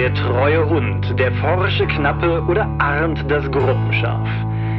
der 0.00 0.14
treue 0.14 0.66
Hund, 0.66 1.18
der 1.18 1.30
forsche 1.30 1.86
Knappe 1.86 2.42
oder 2.48 2.66
Arndt 2.78 3.22
das 3.30 3.44
Gruppenschaf. 3.50 4.26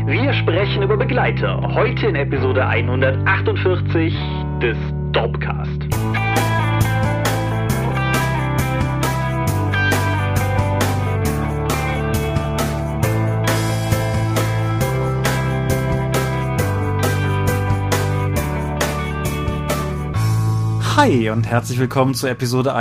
Wir 0.07 0.33
sprechen 0.33 0.81
über 0.81 0.97
Begleiter, 0.97 1.61
heute 1.75 2.07
in 2.07 2.15
Episode 2.15 2.65
148 2.65 4.15
des 4.63 4.75
Dopcast. 5.11 5.69
Hi 20.97 21.29
und 21.29 21.47
herzlich 21.47 21.77
willkommen 21.77 22.15
zur 22.15 22.31
Episode 22.31 22.73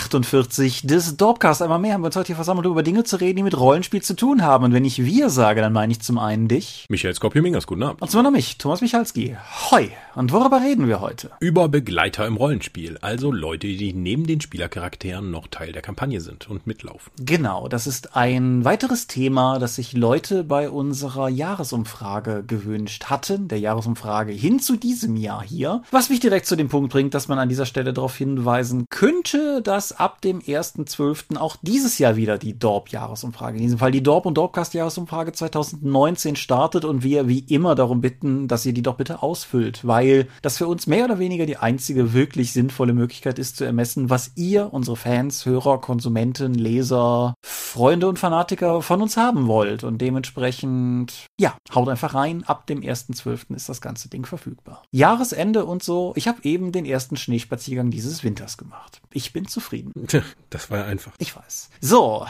148 0.00 0.86
des 0.86 1.16
Dorpcast. 1.16 1.62
Einmal 1.62 1.78
mehr 1.78 1.94
haben 1.94 2.02
wir 2.02 2.06
uns 2.06 2.16
heute 2.16 2.28
hier 2.28 2.36
versammelt, 2.36 2.66
um 2.66 2.72
über 2.72 2.82
Dinge 2.82 3.04
zu 3.04 3.16
reden, 3.16 3.36
die 3.36 3.42
mit 3.42 3.58
Rollenspiel 3.58 4.02
zu 4.02 4.14
tun 4.14 4.42
haben. 4.42 4.64
Und 4.64 4.72
wenn 4.72 4.84
ich 4.84 5.04
wir 5.04 5.30
sage, 5.30 5.60
dann 5.60 5.72
meine 5.72 5.92
ich 5.92 6.00
zum 6.00 6.18
einen 6.18 6.48
dich. 6.48 6.86
Michael 6.88 7.14
Skopje-Mingers, 7.14 7.66
guten 7.66 7.82
Abend. 7.82 8.02
Und 8.02 8.10
zum 8.10 8.18
anderen 8.18 8.34
mich, 8.34 8.58
Thomas 8.58 8.80
Michalski. 8.80 9.36
Hoi. 9.70 9.90
Und 10.16 10.32
worüber 10.32 10.60
reden 10.60 10.88
wir 10.88 11.00
heute? 11.00 11.30
Über 11.38 11.68
Begleiter 11.68 12.26
im 12.26 12.36
Rollenspiel, 12.36 12.98
also 13.00 13.30
Leute, 13.30 13.68
die 13.68 13.92
neben 13.92 14.26
den 14.26 14.40
Spielercharakteren 14.40 15.30
noch 15.30 15.46
Teil 15.46 15.70
der 15.70 15.82
Kampagne 15.82 16.20
sind 16.20 16.50
und 16.50 16.66
mitlaufen. 16.66 17.12
Genau, 17.20 17.68
das 17.68 17.86
ist 17.86 18.16
ein 18.16 18.64
weiteres 18.64 19.06
Thema, 19.06 19.60
das 19.60 19.76
sich 19.76 19.92
Leute 19.92 20.42
bei 20.42 20.68
unserer 20.68 21.28
Jahresumfrage 21.28 22.42
gewünscht 22.44 23.04
hatten, 23.04 23.46
der 23.46 23.60
Jahresumfrage 23.60 24.32
hin 24.32 24.58
zu 24.58 24.76
diesem 24.76 25.16
Jahr 25.16 25.44
hier. 25.44 25.82
Was 25.92 26.10
mich 26.10 26.18
direkt 26.18 26.46
zu 26.46 26.56
dem 26.56 26.68
Punkt 26.68 26.92
bringt, 26.92 27.14
dass 27.14 27.28
man 27.28 27.38
an 27.38 27.48
dieser 27.48 27.66
Stelle 27.66 27.92
darauf 27.92 28.16
hinweisen 28.16 28.86
könnte, 28.90 29.62
dass 29.62 29.92
ab 29.92 30.20
dem 30.22 30.40
1.12. 30.40 31.36
auch 31.36 31.56
dieses 31.62 31.98
Jahr 31.98 32.16
wieder 32.16 32.36
die 32.36 32.58
Dorp-Jahresumfrage, 32.58 33.58
in 33.58 33.62
diesem 33.62 33.78
Fall 33.78 33.92
die 33.92 34.02
Dorp- 34.02 34.26
und 34.26 34.34
Dorpcast-Jahresumfrage 34.34 35.32
2019 35.32 36.34
startet 36.34 36.84
und 36.84 37.04
wir 37.04 37.28
wie 37.28 37.44
immer 37.48 37.76
darum 37.76 38.00
bitten, 38.00 38.48
dass 38.48 38.66
ihr 38.66 38.72
die 38.72 38.82
doch 38.82 38.96
bitte 38.96 39.22
ausfüllt, 39.22 39.86
weil 39.86 40.00
das 40.42 40.58
für 40.58 40.66
uns 40.66 40.86
mehr 40.86 41.04
oder 41.04 41.18
weniger 41.18 41.46
die 41.46 41.56
einzige 41.56 42.12
wirklich 42.12 42.52
sinnvolle 42.52 42.92
Möglichkeit 42.92 43.38
ist 43.38 43.56
zu 43.56 43.64
ermessen, 43.64 44.10
was 44.10 44.32
ihr, 44.36 44.72
unsere 44.72 44.96
Fans, 44.96 45.46
Hörer, 45.46 45.80
Konsumenten, 45.80 46.54
Leser, 46.54 47.34
Freunde 47.44 48.08
und 48.08 48.18
Fanatiker 48.18 48.82
von 48.82 49.02
uns 49.02 49.16
haben 49.16 49.46
wollt. 49.46 49.84
Und 49.84 49.98
dementsprechend, 49.98 51.26
ja, 51.38 51.56
haut 51.74 51.88
einfach 51.88 52.14
rein. 52.14 52.44
Ab 52.44 52.66
dem 52.66 52.80
1.12. 52.80 53.54
ist 53.54 53.68
das 53.68 53.80
ganze 53.80 54.08
Ding 54.08 54.26
verfügbar. 54.26 54.82
Jahresende 54.90 55.64
und 55.64 55.82
so. 55.82 56.12
Ich 56.16 56.28
habe 56.28 56.38
eben 56.42 56.72
den 56.72 56.84
ersten 56.84 57.16
Schneespaziergang 57.16 57.90
dieses 57.90 58.24
Winters 58.24 58.56
gemacht. 58.56 59.00
Ich 59.12 59.32
bin 59.32 59.46
zufrieden. 59.46 59.92
Das 60.50 60.70
war 60.70 60.78
ja 60.78 60.84
einfach. 60.86 61.12
Ich 61.18 61.36
weiß. 61.36 61.70
So. 61.80 62.26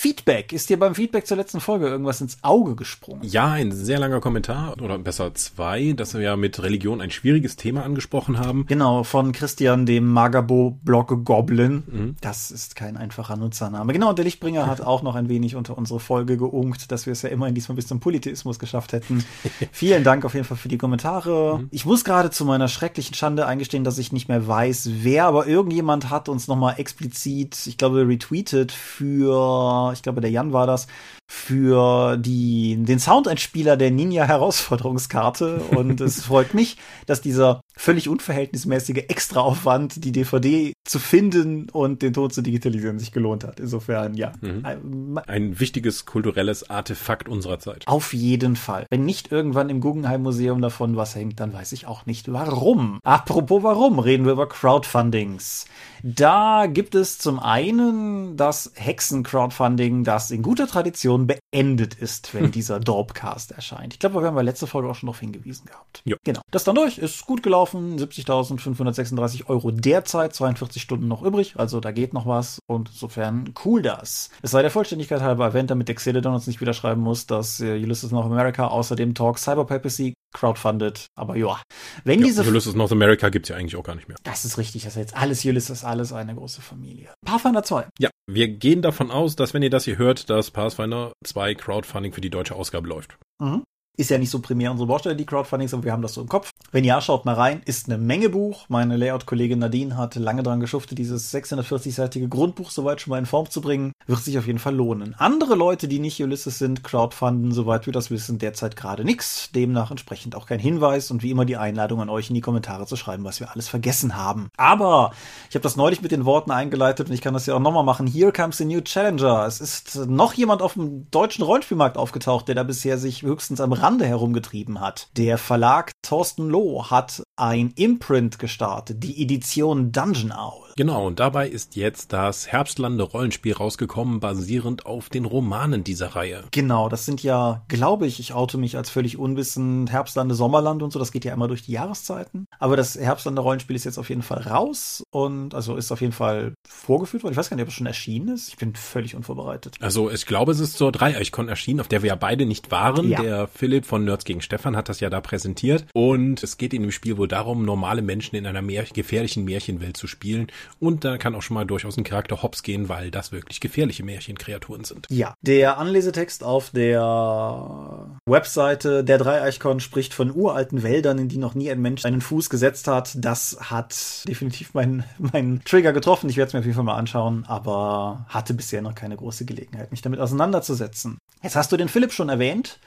Feedback. 0.00 0.54
Ist 0.54 0.70
dir 0.70 0.78
beim 0.78 0.94
Feedback 0.94 1.26
zur 1.26 1.36
letzten 1.36 1.60
Folge 1.60 1.86
irgendwas 1.86 2.22
ins 2.22 2.38
Auge 2.40 2.74
gesprungen? 2.74 3.20
Ja, 3.22 3.50
ein 3.50 3.70
sehr 3.70 3.98
langer 3.98 4.20
Kommentar 4.20 4.80
oder 4.80 4.98
besser 4.98 5.34
zwei, 5.34 5.92
dass 5.92 6.14
wir 6.14 6.22
ja 6.22 6.36
mit 6.38 6.62
Religion 6.62 7.02
ein 7.02 7.10
schwieriges 7.10 7.56
Thema 7.56 7.84
angesprochen 7.84 8.38
haben. 8.38 8.64
Genau, 8.64 9.04
von 9.04 9.32
Christian, 9.32 9.84
dem 9.84 10.10
Magabo-Blog 10.10 11.26
Goblin. 11.26 11.82
Mhm. 11.86 12.16
Das 12.22 12.50
ist 12.50 12.76
kein 12.76 12.96
einfacher 12.96 13.36
Nutzername. 13.36 13.92
Genau, 13.92 14.08
und 14.08 14.16
der 14.16 14.24
Lichtbringer 14.24 14.66
hat 14.66 14.80
auch 14.80 15.02
noch 15.02 15.16
ein 15.16 15.28
wenig 15.28 15.54
unter 15.54 15.76
unsere 15.76 16.00
Folge 16.00 16.38
geunkt, 16.38 16.90
dass 16.90 17.04
wir 17.04 17.12
es 17.12 17.20
ja 17.20 17.28
immerhin 17.28 17.54
diesmal 17.54 17.76
bis 17.76 17.86
zum 17.86 18.00
Politismus 18.00 18.58
geschafft 18.58 18.94
hätten. 18.94 19.22
Vielen 19.70 20.02
Dank 20.02 20.24
auf 20.24 20.32
jeden 20.32 20.46
Fall 20.46 20.56
für 20.56 20.68
die 20.68 20.78
Kommentare. 20.78 21.58
Mhm. 21.58 21.68
Ich 21.72 21.84
muss 21.84 22.04
gerade 22.04 22.30
zu 22.30 22.46
meiner 22.46 22.68
schrecklichen 22.68 23.14
Schande 23.14 23.44
eingestehen, 23.44 23.84
dass 23.84 23.98
ich 23.98 24.12
nicht 24.12 24.30
mehr 24.30 24.48
weiß, 24.48 24.88
wer, 25.02 25.26
aber 25.26 25.46
irgendjemand 25.46 26.08
hat 26.08 26.30
uns 26.30 26.48
nochmal 26.48 26.76
explizit, 26.78 27.66
ich 27.66 27.76
glaube, 27.76 28.08
retweetet 28.08 28.72
für 28.72 29.89
ich 29.92 30.02
glaube, 30.02 30.20
der 30.20 30.30
Jan 30.30 30.52
war 30.52 30.66
das, 30.66 30.86
für 31.30 32.16
die, 32.16 32.76
den 32.76 32.98
Soundeinspieler 32.98 33.76
der 33.76 33.92
Ninja 33.92 34.24
Herausforderungskarte. 34.24 35.56
Und 35.76 36.00
es 36.00 36.24
freut 36.24 36.54
mich, 36.54 36.76
dass 37.06 37.20
dieser 37.20 37.60
völlig 37.76 38.08
unverhältnismäßige 38.08 39.04
Extraaufwand, 39.08 40.04
die 40.04 40.12
DVD 40.12 40.72
zu 40.84 40.98
finden 40.98 41.70
und 41.70 42.02
den 42.02 42.12
Ton 42.12 42.30
zu 42.30 42.42
digitalisieren, 42.42 42.98
sich 42.98 43.12
gelohnt 43.12 43.44
hat. 43.44 43.58
Insofern, 43.60 44.14
ja. 44.14 44.32
Mhm. 44.40 45.20
Ein 45.26 45.60
wichtiges 45.60 46.04
kulturelles 46.04 46.68
Artefakt 46.68 47.28
unserer 47.28 47.58
Zeit. 47.58 47.86
Auf 47.86 48.12
jeden 48.12 48.56
Fall. 48.56 48.86
Wenn 48.90 49.04
nicht 49.04 49.32
irgendwann 49.32 49.70
im 49.70 49.80
Guggenheim 49.80 50.22
Museum 50.22 50.60
davon 50.60 50.96
was 50.96 51.14
hängt, 51.14 51.40
dann 51.40 51.54
weiß 51.54 51.72
ich 51.72 51.86
auch 51.86 52.06
nicht 52.06 52.30
warum. 52.32 52.98
Apropos 53.02 53.62
warum, 53.62 53.98
reden 53.98 54.26
wir 54.26 54.32
über 54.32 54.48
Crowdfundings. 54.48 55.66
Da 56.02 56.66
gibt 56.66 56.94
es 56.94 57.18
zum 57.18 57.38
einen 57.38 58.36
das 58.36 58.72
Hexen-Crowdfunding, 58.74 59.79
das 60.04 60.30
in 60.30 60.42
guter 60.42 60.66
Tradition 60.66 61.26
beendet 61.26 61.94
ist, 61.94 62.34
wenn 62.34 62.50
dieser 62.50 62.80
Dorpcast 62.80 63.52
erscheint. 63.52 63.94
Ich 63.94 63.98
glaube, 63.98 64.20
wir 64.20 64.26
haben 64.26 64.34
bei 64.34 64.42
letzter 64.42 64.66
Folge 64.66 64.88
auch 64.88 64.94
schon 64.94 65.06
darauf 65.06 65.20
hingewiesen 65.20 65.66
gehabt. 65.66 66.02
Ja. 66.04 66.16
Genau. 66.24 66.40
Das 66.50 66.64
dann 66.64 66.74
durch, 66.74 66.98
ist 66.98 67.24
gut 67.26 67.42
gelaufen, 67.42 67.98
70.536 67.98 69.46
Euro 69.48 69.70
derzeit, 69.70 70.34
42 70.34 70.82
Stunden 70.82 71.08
noch 71.08 71.22
übrig, 71.22 71.54
also 71.56 71.80
da 71.80 71.92
geht 71.92 72.12
noch 72.12 72.26
was 72.26 72.58
und 72.66 72.90
insofern 72.90 73.54
cool 73.64 73.82
das. 73.82 74.30
Es 74.42 74.50
sei 74.50 74.62
der 74.62 74.70
Vollständigkeit 74.70 75.22
halber 75.22 75.46
erwähnt, 75.46 75.70
damit 75.70 75.88
der 75.88 75.94
Xeledon 75.94 76.34
uns 76.34 76.46
nicht 76.46 76.60
wieder 76.60 76.74
schreiben 76.74 77.00
muss, 77.00 77.26
dass 77.26 77.60
äh, 77.60 77.74
Ulysses 77.82 78.10
North 78.10 78.26
America 78.26 78.66
außerdem 78.66 79.14
Talk 79.14 79.38
Cyber 79.38 79.64
Papacy 79.64 80.14
crowdfunded, 80.32 81.06
aber 81.16 81.36
ja. 81.36 81.60
Wenn 82.04 82.20
ja, 82.20 82.26
diese 82.26 82.42
Ulysses 82.42 82.74
North 82.74 82.92
America 82.92 83.28
gibt's 83.30 83.48
ja 83.48 83.56
eigentlich 83.56 83.76
auch 83.76 83.82
gar 83.82 83.94
nicht 83.94 84.08
mehr. 84.08 84.16
Das 84.22 84.44
ist 84.44 84.58
richtig, 84.58 84.84
das 84.84 84.94
ist 84.94 85.00
jetzt 85.00 85.16
alles 85.16 85.44
Ulysses, 85.44 85.84
alles 85.84 86.12
eine 86.12 86.34
große 86.34 86.62
Familie. 86.62 87.08
Pathfinder 87.24 87.62
2. 87.62 87.88
Ja, 87.98 88.10
wir 88.26 88.48
gehen 88.48 88.82
davon 88.82 89.10
aus, 89.10 89.36
dass 89.36 89.54
wenn 89.54 89.62
ihr 89.62 89.69
das 89.70 89.84
hier 89.84 89.98
hört, 89.98 90.30
dass 90.30 90.50
Pathfinder 90.50 91.12
2 91.24 91.54
Crowdfunding 91.54 92.12
für 92.12 92.20
die 92.20 92.30
deutsche 92.30 92.54
Ausgabe 92.54 92.88
läuft. 92.88 93.16
Mhm. 93.40 93.62
Ist 94.00 94.08
ja 94.08 94.16
nicht 94.16 94.30
so 94.30 94.38
primär 94.38 94.70
unsere 94.70 94.86
Baustelle, 94.86 95.14
die 95.14 95.26
Crowdfundings, 95.26 95.74
aber 95.74 95.84
wir 95.84 95.92
haben 95.92 96.00
das 96.00 96.14
so 96.14 96.22
im 96.22 96.26
Kopf. 96.26 96.48
Wenn 96.72 96.84
ja, 96.84 97.02
schaut 97.02 97.26
mal 97.26 97.34
rein. 97.34 97.60
Ist 97.66 97.86
eine 97.86 97.98
Menge 97.98 98.30
Buch. 98.30 98.64
Meine 98.68 98.96
Layout-Kollegin 98.96 99.58
Nadine 99.58 99.98
hat 99.98 100.14
lange 100.14 100.42
dran 100.42 100.58
geschuftet, 100.58 100.96
dieses 100.96 101.34
640-seitige 101.34 102.28
Grundbuch 102.28 102.70
soweit 102.70 103.02
schon 103.02 103.10
mal 103.10 103.18
in 103.18 103.26
Form 103.26 103.50
zu 103.50 103.60
bringen. 103.60 103.92
Wird 104.06 104.20
sich 104.20 104.38
auf 104.38 104.46
jeden 104.46 104.58
Fall 104.58 104.74
lohnen. 104.74 105.14
Andere 105.18 105.54
Leute, 105.54 105.86
die 105.86 105.98
nicht 105.98 106.18
Ulysses 106.22 106.58
sind, 106.58 106.82
crowdfunden, 106.82 107.52
soweit 107.52 107.84
wir 107.84 107.92
das 107.92 108.10
wissen, 108.10 108.38
derzeit 108.38 108.74
gerade 108.74 109.04
nichts. 109.04 109.50
Demnach 109.52 109.90
entsprechend 109.90 110.34
auch 110.34 110.46
kein 110.46 110.60
Hinweis 110.60 111.10
und 111.10 111.22
wie 111.22 111.30
immer 111.30 111.44
die 111.44 111.58
Einladung 111.58 112.00
an 112.00 112.08
euch 112.08 112.30
in 112.30 112.34
die 112.34 112.40
Kommentare 112.40 112.86
zu 112.86 112.96
schreiben, 112.96 113.24
was 113.24 113.38
wir 113.38 113.52
alles 113.52 113.68
vergessen 113.68 114.16
haben. 114.16 114.48
Aber 114.56 115.12
ich 115.50 115.56
habe 115.56 115.62
das 115.62 115.76
neulich 115.76 116.00
mit 116.00 116.10
den 116.10 116.24
Worten 116.24 116.52
eingeleitet 116.52 117.08
und 117.08 117.14
ich 117.14 117.20
kann 117.20 117.34
das 117.34 117.44
ja 117.44 117.54
auch 117.54 117.60
nochmal 117.60 117.84
machen. 117.84 118.06
Here 118.06 118.32
comes 118.32 118.62
a 118.62 118.64
new 118.64 118.80
challenger. 118.80 119.44
Es 119.44 119.60
ist 119.60 120.06
noch 120.06 120.32
jemand 120.32 120.62
auf 120.62 120.72
dem 120.72 121.10
deutschen 121.10 121.44
Rollenspielmarkt 121.44 121.98
aufgetaucht, 121.98 122.48
der 122.48 122.54
da 122.54 122.62
bisher 122.62 122.96
sich 122.96 123.22
höchstens 123.22 123.60
am 123.60 123.74
Rande 123.90 124.06
herumgetrieben 124.06 124.80
hat. 124.80 125.08
Der 125.16 125.36
Verlag 125.36 125.90
Thorsten 126.02 126.48
Loh 126.48 126.90
hat 126.90 127.24
ein 127.34 127.72
Imprint 127.74 128.38
gestartet, 128.38 129.02
die 129.02 129.20
Edition 129.20 129.90
Dungeon 129.90 130.30
Owl. 130.30 130.69
Genau, 130.80 131.06
und 131.06 131.20
dabei 131.20 131.46
ist 131.46 131.76
jetzt 131.76 132.10
das 132.14 132.48
Herbstlande 132.48 133.04
Rollenspiel 133.04 133.52
rausgekommen, 133.52 134.18
basierend 134.18 134.86
auf 134.86 135.10
den 135.10 135.26
Romanen 135.26 135.84
dieser 135.84 136.16
Reihe. 136.16 136.44
Genau, 136.52 136.88
das 136.88 137.04
sind 137.04 137.22
ja, 137.22 137.66
glaube 137.68 138.06
ich, 138.06 138.18
ich 138.18 138.32
oute 138.32 138.56
mich 138.56 138.78
als 138.78 138.88
völlig 138.88 139.18
unwissend, 139.18 139.92
Herbstlande, 139.92 140.34
Sommerland 140.34 140.82
und 140.82 140.90
so, 140.90 140.98
das 140.98 141.12
geht 141.12 141.26
ja 141.26 141.34
immer 141.34 141.48
durch 141.48 141.60
die 141.60 141.72
Jahreszeiten. 141.72 142.46
Aber 142.58 142.78
das 142.78 142.98
Herbstlande 142.98 143.42
Rollenspiel 143.42 143.76
ist 143.76 143.84
jetzt 143.84 143.98
auf 143.98 144.08
jeden 144.08 144.22
Fall 144.22 144.40
raus 144.40 145.02
und 145.10 145.54
also 145.54 145.76
ist 145.76 145.92
auf 145.92 146.00
jeden 146.00 146.14
Fall 146.14 146.54
vorgeführt 146.66 147.24
worden. 147.24 147.34
Ich 147.34 147.36
weiß 147.36 147.50
gar 147.50 147.56
nicht, 147.56 147.64
ob 147.64 147.68
es 147.68 147.74
schon 147.74 147.86
erschienen 147.86 148.28
ist. 148.28 148.48
Ich 148.48 148.56
bin 148.56 148.74
völlig 148.74 149.14
unvorbereitet. 149.14 149.76
Also 149.80 150.10
ich 150.10 150.24
glaube, 150.24 150.52
es 150.52 150.60
ist 150.60 150.78
zur 150.78 150.92
Dreieichkon 150.92 151.50
erschienen, 151.50 151.80
auf 151.80 151.88
der 151.88 152.00
wir 152.00 152.08
ja 152.08 152.14
beide 152.14 152.46
nicht 152.46 152.70
waren. 152.70 153.06
Ja. 153.06 153.20
Der 153.20 153.48
Philipp 153.48 153.84
von 153.84 154.06
Nerds 154.06 154.24
gegen 154.24 154.40
Stefan 154.40 154.76
hat 154.76 154.88
das 154.88 155.00
ja 155.00 155.10
da 155.10 155.20
präsentiert. 155.20 155.84
Und 155.92 156.42
es 156.42 156.56
geht 156.56 156.72
in 156.72 156.80
dem 156.80 156.90
Spiel 156.90 157.18
wohl 157.18 157.28
darum, 157.28 157.66
normale 157.66 158.00
Menschen 158.00 158.36
in 158.36 158.46
einer 158.46 158.62
Mär 158.62 158.84
gefährlichen 158.84 159.44
Märchenwelt 159.44 159.98
zu 159.98 160.06
spielen. 160.06 160.46
Und 160.78 161.04
da 161.04 161.18
kann 161.18 161.34
auch 161.34 161.42
schon 161.42 161.54
mal 161.54 161.64
durchaus 161.66 161.96
ein 161.96 162.04
Charakter 162.04 162.42
hops 162.42 162.62
gehen, 162.62 162.88
weil 162.88 163.10
das 163.10 163.32
wirklich 163.32 163.60
gefährliche 163.60 164.04
Märchenkreaturen 164.04 164.84
sind. 164.84 165.06
Ja, 165.10 165.34
der 165.42 165.78
Anlesetext 165.78 166.44
auf 166.44 166.70
der 166.70 168.20
Webseite 168.26 169.04
der 169.04 169.18
Dreieichkon 169.18 169.80
spricht 169.80 170.14
von 170.14 170.34
uralten 170.34 170.82
Wäldern, 170.82 171.18
in 171.18 171.28
die 171.28 171.38
noch 171.38 171.54
nie 171.54 171.70
ein 171.70 171.80
Mensch 171.80 172.04
einen 172.04 172.20
Fuß 172.20 172.50
gesetzt 172.50 172.88
hat. 172.88 173.12
Das 173.16 173.58
hat 173.60 174.28
definitiv 174.28 174.74
meinen, 174.74 175.04
meinen 175.18 175.62
Trigger 175.64 175.92
getroffen. 175.92 176.30
Ich 176.30 176.36
werde 176.36 176.48
es 176.48 176.52
mir 176.54 176.60
auf 176.60 176.66
jeden 176.66 176.76
Fall 176.76 176.84
mal 176.84 176.96
anschauen, 176.96 177.44
aber 177.46 178.26
hatte 178.28 178.54
bisher 178.54 178.82
noch 178.82 178.94
keine 178.94 179.16
große 179.16 179.44
Gelegenheit, 179.44 179.90
mich 179.90 180.02
damit 180.02 180.20
auseinanderzusetzen. 180.20 181.18
Jetzt 181.42 181.56
hast 181.56 181.72
du 181.72 181.76
den 181.76 181.88
Philipp 181.88 182.12
schon 182.12 182.28
erwähnt 182.28 182.78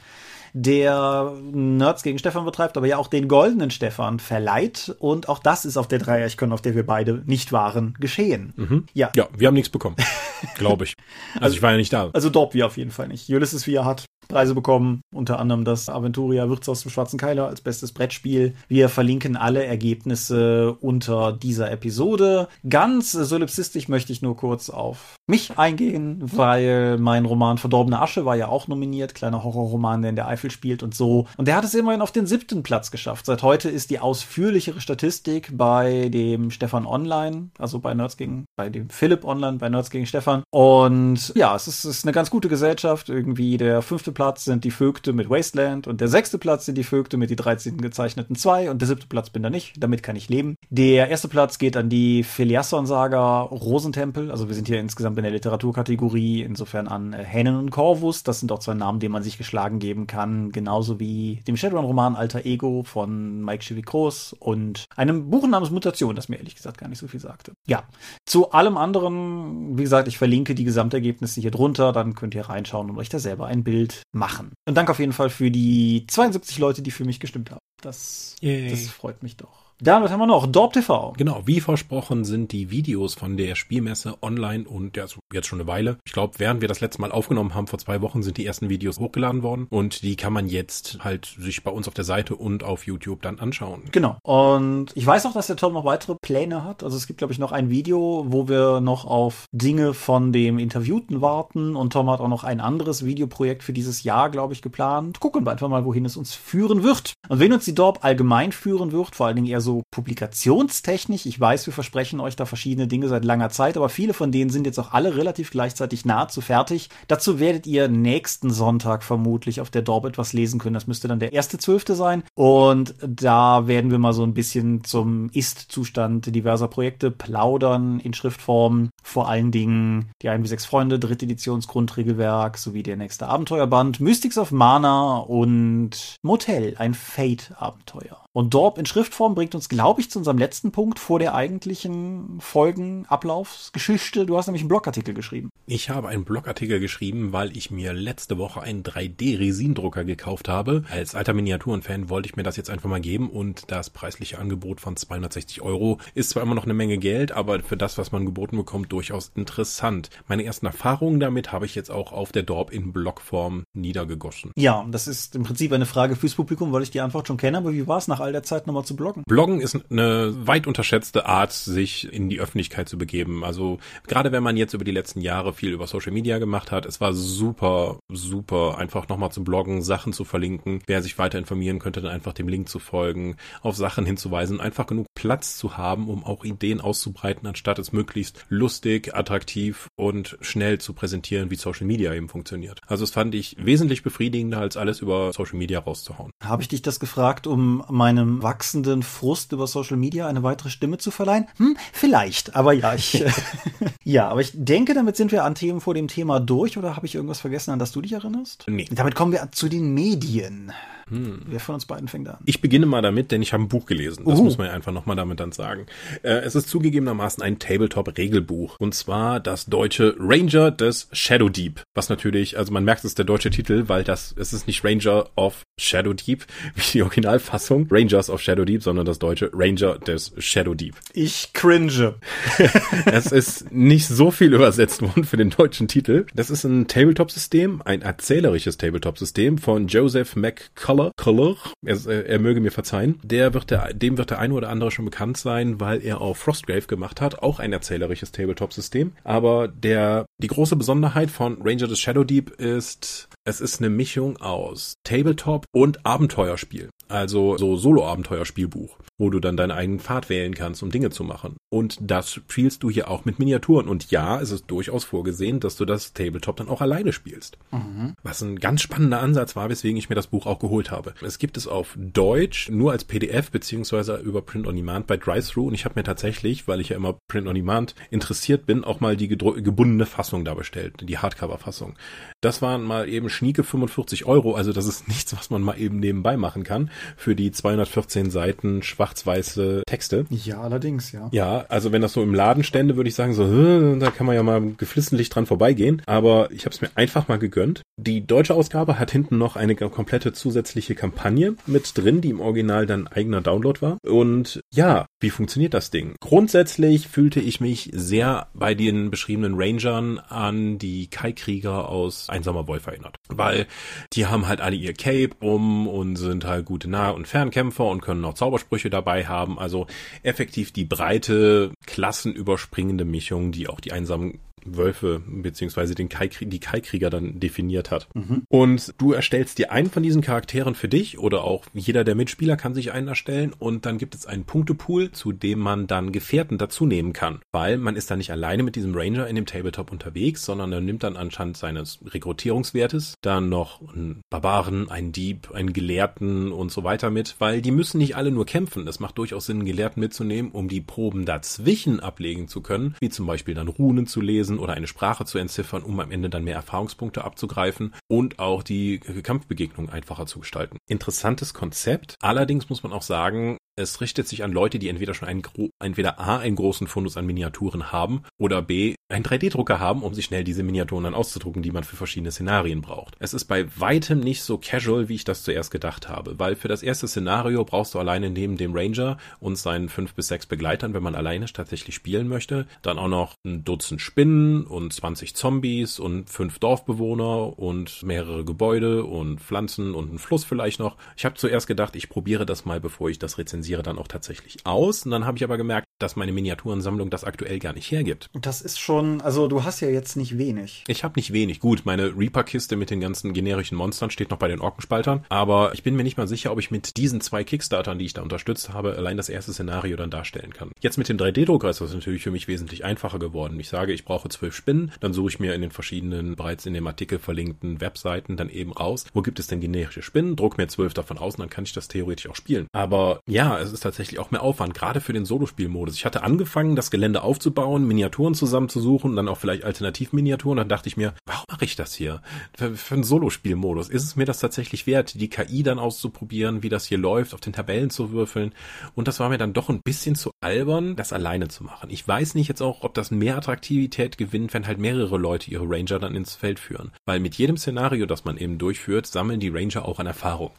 der 0.53 1.33
Nerds 1.51 2.03
gegen 2.03 2.19
Stefan 2.19 2.45
betreibt, 2.45 2.77
aber 2.77 2.87
ja 2.87 2.97
auch 2.97 3.07
den 3.07 3.27
goldenen 3.27 3.71
Stefan 3.71 4.19
verleiht. 4.19 4.95
Und 4.99 5.27
auch 5.27 5.39
das 5.39 5.65
ist 5.65 5.77
auf 5.77 5.87
der 5.87 5.99
Dreieichkon, 5.99 6.51
auf 6.51 6.61
der 6.61 6.75
wir 6.75 6.85
beide 6.85 7.23
nicht 7.25 7.51
waren, 7.51 7.95
geschehen. 7.99 8.53
Mhm. 8.55 8.85
Ja. 8.93 9.11
Ja, 9.15 9.27
wir 9.35 9.47
haben 9.47 9.55
nichts 9.55 9.69
bekommen. 9.69 9.95
Glaube 10.55 10.85
ich. 10.85 10.95
Also, 11.33 11.45
also, 11.45 11.55
ich 11.55 11.61
war 11.61 11.71
ja 11.71 11.77
nicht 11.77 11.93
da. 11.93 12.09
Also 12.13 12.29
Dorp 12.29 12.53
wir 12.53 12.67
auf 12.67 12.77
jeden 12.77 12.91
Fall 12.91 13.07
nicht. 13.07 13.29
Ulysses 13.29 13.65
wir 13.65 13.83
hat 13.83 14.05
Preise 14.27 14.55
bekommen, 14.55 15.01
unter 15.13 15.39
anderem 15.39 15.65
das 15.65 15.89
Aventuria 15.89 16.49
Wirtshaus 16.49 16.81
zum 16.81 16.91
Schwarzen 16.91 17.19
Keiler 17.19 17.47
als 17.47 17.61
bestes 17.61 17.91
Brettspiel. 17.91 18.53
Wir 18.67 18.89
verlinken 18.89 19.35
alle 19.35 19.65
Ergebnisse 19.65 20.73
unter 20.79 21.33
dieser 21.33 21.71
Episode. 21.71 22.47
Ganz 22.67 23.11
solipsistisch 23.11 23.87
möchte 23.87 24.11
ich 24.11 24.21
nur 24.21 24.35
kurz 24.35 24.69
auf 24.69 25.15
mich 25.27 25.57
eingehen, 25.57 26.21
weil 26.21 26.97
mein 26.97 27.25
Roman 27.25 27.57
Verdorbene 27.57 28.01
Asche 28.01 28.25
war 28.25 28.35
ja 28.35 28.47
auch 28.47 28.67
nominiert, 28.67 29.15
kleiner 29.15 29.43
Horrorroman, 29.43 30.01
der 30.01 30.09
in 30.09 30.15
der 30.15 30.27
Eifel 30.27 30.51
spielt 30.51 30.83
und 30.83 30.93
so. 30.93 31.27
Und 31.37 31.47
der 31.47 31.55
hat 31.55 31.63
es 31.63 31.73
immerhin 31.73 32.01
auf 32.01 32.11
den 32.11 32.27
siebten 32.27 32.63
Platz 32.63 32.91
geschafft. 32.91 33.25
Seit 33.25 33.43
heute 33.43 33.69
ist 33.69 33.89
die 33.89 33.99
ausführlichere 33.99 34.81
Statistik 34.81 35.49
bei 35.53 36.09
dem 36.09 36.51
Stefan 36.51 36.85
Online, 36.85 37.49
also 37.57 37.79
bei 37.79 37.93
Nerds 37.93 38.17
gegen, 38.17 38.45
bei 38.55 38.69
dem 38.69 38.89
Philipp 38.89 39.23
Online, 39.25 39.57
bei 39.57 39.69
Nerds 39.69 39.89
gegen 39.89 40.05
Stefan. 40.05 40.43
Und 40.51 41.33
ja, 41.35 41.55
es 41.55 41.67
ist, 41.67 41.85
es 41.85 41.97
ist 41.97 42.05
eine 42.05 42.11
ganz 42.11 42.29
gute 42.29 42.49
Gesellschaft. 42.49 43.09
Irgendwie 43.09 43.57
der 43.57 43.81
fünfte 43.81 44.11
Platz 44.13 44.45
sind 44.45 44.63
die 44.63 44.71
Vögte 44.71 45.13
mit 45.13 45.29
Wasteland 45.29 45.87
und 45.87 45.99
der 46.01 46.07
sechste 46.07 46.37
Platz 46.37 46.65
sind 46.65 46.77
die 46.77 46.83
Vögte 46.83 47.17
mit 47.17 47.29
die 47.29 47.35
13 47.35 47.77
gezeichneten 47.77 48.35
zwei 48.35 48.71
und 48.71 48.81
der 48.81 48.87
siebte 48.87 49.07
Platz 49.07 49.29
bin 49.29 49.43
da 49.43 49.49
nicht. 49.49 49.73
Damit 49.77 50.03
kann 50.03 50.15
ich 50.15 50.29
leben. 50.29 50.55
Der 50.69 51.09
erste 51.09 51.27
Platz 51.27 51.57
geht 51.57 51.75
an 51.75 51.89
die 51.89 52.23
Filiasson-Saga 52.23 53.41
Rosentempel. 53.41 54.31
Also 54.31 54.47
wir 54.47 54.55
sind 54.55 54.67
hier 54.67 54.79
insgesamt 54.79 55.17
in 55.17 55.23
der 55.23 55.33
Literaturkategorie, 55.33 56.41
insofern 56.41 56.87
an 56.87 57.13
äh, 57.13 57.23
Hennen 57.23 57.55
und 57.55 57.71
Corvus. 57.71 58.23
Das 58.23 58.39
sind 58.39 58.51
auch 58.51 58.59
zwei 58.59 58.73
Namen, 58.73 58.99
denen 58.99 59.11
man 59.11 59.23
sich 59.23 59.37
geschlagen 59.37 59.79
geben 59.79 60.07
kann. 60.07 60.51
Genauso 60.51 60.99
wie 60.99 61.41
dem 61.47 61.57
Shadowrun-Roman 61.57 62.15
Alter 62.15 62.45
Ego 62.45 62.83
von 62.83 63.43
Mike 63.43 63.63
Chevy-Groß 63.63 64.33
und 64.39 64.85
einem 64.95 65.29
Buch 65.29 65.47
namens 65.47 65.71
Mutation, 65.71 66.15
das 66.15 66.29
mir 66.29 66.37
ehrlich 66.37 66.55
gesagt 66.55 66.77
gar 66.77 66.87
nicht 66.87 66.99
so 66.99 67.07
viel 67.07 67.19
sagte. 67.19 67.53
Ja, 67.67 67.83
zu 68.25 68.51
allem 68.51 68.77
anderen, 68.77 69.77
wie 69.77 69.83
gesagt, 69.83 70.07
ich 70.07 70.17
verlinke 70.17 70.55
die 70.55 70.63
Gesamtergebnisse 70.63 71.41
hier 71.41 71.51
drunter, 71.51 71.91
dann 71.91 72.15
könnt 72.15 72.35
ihr 72.35 72.47
reinschauen 72.49 72.89
und 72.89 72.97
euch 72.97 73.09
da 73.09 73.19
selber 73.19 73.47
ein 73.47 73.63
Bild 73.63 74.02
machen. 74.11 74.53
Und 74.67 74.75
danke 74.75 74.91
auf 74.91 74.99
jeden 74.99 75.13
Fall 75.13 75.29
für 75.29 75.51
die 75.51 76.05
72 76.07 76.59
Leute, 76.59 76.81
die 76.81 76.91
für 76.91 77.05
mich 77.05 77.19
gestimmt 77.19 77.51
haben. 77.51 77.61
Das, 77.81 78.35
das 78.41 78.87
freut 78.89 79.23
mich 79.23 79.37
doch. 79.37 79.62
Dann, 79.79 80.03
was 80.03 80.11
haben 80.11 80.19
wir 80.19 80.27
noch? 80.27 80.47
Dorp 80.47 80.73
TV. 80.73 81.13
Genau, 81.17 81.41
wie 81.45 81.59
versprochen 81.59 82.25
sind 82.25 82.51
die 82.51 82.71
Videos 82.71 83.15
von 83.15 83.37
der 83.37 83.55
Spielmesse 83.55 84.15
online 84.21 84.65
und 84.67 84.95
ja, 84.95 85.05
jetzt 85.33 85.47
schon 85.47 85.59
eine 85.59 85.67
Weile. 85.67 85.97
Ich 86.05 86.13
glaube, 86.13 86.35
während 86.37 86.61
wir 86.61 86.67
das 86.67 86.81
letzte 86.81 87.01
Mal 87.01 87.11
aufgenommen 87.11 87.53
haben, 87.53 87.67
vor 87.67 87.79
zwei 87.79 88.01
Wochen, 88.01 88.23
sind 88.23 88.37
die 88.37 88.45
ersten 88.45 88.69
Videos 88.69 88.99
hochgeladen 88.99 89.43
worden 89.43 89.67
und 89.69 90.03
die 90.03 90.15
kann 90.15 90.33
man 90.33 90.47
jetzt 90.47 90.99
halt 91.03 91.35
sich 91.37 91.63
bei 91.63 91.71
uns 91.71 91.87
auf 91.87 91.93
der 91.93 92.03
Seite 92.03 92.35
und 92.35 92.63
auf 92.63 92.85
YouTube 92.85 93.21
dann 93.21 93.39
anschauen. 93.39 93.83
Genau. 93.91 94.17
Und 94.23 94.91
ich 94.95 95.05
weiß 95.05 95.25
auch, 95.25 95.33
dass 95.33 95.47
der 95.47 95.55
Tom 95.55 95.73
noch 95.73 95.85
weitere 95.85 96.15
Pläne 96.21 96.63
hat. 96.63 96.83
Also 96.83 96.95
es 96.95 97.07
gibt, 97.07 97.17
glaube 97.17 97.33
ich, 97.33 97.39
noch 97.39 97.51
ein 97.51 97.69
Video, 97.69 98.25
wo 98.27 98.47
wir 98.47 98.79
noch 98.79 99.05
auf 99.05 99.45
Dinge 99.51 99.93
von 99.93 100.31
dem 100.31 100.59
Interviewten 100.59 101.21
warten 101.21 101.75
und 101.75 101.93
Tom 101.93 102.09
hat 102.09 102.21
auch 102.21 102.27
noch 102.27 102.43
ein 102.43 102.61
anderes 102.61 103.05
Videoprojekt 103.05 103.63
für 103.63 103.73
dieses 103.73 104.03
Jahr, 104.03 104.29
glaube 104.29 104.53
ich, 104.53 104.61
geplant. 104.61 105.19
Gucken 105.19 105.45
wir 105.45 105.51
einfach 105.51 105.69
mal, 105.69 105.85
wohin 105.85 106.05
es 106.05 106.17
uns 106.17 106.33
führen 106.33 106.83
wird. 106.83 107.13
Und 107.27 107.39
wenn 107.39 107.53
uns 107.53 107.65
die 107.65 107.75
Dorp 107.75 108.03
allgemein 108.03 108.51
führen 108.51 108.91
wird, 108.91 109.15
vor 109.15 109.27
allen 109.27 109.35
Dingen 109.35 109.47
eher 109.47 109.61
so 109.63 109.81
publikationstechnisch. 109.89 111.25
Ich 111.25 111.39
weiß, 111.39 111.65
wir 111.65 111.73
versprechen 111.73 112.19
euch 112.19 112.35
da 112.35 112.45
verschiedene 112.45 112.87
Dinge 112.87 113.07
seit 113.07 113.25
langer 113.25 113.49
Zeit, 113.49 113.77
aber 113.77 113.89
viele 113.89 114.13
von 114.13 114.31
denen 114.31 114.51
sind 114.51 114.67
jetzt 114.67 114.79
auch 114.79 114.93
alle 114.93 115.15
relativ 115.17 115.49
gleichzeitig 115.49 116.05
nahezu 116.05 116.41
fertig. 116.41 116.89
Dazu 117.07 117.39
werdet 117.39 117.65
ihr 117.65 117.87
nächsten 117.87 118.51
Sonntag 118.51 119.03
vermutlich 119.03 119.61
auf 119.61 119.71
der 119.71 119.81
Dorp 119.81 120.05
etwas 120.05 120.33
lesen 120.33 120.59
können. 120.59 120.75
Das 120.75 120.87
müsste 120.87 121.07
dann 121.07 121.19
der 121.19 121.33
erste 121.33 121.57
Zwölfte 121.57 121.95
sein. 121.95 122.23
Und 122.35 122.93
da 123.01 123.67
werden 123.67 123.89
wir 123.89 123.97
mal 123.97 124.13
so 124.13 124.23
ein 124.23 124.35
bisschen 124.35 124.83
zum 124.83 125.29
Ist-Zustand 125.33 126.35
diverser 126.35 126.67
Projekte 126.67 127.09
plaudern 127.09 127.99
in 127.99 128.13
Schriftform. 128.13 128.89
Vor 129.01 129.29
allen 129.29 129.51
Dingen 129.51 130.11
die 130.21 130.29
1 130.29 130.41
bis 130.41 130.49
6 130.49 130.65
Freunde, 130.65 130.99
dritte 130.99 131.25
Editionsgrundregelwerk 131.25 132.57
sowie 132.57 132.83
der 132.83 132.97
nächste 132.97 133.27
Abenteuerband, 133.27 133.99
Mystics 133.99 134.37
of 134.37 134.51
Mana 134.51 135.17
und 135.17 136.15
Motel, 136.21 136.75
ein 136.77 136.93
Fate-Abenteuer. 136.93 138.22
Und 138.35 138.55
Dorp 138.55 138.79
in 138.79 138.87
Schriftform 138.87 139.35
bringt 139.35 139.53
uns, 139.53 139.69
glaube 139.69 140.01
ich, 140.01 140.09
zu 140.09 140.17
unserem 140.17 140.39
letzten 140.39 140.71
Punkt 140.71 140.97
vor 140.97 141.19
der 141.19 141.35
eigentlichen 141.35 142.39
Folgenablaufsgeschichte. 142.39 144.25
Du 144.25 144.35
hast 144.35 144.47
nämlich 144.47 144.63
einen 144.63 144.69
Blogartikel 144.69 145.13
geschrieben. 145.13 145.49
Ich 145.67 145.91
habe 145.91 146.07
einen 146.07 146.25
Blogartikel 146.25 146.79
geschrieben, 146.79 147.31
weil 147.31 147.55
ich 147.55 147.69
mir 147.69 147.93
letzte 147.93 148.39
Woche 148.39 148.61
einen 148.61 148.81
3D-Resindrucker 148.81 150.03
gekauft 150.03 150.49
habe. 150.49 150.83
Als 150.89 151.13
alter 151.13 151.33
Miniaturenfan 151.33 152.09
wollte 152.09 152.27
ich 152.27 152.35
mir 152.35 152.41
das 152.41 152.57
jetzt 152.57 152.71
einfach 152.71 152.89
mal 152.89 153.01
geben 153.01 153.29
und 153.29 153.69
das 153.71 153.91
preisliche 153.91 154.39
Angebot 154.39 154.81
von 154.81 154.97
260 154.97 155.61
Euro 155.61 155.99
ist 156.15 156.31
zwar 156.31 156.41
immer 156.41 156.55
noch 156.55 156.63
eine 156.63 156.73
Menge 156.73 156.97
Geld, 156.97 157.33
aber 157.33 157.59
für 157.59 157.77
das, 157.77 157.99
was 157.99 158.11
man 158.11 158.25
geboten 158.25 158.57
bekommt, 158.57 158.91
durchaus 158.91 159.31
interessant. 159.35 160.09
Meine 160.27 160.43
ersten 160.43 160.65
Erfahrungen 160.65 161.19
damit 161.19 161.51
habe 161.51 161.67
ich 161.67 161.75
jetzt 161.75 161.91
auch 161.91 162.11
auf 162.11 162.31
der 162.31 162.43
Dorp 162.43 162.73
in 162.73 162.93
Blockform 162.93 163.63
niedergegossen. 163.73 164.51
Ja, 164.55 164.83
das 164.89 165.07
ist 165.07 165.35
im 165.35 165.43
Prinzip 165.43 165.71
eine 165.71 165.85
Frage 165.85 166.15
fürs 166.15 166.33
Publikum, 166.33 166.71
weil 166.71 166.81
ich 166.81 166.89
die 166.89 167.01
Antwort 167.01 167.27
schon 167.27 167.37
kenne, 167.37 167.59
aber 167.59 167.73
wie 167.73 167.87
war 167.87 167.99
es 167.99 168.07
nach 168.07 168.22
all 168.23 168.31
der 168.31 168.43
Zeit 168.43 168.65
nochmal 168.65 168.85
zu 168.85 168.95
bloggen? 168.95 169.23
Bloggen 169.27 169.61
ist 169.61 169.77
eine 169.91 170.33
weit 170.47 170.65
unterschätzte 170.65 171.25
Art, 171.25 171.51
sich 171.51 172.11
in 172.11 172.29
die 172.29 172.39
Öffentlichkeit 172.39 172.89
zu 172.89 172.97
begeben. 172.97 173.43
Also 173.43 173.79
gerade 174.07 174.31
wenn 174.31 174.41
man 174.41 174.57
jetzt 174.57 174.73
über 174.73 174.85
die 174.85 174.91
letzten 174.91 175.21
Jahre 175.21 175.53
viel 175.53 175.71
über 175.71 175.87
Social 175.87 176.13
Media 176.13 176.39
gemacht 176.39 176.71
hat, 176.71 176.85
es 176.85 177.01
war 177.01 177.13
super, 177.13 177.99
super 178.09 178.77
einfach 178.77 179.07
nochmal 179.09 179.31
zu 179.31 179.43
bloggen, 179.43 179.81
Sachen 179.81 180.13
zu 180.13 180.23
verlinken. 180.23 180.81
Wer 180.87 181.01
sich 181.01 181.17
weiter 181.17 181.37
informieren 181.37 181.79
könnte, 181.79 182.01
dann 182.01 182.11
einfach 182.11 182.33
dem 182.33 182.47
Link 182.47 182.69
zu 182.69 182.79
folgen, 182.79 183.35
auf 183.61 183.75
Sachen 183.75 184.05
hinzuweisen, 184.05 184.61
einfach 184.61 184.87
genug 184.87 185.07
Platz 185.15 185.57
zu 185.57 185.77
haben, 185.77 186.09
um 186.09 186.23
auch 186.23 186.45
Ideen 186.45 186.81
auszubreiten, 186.81 187.47
anstatt 187.47 187.79
es 187.79 187.91
möglichst 187.91 188.45
lustig, 188.49 189.15
attraktiv 189.15 189.87
und 189.95 190.37
schnell 190.41 190.79
zu 190.79 190.93
präsentieren, 190.93 191.51
wie 191.51 191.55
Social 191.55 191.85
Media 191.85 192.13
eben 192.13 192.29
funktioniert. 192.29 192.79
Also 192.87 193.03
es 193.03 193.11
fand 193.11 193.35
ich 193.35 193.57
wesentlich 193.59 194.03
befriedigender, 194.03 194.59
als 194.59 194.77
alles 194.77 195.01
über 195.01 195.33
Social 195.33 195.57
Media 195.57 195.79
rauszuhauen. 195.79 196.31
Habe 196.43 196.61
ich 196.61 196.67
dich 196.69 196.81
das 196.81 196.99
gefragt, 196.99 197.47
um 197.47 197.83
meinem 198.13 198.43
wachsenden 198.43 199.03
Frust 199.03 199.51
über 199.51 199.67
Social 199.67 199.97
Media 199.97 200.27
eine 200.27 200.43
weitere 200.43 200.69
Stimme 200.69 200.97
zu 200.97 201.11
verleihen? 201.11 201.47
Hm, 201.57 201.77
vielleicht, 201.91 202.55
aber 202.55 202.73
ja, 202.73 202.93
ich 202.93 203.23
ja, 204.03 204.29
aber 204.29 204.41
ich 204.41 204.51
denke, 204.53 204.93
damit 204.93 205.17
sind 205.17 205.31
wir 205.31 205.43
an 205.43 205.55
Themen 205.55 205.81
vor 205.81 205.93
dem 205.93 206.07
Thema 206.07 206.39
durch 206.39 206.77
oder 206.77 206.95
habe 206.95 207.05
ich 207.05 207.15
irgendwas 207.15 207.39
vergessen, 207.39 207.71
an 207.71 207.79
das 207.79 207.91
du 207.91 208.01
dich 208.01 208.13
erinnerst? 208.13 208.65
Nee. 208.67 208.87
Damit 208.91 209.15
kommen 209.15 209.31
wir 209.31 209.49
zu 209.51 209.69
den 209.69 209.93
Medien. 209.93 210.71
Hm. 211.09 211.41
Wer 211.45 211.59
von 211.59 211.75
uns 211.75 211.85
beiden 211.85 212.07
fängt 212.07 212.27
an? 212.29 212.37
Ich 212.45 212.61
beginne 212.61 212.85
mal 212.85 213.01
damit, 213.01 213.31
denn 213.31 213.41
ich 213.41 213.53
habe 213.53 213.63
ein 213.63 213.67
Buch 213.67 213.85
gelesen. 213.85 214.23
Das 214.25 214.39
uh. 214.39 214.43
muss 214.43 214.57
man 214.57 214.67
ja 214.67 214.73
einfach 214.73 214.91
nochmal 214.91 215.15
damit 215.15 215.39
dann 215.39 215.51
sagen. 215.51 215.85
Äh, 216.21 216.33
es 216.39 216.55
ist 216.55 216.69
zugegebenermaßen 216.69 217.43
ein 217.43 217.59
Tabletop-Regelbuch. 217.59 218.77
Und 218.79 218.95
zwar 218.95 219.39
das 219.39 219.65
deutsche 219.65 220.15
Ranger 220.17 220.71
des 220.71 221.09
Shadow 221.11 221.49
Deep. 221.49 221.81
Was 221.93 222.09
natürlich, 222.09 222.57
also 222.57 222.71
man 222.71 222.83
merkt, 222.85 222.99
es 222.99 223.11
ist 223.11 223.17
der 223.17 223.25
deutsche 223.25 223.49
Titel, 223.49 223.85
weil 223.87 224.03
das, 224.03 224.33
es 224.37 224.53
ist 224.53 224.67
nicht 224.67 224.83
Ranger 224.83 225.29
of 225.35 225.63
Shadow 225.79 226.13
Deep, 226.13 226.45
wie 226.75 226.91
die 226.93 227.01
Originalfassung, 227.03 227.87
Rangers 227.91 228.29
of 228.29 228.41
Shadow 228.41 228.65
Deep, 228.65 228.83
sondern 228.83 229.05
das 229.05 229.19
deutsche 229.19 229.51
Ranger 229.53 229.99
des 229.99 230.33
Shadow 230.37 230.73
Deep. 230.73 230.95
Ich 231.13 231.51
cringe. 231.53 232.15
es 233.05 233.31
ist 233.31 233.71
nicht 233.71 234.07
so 234.07 234.31
viel 234.31 234.53
übersetzt 234.53 235.01
worden 235.01 235.23
für 235.23 235.37
den 235.37 235.49
deutschen 235.49 235.87
Titel. 235.87 236.25
Das 236.33 236.49
ist 236.49 236.63
ein 236.63 236.87
Tabletop-System, 236.87 237.81
ein 237.83 238.01
erzählerisches 238.01 238.77
Tabletop-System 238.77 239.57
von 239.57 239.87
Joseph 239.87 240.35
McCullough. 240.35 240.92
Color, 241.17 241.57
er, 241.85 242.25
er 242.25 242.39
möge 242.39 242.61
mir 242.61 242.71
verzeihen. 242.71 243.19
Der 243.23 243.53
wird 243.53 243.71
der, 243.71 243.93
dem 243.93 244.17
wird 244.17 244.29
der 244.29 244.39
eine 244.39 244.53
oder 244.53 244.69
andere 244.69 244.91
schon 244.91 245.05
bekannt 245.05 245.37
sein, 245.37 245.79
weil 245.79 246.03
er 246.03 246.21
auch 246.21 246.37
Frostgrave 246.37 246.87
gemacht 246.87 247.21
hat, 247.21 247.39
auch 247.39 247.59
ein 247.59 247.73
erzählerisches 247.73 248.31
Tabletop-System. 248.31 249.13
Aber 249.23 249.67
der, 249.67 250.25
die 250.41 250.47
große 250.47 250.75
Besonderheit 250.75 251.31
von 251.31 251.57
Ranger 251.61 251.87
des 251.87 251.99
Shadow 251.99 252.23
Deep 252.23 252.51
ist, 252.51 253.27
es 253.45 253.61
ist 253.61 253.79
eine 253.79 253.89
Mischung 253.89 254.37
aus 254.37 254.95
Tabletop 255.03 255.65
und 255.73 256.05
Abenteuerspiel. 256.05 256.89
Also 257.09 257.57
so 257.57 257.75
Solo-Abenteuerspielbuch, 257.75 258.97
wo 259.19 259.29
du 259.29 259.39
dann 259.39 259.57
deinen 259.57 259.71
eigenen 259.71 259.99
Pfad 259.99 260.29
wählen 260.29 260.55
kannst, 260.55 260.81
um 260.81 260.91
Dinge 260.91 261.11
zu 261.11 261.23
machen. 261.23 261.55
Und 261.69 261.97
das 262.01 262.31
spielst 262.31 262.83
du 262.83 262.89
hier 262.89 263.09
auch 263.09 263.25
mit 263.25 263.39
Miniaturen. 263.39 263.87
Und 263.87 264.11
ja, 264.11 264.39
es 264.39 264.51
ist 264.51 264.65
durchaus 264.67 265.03
vorgesehen, 265.03 265.59
dass 265.59 265.75
du 265.75 265.85
das 265.85 266.13
Tabletop 266.13 266.57
dann 266.57 266.67
auch 266.67 266.81
alleine 266.81 267.13
spielst. 267.13 267.57
Mhm. 267.71 268.13
Was 268.23 268.41
ein 268.41 268.59
ganz 268.59 268.81
spannender 268.81 269.21
Ansatz 269.21 269.55
war, 269.55 269.69
weswegen 269.69 269.97
ich 269.97 270.09
mir 270.09 270.15
das 270.15 270.27
Buch 270.27 270.45
auch 270.45 270.59
geholt 270.59 270.91
habe. 270.91 271.13
Es 271.21 271.37
gibt 271.37 271.57
es 271.57 271.67
auf 271.67 271.95
Deutsch 271.97 272.69
nur 272.69 272.91
als 272.91 273.03
PDF 273.03 273.51
beziehungsweise 273.51 274.17
über 274.17 274.41
Print 274.41 274.67
on 274.67 274.75
Demand 274.75 275.07
bei 275.07 275.17
Drive-Thru. 275.17 275.67
Und 275.67 275.73
ich 275.73 275.85
habe 275.85 275.99
mir 275.99 276.03
tatsächlich, 276.03 276.67
weil 276.67 276.81
ich 276.81 276.89
ja 276.89 276.95
immer 276.95 277.17
Print 277.27 277.47
on 277.47 277.55
Demand 277.55 277.95
interessiert 278.09 278.65
bin, 278.65 278.83
auch 278.83 278.99
mal 278.99 279.15
die 279.15 279.27
gebundene 279.27 280.05
Fassung 280.05 280.45
da 280.45 280.53
bestellt, 280.53 280.95
die 281.01 281.17
Hardcover-Fassung. 281.17 281.95
Das 282.41 282.61
waren 282.61 282.83
mal 282.83 283.07
eben 283.07 283.29
schnieke 283.29 283.63
45 283.63 284.25
Euro, 284.25 284.55
also 284.55 284.73
das 284.73 284.85
ist 284.85 285.07
nichts, 285.07 285.35
was 285.35 285.49
man 285.49 285.61
mal 285.61 285.79
eben 285.79 285.99
nebenbei 285.99 286.35
machen 286.37 286.63
kann. 286.63 286.89
für 287.15 287.35
die 287.35 287.51
214 287.51 288.29
Seiten 288.31 288.83
schwarz-weiße 289.03 289.83
Texte. 289.85 290.25
Ja, 290.29 290.61
allerdings, 290.61 291.11
ja. 291.11 291.29
Ja, 291.31 291.65
also 291.69 291.91
wenn 291.91 292.01
das 292.01 292.13
so 292.13 292.23
im 292.23 292.33
Laden 292.33 292.63
stände, 292.63 292.95
würde 292.95 293.09
ich 293.09 293.15
sagen, 293.15 293.33
so, 293.33 293.95
da 293.95 294.11
kann 294.11 294.25
man 294.25 294.35
ja 294.35 294.43
mal 294.43 294.61
geflissentlich 294.77 295.29
dran 295.29 295.45
vorbeigehen. 295.45 296.01
Aber 296.05 296.49
ich 296.51 296.65
habe 296.65 296.73
es 296.73 296.81
mir 296.81 296.89
einfach 296.95 297.27
mal 297.27 297.39
gegönnt. 297.39 297.81
Die 297.97 298.25
deutsche 298.25 298.53
Ausgabe 298.53 298.99
hat 298.99 299.11
hinten 299.11 299.37
noch 299.37 299.55
eine 299.55 299.75
komplette 299.75 300.33
zusätzliche 300.33 300.95
Kampagne 300.95 301.55
mit 301.65 301.97
drin, 301.97 302.21
die 302.21 302.29
im 302.29 302.39
Original 302.39 302.85
dann 302.85 303.07
eigener 303.07 303.41
Download 303.41 303.81
war. 303.81 303.97
Und 304.05 304.61
ja, 304.73 305.05
wie 305.19 305.29
funktioniert 305.29 305.73
das 305.73 305.91
Ding? 305.91 306.15
Grundsätzlich 306.19 307.07
fühlte 307.07 307.39
ich 307.39 307.59
mich 307.59 307.91
sehr 307.93 308.47
bei 308.53 308.73
den 308.73 309.11
beschriebenen 309.11 309.55
Rangern 309.55 310.19
an 310.19 310.77
die 310.77 311.07
Kai-Krieger 311.07 311.89
aus 311.89 312.29
Einsamer 312.29 312.67
Wolf 312.67 312.87
erinnert. 312.87 313.15
Weil 313.29 313.67
die 314.13 314.25
haben 314.27 314.47
halt 314.47 314.61
alle 314.61 314.75
ihr 314.75 314.93
Cape 314.93 315.31
um 315.39 315.87
und 315.87 316.15
sind 316.15 316.45
halt 316.45 316.65
gute 316.65 316.89
Nah- 316.89 317.11
und 317.11 317.27
Fernkämpfer 317.27 317.85
und 317.85 318.01
können 318.01 318.23
auch 318.25 318.33
Zaubersprüche 318.33 318.89
dabei 318.93 319.25
haben. 319.25 319.59
Also 319.59 319.87
effektiv 320.21 320.71
die 320.71 320.85
breite, 320.85 321.71
klassenüberspringende 321.85 323.05
Mischung, 323.05 323.51
die 323.51 323.67
auch 323.67 323.79
die 323.79 323.91
einsamen 323.91 324.39
Wölfe 324.65 325.21
beziehungsweise 325.25 325.95
den 325.95 326.09
Kai, 326.09 326.29
die 326.41 326.59
Kai-Krieger 326.59 327.09
dann 327.09 327.39
definiert 327.39 327.91
hat. 327.91 328.07
Mhm. 328.13 328.43
Und 328.49 328.93
du 328.97 329.13
erstellst 329.13 329.57
dir 329.57 329.71
einen 329.71 329.89
von 329.89 330.03
diesen 330.03 330.21
Charakteren 330.21 330.75
für 330.75 330.87
dich 330.87 331.19
oder 331.19 331.43
auch 331.43 331.65
jeder 331.73 332.03
der 332.03 332.15
Mitspieler 332.15 332.57
kann 332.57 332.73
sich 332.73 332.91
einen 332.91 333.07
erstellen 333.07 333.53
und 333.57 333.85
dann 333.85 333.97
gibt 333.97 334.15
es 334.15 334.25
einen 334.25 334.45
Punktepool, 334.45 335.11
zu 335.11 335.31
dem 335.31 335.59
man 335.59 335.87
dann 335.87 336.11
Gefährten 336.11 336.57
dazu 336.57 336.85
nehmen 336.85 337.13
kann, 337.13 337.39
weil 337.51 337.77
man 337.77 337.95
ist 337.95 338.11
dann 338.11 338.17
nicht 338.17 338.31
alleine 338.31 338.63
mit 338.63 338.75
diesem 338.75 338.95
Ranger 338.95 339.27
in 339.27 339.35
dem 339.35 339.45
Tabletop 339.45 339.91
unterwegs, 339.91 340.45
sondern 340.45 340.71
er 340.71 340.81
nimmt 340.81 341.03
dann 341.03 341.17
anscheinend 341.17 341.57
seines 341.57 341.99
Rekrutierungswertes 342.05 343.15
dann 343.21 343.49
noch 343.49 343.81
einen 343.93 344.21
Barbaren, 344.29 344.89
einen 344.89 345.11
Dieb, 345.11 345.51
einen 345.53 345.73
Gelehrten 345.73 346.51
und 346.51 346.71
so 346.71 346.83
weiter 346.83 347.09
mit, 347.09 347.35
weil 347.39 347.61
die 347.61 347.71
müssen 347.71 347.97
nicht 347.97 348.15
alle 348.15 348.31
nur 348.31 348.45
kämpfen. 348.45 348.87
Es 348.87 348.99
macht 348.99 349.17
durchaus 349.17 349.45
Sinn, 349.45 349.57
einen 349.57 349.65
Gelehrten 349.65 349.99
mitzunehmen, 349.99 350.51
um 350.51 350.67
die 350.67 350.81
Proben 350.81 351.25
dazwischen 351.25 351.99
ablegen 351.99 352.47
zu 352.47 352.61
können, 352.61 352.95
wie 352.99 353.09
zum 353.09 353.25
Beispiel 353.25 353.55
dann 353.55 353.67
Runen 353.67 354.07
zu 354.07 354.21
lesen 354.21 354.52
lesen 354.53 354.59
oder 354.59 354.73
eine 354.73 354.87
Sprache 354.87 355.25
zu 355.25 355.37
entziffern, 355.37 355.83
um 355.83 355.99
am 355.99 356.11
Ende 356.11 356.29
dann 356.29 356.43
mehr 356.43 356.55
Erfahrungspunkte 356.55 357.23
abzugreifen 357.23 357.93
und 358.07 358.39
auch 358.39 358.63
die 358.63 358.99
Kampfbegegnung 358.99 359.89
einfacher 359.89 360.25
zu 360.25 360.39
gestalten. 360.39 360.77
Interessantes 360.87 361.53
Konzept. 361.53 362.17
Allerdings 362.21 362.69
muss 362.69 362.83
man 362.83 362.93
auch 362.93 363.01
sagen, 363.01 363.57
es 363.75 364.01
richtet 364.01 364.27
sich 364.27 364.43
an 364.43 364.51
Leute, 364.51 364.79
die 364.79 364.89
entweder 364.89 365.13
schon 365.13 365.27
einen, 365.27 365.41
entweder 365.79 366.19
A, 366.19 366.37
einen 366.37 366.55
großen 366.55 366.87
Fundus 366.87 367.17
an 367.17 367.25
Miniaturen 367.25 367.91
haben 367.91 368.23
oder 368.37 368.61
B, 368.61 368.95
einen 369.09 369.25
3D-Drucker 369.25 369.79
haben, 369.79 370.03
um 370.03 370.13
sich 370.13 370.25
schnell 370.25 370.43
diese 370.43 370.63
Miniaturen 370.63 371.03
dann 371.03 371.13
auszudrucken, 371.13 371.63
die 371.63 371.71
man 371.71 371.83
für 371.83 371.95
verschiedene 371.95 372.31
Szenarien 372.31 372.81
braucht. 372.81 373.15
Es 373.19 373.33
ist 373.33 373.45
bei 373.45 373.65
weitem 373.77 374.19
nicht 374.19 374.43
so 374.43 374.57
casual, 374.57 375.09
wie 375.09 375.15
ich 375.15 375.23
das 375.23 375.43
zuerst 375.43 375.71
gedacht 375.71 376.07
habe, 376.07 376.39
weil 376.39 376.55
für 376.55 376.67
das 376.67 376.83
erste 376.83 377.07
Szenario 377.07 377.63
brauchst 377.65 377.93
du 377.93 377.99
alleine 377.99 378.29
neben 378.29 378.57
dem 378.57 378.75
Ranger 378.75 379.17
und 379.39 379.57
seinen 379.57 379.89
fünf 379.89 380.13
bis 380.13 380.27
sechs 380.27 380.45
Begleitern, 380.45 380.93
wenn 380.93 381.03
man 381.03 381.15
alleine 381.15 381.45
tatsächlich 381.45 381.95
spielen 381.95 382.27
möchte, 382.27 382.67
dann 382.81 382.97
auch 382.97 383.07
noch 383.07 383.35
ein 383.45 383.63
Dutzend 383.63 384.01
Spinnen 384.01 384.65
und 384.65 384.93
20 384.93 385.35
Zombies 385.35 385.99
und 385.99 386.29
fünf 386.29 386.59
Dorfbewohner 386.59 387.57
und 387.57 388.03
mehrere 388.03 388.45
Gebäude 388.45 389.03
und 389.03 389.41
Pflanzen 389.41 389.93
und 389.95 390.09
einen 390.09 390.19
Fluss 390.19 390.43
vielleicht 390.43 390.79
noch. 390.79 390.97
Ich 391.17 391.25
habe 391.25 391.35
zuerst 391.35 391.67
gedacht, 391.67 391.95
ich 391.95 392.09
probiere 392.09 392.45
das 392.45 392.65
mal, 392.65 392.79
bevor 392.79 393.09
ich 393.09 393.19
das 393.19 393.37
rezensiere 393.37 393.62
lizenziere 393.63 393.83
dann 393.83 393.97
auch 393.97 394.07
tatsächlich 394.07 394.65
aus. 394.65 395.05
Und 395.05 395.11
dann 395.11 395.25
habe 395.25 395.37
ich 395.37 395.43
aber 395.43 395.57
gemerkt, 395.57 395.87
dass 396.03 396.15
meine 396.15 396.33
Miniaturensammlung 396.33 397.09
das 397.09 397.23
aktuell 397.23 397.59
gar 397.59 397.73
nicht 397.73 397.89
hergibt. 397.89 398.29
Das 398.33 398.61
ist 398.61 398.79
schon, 398.79 399.21
also 399.21 399.47
du 399.47 399.63
hast 399.63 399.79
ja 399.79 399.87
jetzt 399.87 400.17
nicht 400.17 400.37
wenig. 400.37 400.83
Ich 400.87 401.03
habe 401.03 401.13
nicht 401.15 401.31
wenig. 401.33 401.59
Gut, 401.59 401.85
meine 401.85 402.17
Reaper-Kiste 402.17 402.75
mit 402.75 402.89
den 402.89 402.99
ganzen 402.99 403.33
generischen 403.33 403.77
Monstern 403.77 404.11
steht 404.11 404.29
noch 404.29 404.37
bei 404.37 404.49
den 404.49 404.59
Orkenspaltern, 404.59 405.25
aber 405.29 405.73
ich 405.73 405.81
bin 405.81 405.95
mir 405.95 406.03
nicht 406.03 406.17
mal 406.17 406.27
sicher, 406.27 406.51
ob 406.51 406.59
ich 406.59 406.71
mit 406.71 406.97
diesen 406.97 407.21
zwei 407.21 407.43
Kickstartern, 407.43 407.97
die 407.97 408.05
ich 408.05 408.13
da 408.13 408.21
unterstützt 408.21 408.73
habe, 408.73 408.95
allein 408.95 409.17
das 409.17 409.29
erste 409.29 409.53
Szenario 409.53 409.95
dann 409.95 410.09
darstellen 410.09 410.53
kann. 410.53 410.71
Jetzt 410.81 410.97
mit 410.97 411.07
dem 411.07 411.17
3D-Drucker 411.17 411.69
ist 411.69 411.79
das 411.79 411.93
natürlich 411.93 412.23
für 412.23 412.31
mich 412.31 412.49
wesentlich 412.49 412.83
einfacher 412.83 413.17
geworden. 413.17 413.57
Ich 413.59 413.69
sage, 413.69 413.93
ich 413.93 414.03
brauche 414.03 414.27
zwölf 414.27 414.53
Spinnen, 414.53 414.91
dann 414.99 415.13
suche 415.13 415.29
ich 415.29 415.39
mir 415.39 415.55
in 415.55 415.61
den 415.61 415.71
verschiedenen 415.71 416.35
bereits 416.35 416.65
in 416.65 416.73
dem 416.73 416.85
Artikel 416.85 417.17
verlinkten 417.17 417.79
Webseiten 417.79 418.35
dann 418.35 418.49
eben 418.49 418.73
raus, 418.73 419.05
wo 419.13 419.21
gibt 419.21 419.39
es 419.39 419.47
denn 419.47 419.61
generische 419.61 420.01
Spinnen, 420.01 420.35
druck 420.35 420.57
mir 420.57 420.67
zwölf 420.67 420.93
davon 420.93 421.17
aus 421.17 421.35
und 421.35 421.39
dann 421.39 421.49
kann 421.49 421.63
ich 421.63 421.73
das 421.73 421.87
theoretisch 421.87 422.29
auch 422.29 422.35
spielen. 422.35 422.67
Aber 422.73 423.21
ja, 423.25 423.57
es 423.59 423.71
ist 423.71 423.81
tatsächlich 423.81 424.19
auch 424.19 424.31
mehr 424.31 424.43
Aufwand, 424.43 424.73
gerade 424.73 424.99
für 424.99 425.13
den 425.13 425.25
Solospielmodus. 425.25 425.92
Ich 425.95 426.05
hatte 426.05 426.23
angefangen, 426.23 426.75
das 426.75 426.91
Gelände 426.91 427.23
aufzubauen, 427.23 427.87
Miniaturen 427.87 428.35
zusammenzusuchen, 428.35 429.15
dann 429.15 429.27
auch 429.27 429.37
vielleicht 429.37 429.63
Alternativminiaturen. 429.63 430.57
Dann 430.57 430.69
dachte 430.69 430.89
ich 430.89 430.97
mir, 430.97 431.13
warum 431.25 431.45
mache 431.49 431.65
ich 431.65 431.75
das 431.75 431.93
hier? 431.93 432.21
Für, 432.57 432.75
für 432.75 432.95
einen 432.95 433.03
Solospielmodus. 433.03 433.89
Ist 433.89 434.03
es 434.03 434.15
mir 434.15 434.25
das 434.25 434.39
tatsächlich 434.39 434.87
wert, 434.87 435.19
die 435.19 435.29
KI 435.29 435.63
dann 435.63 435.79
auszuprobieren, 435.79 436.63
wie 436.63 436.69
das 436.69 436.85
hier 436.85 436.97
läuft, 436.97 437.33
auf 437.33 437.39
den 437.39 437.53
Tabellen 437.53 437.89
zu 437.89 438.11
würfeln? 438.11 438.53
Und 438.95 439.07
das 439.07 439.19
war 439.19 439.29
mir 439.29 439.37
dann 439.37 439.53
doch 439.53 439.69
ein 439.69 439.81
bisschen 439.83 440.15
zu 440.15 440.31
albern, 440.41 440.95
das 440.95 441.13
alleine 441.13 441.47
zu 441.47 441.63
machen. 441.63 441.89
Ich 441.89 442.07
weiß 442.07 442.35
nicht 442.35 442.47
jetzt 442.47 442.61
auch, 442.61 442.83
ob 442.83 442.93
das 442.93 443.11
mehr 443.11 443.37
Attraktivität 443.37 444.17
gewinnt, 444.17 444.53
wenn 444.53 444.67
halt 444.67 444.79
mehrere 444.79 445.17
Leute 445.17 445.51
ihre 445.51 445.65
Ranger 445.67 445.99
dann 445.99 446.15
ins 446.15 446.35
Feld 446.35 446.59
führen. 446.59 446.91
Weil 447.05 447.19
mit 447.19 447.35
jedem 447.35 447.57
Szenario, 447.57 448.05
das 448.05 448.25
man 448.25 448.37
eben 448.37 448.57
durchführt, 448.57 449.07
sammeln 449.07 449.39
die 449.39 449.49
Ranger 449.49 449.85
auch 449.85 449.99
an 449.99 450.07
Erfahrung. 450.07 450.51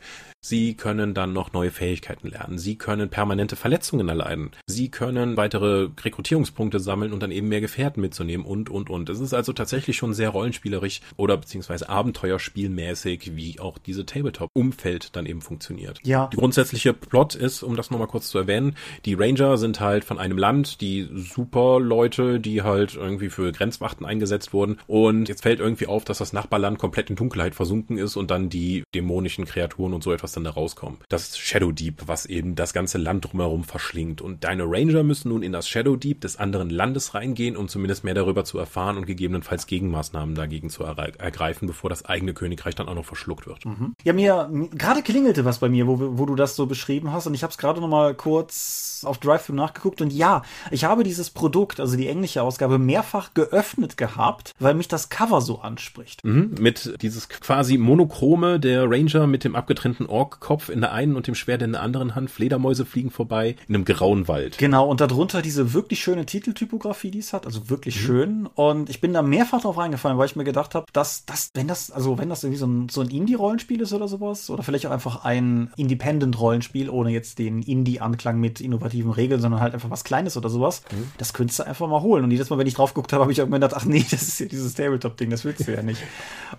Sie 0.46 0.74
können 0.74 1.14
dann 1.14 1.32
noch 1.32 1.54
neue 1.54 1.70
Fähigkeiten 1.70 2.28
lernen. 2.28 2.58
Sie 2.58 2.76
können 2.76 3.08
permanente 3.08 3.56
Verletzungen 3.56 4.10
erleiden. 4.10 4.50
Sie 4.66 4.90
können 4.90 5.38
weitere 5.38 5.88
Rekrutierungspunkte 6.02 6.80
sammeln 6.80 7.14
und 7.14 7.22
dann 7.22 7.30
eben 7.30 7.48
mehr 7.48 7.62
Gefährten 7.62 8.02
mitzunehmen 8.02 8.44
und, 8.44 8.68
und, 8.68 8.90
und. 8.90 9.08
Es 9.08 9.20
ist 9.20 9.32
also 9.32 9.54
tatsächlich 9.54 9.96
schon 9.96 10.12
sehr 10.12 10.28
rollenspielerisch 10.28 11.00
oder 11.16 11.38
beziehungsweise 11.38 11.88
abenteuerspielmäßig, 11.88 13.34
wie 13.36 13.58
auch 13.58 13.78
diese 13.78 14.04
Tabletop-Umfeld 14.04 15.16
dann 15.16 15.24
eben 15.24 15.40
funktioniert. 15.40 16.00
Ja. 16.04 16.28
Die 16.30 16.36
grundsätzliche 16.36 16.92
Plot 16.92 17.34
ist, 17.36 17.62
um 17.62 17.74
das 17.74 17.90
nochmal 17.90 18.08
kurz 18.08 18.28
zu 18.28 18.36
erwähnen, 18.36 18.76
die 19.06 19.14
Ranger 19.14 19.56
sind 19.56 19.80
halt 19.80 20.04
von 20.04 20.18
einem 20.18 20.36
Land, 20.36 20.82
die 20.82 21.08
super 21.14 21.80
Leute, 21.80 22.38
die 22.38 22.60
halt 22.60 22.96
irgendwie 22.96 23.30
für 23.30 23.50
Grenzwachten 23.50 24.04
eingesetzt 24.04 24.52
wurden. 24.52 24.78
Und 24.88 25.30
jetzt 25.30 25.42
fällt 25.42 25.60
irgendwie 25.60 25.86
auf, 25.86 26.04
dass 26.04 26.18
das 26.18 26.34
Nachbarland 26.34 26.78
komplett 26.78 27.08
in 27.08 27.16
Dunkelheit 27.16 27.54
versunken 27.54 27.96
ist 27.96 28.16
und 28.16 28.30
dann 28.30 28.50
die 28.50 28.82
dämonischen 28.94 29.46
Kreaturen 29.46 29.94
und 29.94 30.04
so 30.04 30.12
etwas 30.12 30.33
dann 30.34 30.44
da 30.44 30.50
rauskommen. 30.50 30.98
Das 31.08 31.38
Shadow 31.38 31.72
Deep, 31.72 32.02
was 32.06 32.26
eben 32.26 32.54
das 32.54 32.72
ganze 32.72 32.98
Land 32.98 33.24
drumherum 33.24 33.64
verschlingt. 33.64 34.20
Und 34.20 34.44
deine 34.44 34.64
Ranger 34.64 35.02
müssen 35.02 35.28
nun 35.30 35.42
in 35.42 35.52
das 35.52 35.68
Shadow 35.68 35.96
Deep 35.96 36.20
des 36.20 36.36
anderen 36.36 36.70
Landes 36.70 37.14
reingehen, 37.14 37.56
um 37.56 37.68
zumindest 37.68 38.04
mehr 38.04 38.14
darüber 38.14 38.44
zu 38.44 38.58
erfahren 38.58 38.96
und 38.96 39.06
gegebenenfalls 39.06 39.66
Gegenmaßnahmen 39.66 40.34
dagegen 40.34 40.70
zu 40.70 40.84
ergreifen, 40.84 41.68
bevor 41.68 41.90
das 41.90 42.04
eigene 42.04 42.34
Königreich 42.34 42.74
dann 42.74 42.88
auch 42.88 42.94
noch 42.94 43.04
verschluckt 43.04 43.46
wird. 43.46 43.64
Mhm. 43.64 43.94
Ja, 44.02 44.12
mir 44.12 44.48
gerade 44.72 45.02
klingelte 45.02 45.44
was 45.44 45.58
bei 45.58 45.68
mir, 45.68 45.86
wo, 45.86 46.18
wo 46.18 46.26
du 46.26 46.34
das 46.34 46.56
so 46.56 46.66
beschrieben 46.66 47.12
hast. 47.12 47.26
Und 47.26 47.34
ich 47.34 47.42
habe 47.42 47.50
es 47.50 47.58
gerade 47.58 47.80
noch 47.80 47.88
mal 47.88 48.14
kurz 48.14 49.04
auf 49.06 49.18
Drive 49.18 49.48
nachgeguckt. 49.48 50.00
Und 50.00 50.12
ja, 50.12 50.42
ich 50.70 50.84
habe 50.84 51.04
dieses 51.04 51.30
Produkt, 51.30 51.80
also 51.80 51.96
die 51.96 52.08
englische 52.08 52.42
Ausgabe, 52.42 52.78
mehrfach 52.78 53.34
geöffnet 53.34 53.96
gehabt, 53.96 54.54
weil 54.58 54.74
mich 54.74 54.88
das 54.88 55.08
Cover 55.08 55.40
so 55.40 55.60
anspricht. 55.60 56.24
Mhm, 56.24 56.54
mit 56.58 57.02
dieses 57.02 57.28
quasi 57.28 57.78
monochrome 57.78 58.60
der 58.60 58.90
Ranger 58.90 59.26
mit 59.26 59.44
dem 59.44 59.56
abgetrennten 59.56 60.06
Ork 60.06 60.23
Orkkopf 60.24 60.70
in 60.70 60.80
der 60.80 60.92
einen 60.92 61.16
und 61.16 61.26
dem 61.26 61.34
Schwert 61.34 61.60
in 61.60 61.72
der 61.72 61.82
anderen 61.82 62.14
Hand. 62.14 62.30
Fledermäuse 62.30 62.86
fliegen 62.86 63.10
vorbei 63.10 63.56
in 63.68 63.74
einem 63.74 63.84
grauen 63.84 64.26
Wald. 64.26 64.56
Genau, 64.56 64.88
und 64.88 65.00
darunter 65.00 65.42
diese 65.42 65.74
wirklich 65.74 66.00
schöne 66.00 66.24
Titeltypografie, 66.24 67.10
die 67.10 67.18
es 67.18 67.32
hat. 67.32 67.44
Also 67.44 67.68
wirklich 67.68 67.96
mhm. 67.96 68.00
schön. 68.00 68.48
Und 68.54 68.88
ich 68.88 69.00
bin 69.00 69.12
da 69.12 69.20
mehrfach 69.20 69.60
drauf 69.60 69.76
reingefallen, 69.76 70.16
weil 70.16 70.26
ich 70.26 70.36
mir 70.36 70.44
gedacht 70.44 70.74
habe, 70.74 70.86
dass 70.92 71.26
das, 71.26 71.50
wenn 71.54 71.68
das, 71.68 71.90
also 71.90 72.16
wenn 72.18 72.30
das 72.30 72.42
irgendwie 72.42 72.58
so 72.58 72.66
ein, 72.66 72.88
so 72.88 73.02
ein 73.02 73.08
Indie-Rollenspiel 73.08 73.82
ist 73.82 73.92
oder 73.92 74.08
sowas, 74.08 74.48
oder 74.48 74.62
vielleicht 74.62 74.86
auch 74.86 74.90
einfach 74.90 75.24
ein 75.24 75.70
Independent-Rollenspiel, 75.76 76.88
ohne 76.88 77.10
jetzt 77.10 77.38
den 77.38 77.62
Indie-Anklang 77.62 78.40
mit 78.40 78.60
innovativen 78.60 79.10
Regeln, 79.10 79.40
sondern 79.40 79.60
halt 79.60 79.74
einfach 79.74 79.90
was 79.90 80.04
Kleines 80.04 80.36
oder 80.36 80.48
sowas, 80.48 80.82
mhm. 80.90 81.10
das 81.18 81.34
könntest 81.34 81.58
du 81.58 81.66
einfach 81.66 81.86
mal 81.88 82.00
holen. 82.00 82.24
Und 82.24 82.30
jedes 82.30 82.48
Mal, 82.48 82.58
wenn 82.58 82.66
ich 82.66 82.74
drauf 82.74 82.94
geguckt 82.94 83.12
habe, 83.12 83.22
habe 83.22 83.32
ich 83.32 83.38
irgendwann 83.38 83.60
gedacht, 83.60 83.78
ach 83.78 83.84
nee, 83.84 84.04
das 84.10 84.22
ist 84.22 84.40
ja 84.40 84.46
dieses 84.46 84.74
Tabletop-Ding, 84.74 85.28
das 85.28 85.44
willst 85.44 85.68
du 85.68 85.74
ja 85.74 85.82
nicht. 85.82 86.00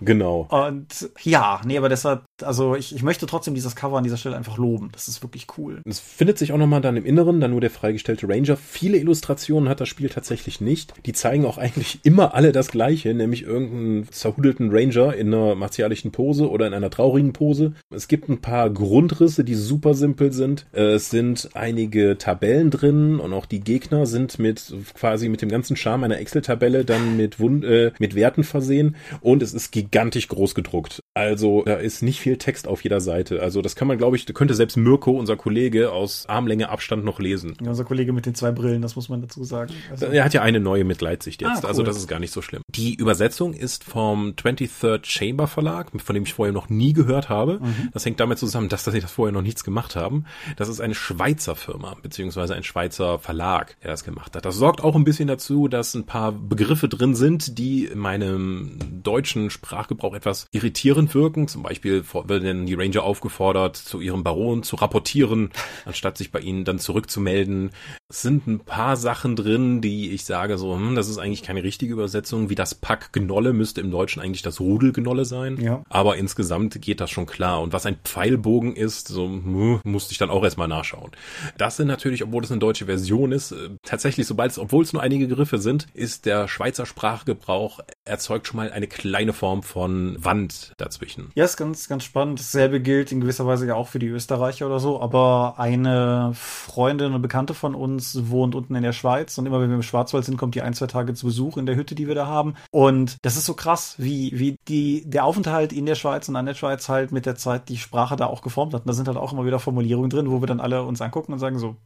genau. 0.00 0.46
Und 0.50 1.10
ja, 1.22 1.60
nee, 1.64 1.76
aber 1.76 1.88
deshalb, 1.88 2.22
also 2.42 2.76
ich, 2.76 2.94
ich 2.94 3.02
möchte 3.02 3.26
trotzdem 3.26 3.45
dieses 3.54 3.76
Cover 3.76 3.98
an 3.98 4.04
dieser 4.04 4.16
Stelle 4.16 4.36
einfach 4.36 4.58
loben. 4.58 4.90
Das 4.92 5.08
ist 5.08 5.22
wirklich 5.22 5.46
cool. 5.58 5.80
Es 5.84 6.00
findet 6.00 6.38
sich 6.38 6.52
auch 6.52 6.58
nochmal 6.58 6.80
dann 6.80 6.96
im 6.96 7.04
Inneren, 7.04 7.40
dann 7.40 7.50
nur 7.50 7.60
der 7.60 7.70
freigestellte 7.70 8.28
Ranger. 8.28 8.56
Viele 8.56 8.98
Illustrationen 8.98 9.68
hat 9.68 9.80
das 9.80 9.88
Spiel 9.88 10.08
tatsächlich 10.08 10.60
nicht. 10.60 10.94
Die 11.06 11.12
zeigen 11.12 11.44
auch 11.44 11.58
eigentlich 11.58 12.00
immer 12.02 12.34
alle 12.34 12.52
das 12.52 12.68
Gleiche, 12.68 13.14
nämlich 13.14 13.42
irgendeinen 13.42 14.10
zerhudelten 14.10 14.70
Ranger 14.70 15.14
in 15.14 15.32
einer 15.32 15.54
martialischen 15.54 16.12
Pose 16.12 16.50
oder 16.50 16.66
in 16.66 16.74
einer 16.74 16.90
traurigen 16.90 17.32
Pose. 17.32 17.72
Es 17.90 18.08
gibt 18.08 18.28
ein 18.28 18.40
paar 18.40 18.70
Grundrisse, 18.70 19.44
die 19.44 19.54
super 19.54 19.94
simpel 19.94 20.32
sind. 20.32 20.66
Es 20.72 21.10
sind 21.10 21.50
einige 21.54 22.18
Tabellen 22.18 22.70
drin 22.70 23.20
und 23.20 23.32
auch 23.32 23.46
die 23.46 23.60
Gegner 23.60 24.06
sind 24.06 24.38
mit 24.38 24.74
quasi 24.94 25.28
mit 25.28 25.42
dem 25.42 25.48
ganzen 25.48 25.76
Charme 25.76 26.04
einer 26.04 26.18
Excel-Tabelle 26.18 26.84
dann 26.84 27.16
mit, 27.16 27.40
Wund 27.40 27.64
äh, 27.64 27.92
mit 27.98 28.14
Werten 28.14 28.44
versehen 28.44 28.96
und 29.20 29.42
es 29.42 29.54
ist 29.54 29.70
gigantisch 29.72 30.28
groß 30.28 30.54
gedruckt. 30.54 31.00
Also 31.14 31.62
da 31.64 31.74
ist 31.74 32.02
nicht 32.02 32.20
viel 32.20 32.36
Text 32.36 32.68
auf 32.68 32.82
jeder 32.82 33.00
Seite. 33.00 33.35
Also 33.40 33.62
das 33.62 33.76
kann 33.76 33.88
man, 33.88 33.98
glaube 33.98 34.16
ich, 34.16 34.26
könnte 34.26 34.54
selbst 34.54 34.76
Mirko, 34.76 35.12
unser 35.12 35.36
Kollege, 35.36 35.92
aus 35.92 36.26
Armlänge 36.26 36.68
Abstand 36.68 37.04
noch 37.04 37.18
lesen. 37.18 37.56
Ja, 37.60 37.68
unser 37.68 37.84
Kollege 37.84 38.12
mit 38.12 38.26
den 38.26 38.34
zwei 38.34 38.52
Brillen, 38.52 38.82
das 38.82 38.96
muss 38.96 39.08
man 39.08 39.20
dazu 39.20 39.44
sagen. 39.44 39.72
Also, 39.90 40.06
er 40.06 40.24
hat 40.24 40.34
ja 40.34 40.42
eine 40.42 40.60
neue 40.60 40.84
mit 40.84 41.00
Leitsicht 41.00 41.40
jetzt, 41.42 41.50
ah, 41.50 41.60
cool. 41.62 41.68
also 41.68 41.82
das 41.82 41.96
ist 41.96 42.08
gar 42.08 42.20
nicht 42.20 42.32
so 42.32 42.42
schlimm. 42.42 42.62
Die 42.68 42.94
Übersetzung 42.94 43.52
ist 43.52 43.84
vom 43.84 44.30
23rd 44.30 45.04
Chamber 45.04 45.46
Verlag, 45.46 45.90
von 46.00 46.14
dem 46.14 46.24
ich 46.24 46.34
vorher 46.34 46.52
noch 46.52 46.68
nie 46.68 46.92
gehört 46.92 47.28
habe. 47.28 47.60
Mhm. 47.60 47.90
Das 47.92 48.04
hängt 48.04 48.20
damit 48.20 48.38
zusammen, 48.38 48.68
dass, 48.68 48.84
dass 48.84 48.94
sie 48.94 49.00
das 49.00 49.12
vorher 49.12 49.32
noch 49.32 49.42
nichts 49.42 49.64
gemacht 49.64 49.96
haben. 49.96 50.24
Das 50.56 50.68
ist 50.68 50.80
eine 50.80 50.94
Schweizer 50.94 51.56
Firma, 51.56 51.96
beziehungsweise 52.02 52.54
ein 52.54 52.62
Schweizer 52.62 53.18
Verlag, 53.18 53.76
der 53.82 53.90
das 53.90 54.04
gemacht 54.04 54.36
hat. 54.36 54.44
Das 54.44 54.56
sorgt 54.56 54.82
auch 54.82 54.94
ein 54.94 55.04
bisschen 55.04 55.28
dazu, 55.28 55.68
dass 55.68 55.94
ein 55.94 56.06
paar 56.06 56.32
Begriffe 56.32 56.88
drin 56.88 57.14
sind, 57.14 57.58
die 57.58 57.86
in 57.86 57.98
meinem 57.98 58.78
deutschen 59.02 59.50
Sprachgebrauch 59.50 60.14
etwas 60.14 60.46
irritierend 60.52 61.14
wirken. 61.14 61.48
Zum 61.48 61.62
Beispiel 61.62 62.04
werden 62.26 62.66
die 62.66 62.74
Ranger 62.74 63.04
aufgefordert, 63.26 63.76
zu 63.76 64.00
ihrem 64.00 64.22
Baron 64.22 64.62
zu 64.62 64.76
rapportieren, 64.76 65.50
anstatt 65.84 66.16
sich 66.16 66.30
bei 66.30 66.40
ihnen 66.40 66.64
dann 66.64 66.78
zurückzumelden. 66.78 67.70
Es 68.08 68.22
sind 68.22 68.46
ein 68.46 68.60
paar 68.60 68.96
Sachen 68.96 69.34
drin, 69.34 69.80
die 69.80 70.10
ich 70.10 70.24
sage 70.24 70.58
so, 70.58 70.76
hm, 70.76 70.94
das 70.94 71.08
ist 71.08 71.18
eigentlich 71.18 71.42
keine 71.42 71.64
richtige 71.64 71.92
Übersetzung. 71.92 72.50
Wie 72.50 72.54
das 72.54 72.74
Pack 72.74 73.12
Gnolle 73.12 73.52
müsste 73.52 73.80
im 73.80 73.90
Deutschen 73.90 74.22
eigentlich 74.22 74.42
das 74.42 74.60
Rudelgnolle 74.60 75.24
sein. 75.24 75.58
Ja. 75.60 75.82
Aber 75.88 76.16
insgesamt 76.16 76.80
geht 76.80 77.00
das 77.00 77.10
schon 77.10 77.26
klar. 77.26 77.60
Und 77.62 77.72
was 77.72 77.84
ein 77.84 77.98
Pfeilbogen 78.04 78.76
ist, 78.76 79.08
so 79.08 79.26
hm, 79.26 79.80
musste 79.82 80.12
ich 80.12 80.18
dann 80.18 80.30
auch 80.30 80.44
erstmal 80.44 80.68
nachschauen. 80.68 81.10
Das 81.58 81.76
sind 81.76 81.88
natürlich, 81.88 82.22
obwohl 82.22 82.44
es 82.44 82.50
eine 82.52 82.60
deutsche 82.60 82.86
Version 82.86 83.32
ist, 83.32 83.52
äh, 83.52 83.70
tatsächlich, 83.82 84.26
sobald 84.26 84.52
es, 84.52 84.58
obwohl 84.58 84.84
es 84.84 84.92
nur 84.92 85.02
einige 85.02 85.26
Griffe 85.26 85.58
sind, 85.58 85.88
ist 85.94 86.26
der 86.26 86.46
Schweizer 86.46 86.86
Sprachgebrauch 86.86 87.80
erzeugt 88.06 88.46
schon 88.46 88.56
mal 88.56 88.70
eine 88.70 88.86
kleine 88.86 89.32
Form 89.32 89.62
von 89.62 90.16
Wand 90.18 90.72
dazwischen. 90.78 91.30
Ja, 91.34 91.44
ist 91.44 91.56
ganz, 91.56 91.88
ganz 91.88 92.04
spannend. 92.04 92.38
Dasselbe 92.38 92.80
gilt 92.80 93.12
in 93.12 93.20
gewisser 93.20 93.46
Weise 93.46 93.66
ja 93.66 93.74
auch 93.74 93.88
für 93.88 93.98
die 93.98 94.06
Österreicher 94.06 94.66
oder 94.66 94.80
so, 94.80 95.00
aber 95.00 95.54
eine 95.58 96.32
Freundin 96.34 97.12
und 97.12 97.22
Bekannte 97.22 97.54
von 97.54 97.74
uns 97.74 98.28
wohnt 98.30 98.54
unten 98.54 98.74
in 98.74 98.82
der 98.82 98.92
Schweiz 98.92 99.36
und 99.38 99.46
immer 99.46 99.60
wenn 99.60 99.68
wir 99.68 99.76
im 99.76 99.82
Schwarzwald 99.82 100.24
sind, 100.24 100.36
kommt 100.36 100.54
die 100.54 100.62
ein, 100.62 100.74
zwei 100.74 100.86
Tage 100.86 101.14
zu 101.14 101.26
Besuch 101.26 101.56
in 101.56 101.66
der 101.66 101.76
Hütte, 101.76 101.94
die 101.94 102.08
wir 102.08 102.14
da 102.14 102.26
haben. 102.26 102.54
Und 102.70 103.16
das 103.22 103.36
ist 103.36 103.46
so 103.46 103.54
krass, 103.54 103.96
wie, 103.98 104.38
wie 104.38 104.56
die, 104.68 105.02
der 105.08 105.24
Aufenthalt 105.24 105.72
in 105.72 105.86
der 105.86 105.96
Schweiz 105.96 106.28
und 106.28 106.36
an 106.36 106.46
der 106.46 106.54
Schweiz 106.54 106.88
halt 106.88 107.12
mit 107.12 107.26
der 107.26 107.36
Zeit 107.36 107.68
die 107.68 107.76
Sprache 107.76 108.16
da 108.16 108.26
auch 108.26 108.42
geformt 108.42 108.74
hat. 108.74 108.82
Und 108.82 108.88
da 108.88 108.92
sind 108.94 109.08
halt 109.08 109.18
auch 109.18 109.32
immer 109.32 109.44
wieder 109.44 109.58
Formulierungen 109.58 110.10
drin, 110.10 110.30
wo 110.30 110.40
wir 110.40 110.46
dann 110.46 110.60
alle 110.60 110.84
uns 110.84 111.00
angucken 111.00 111.32
und 111.32 111.38
sagen 111.38 111.58
so, 111.58 111.76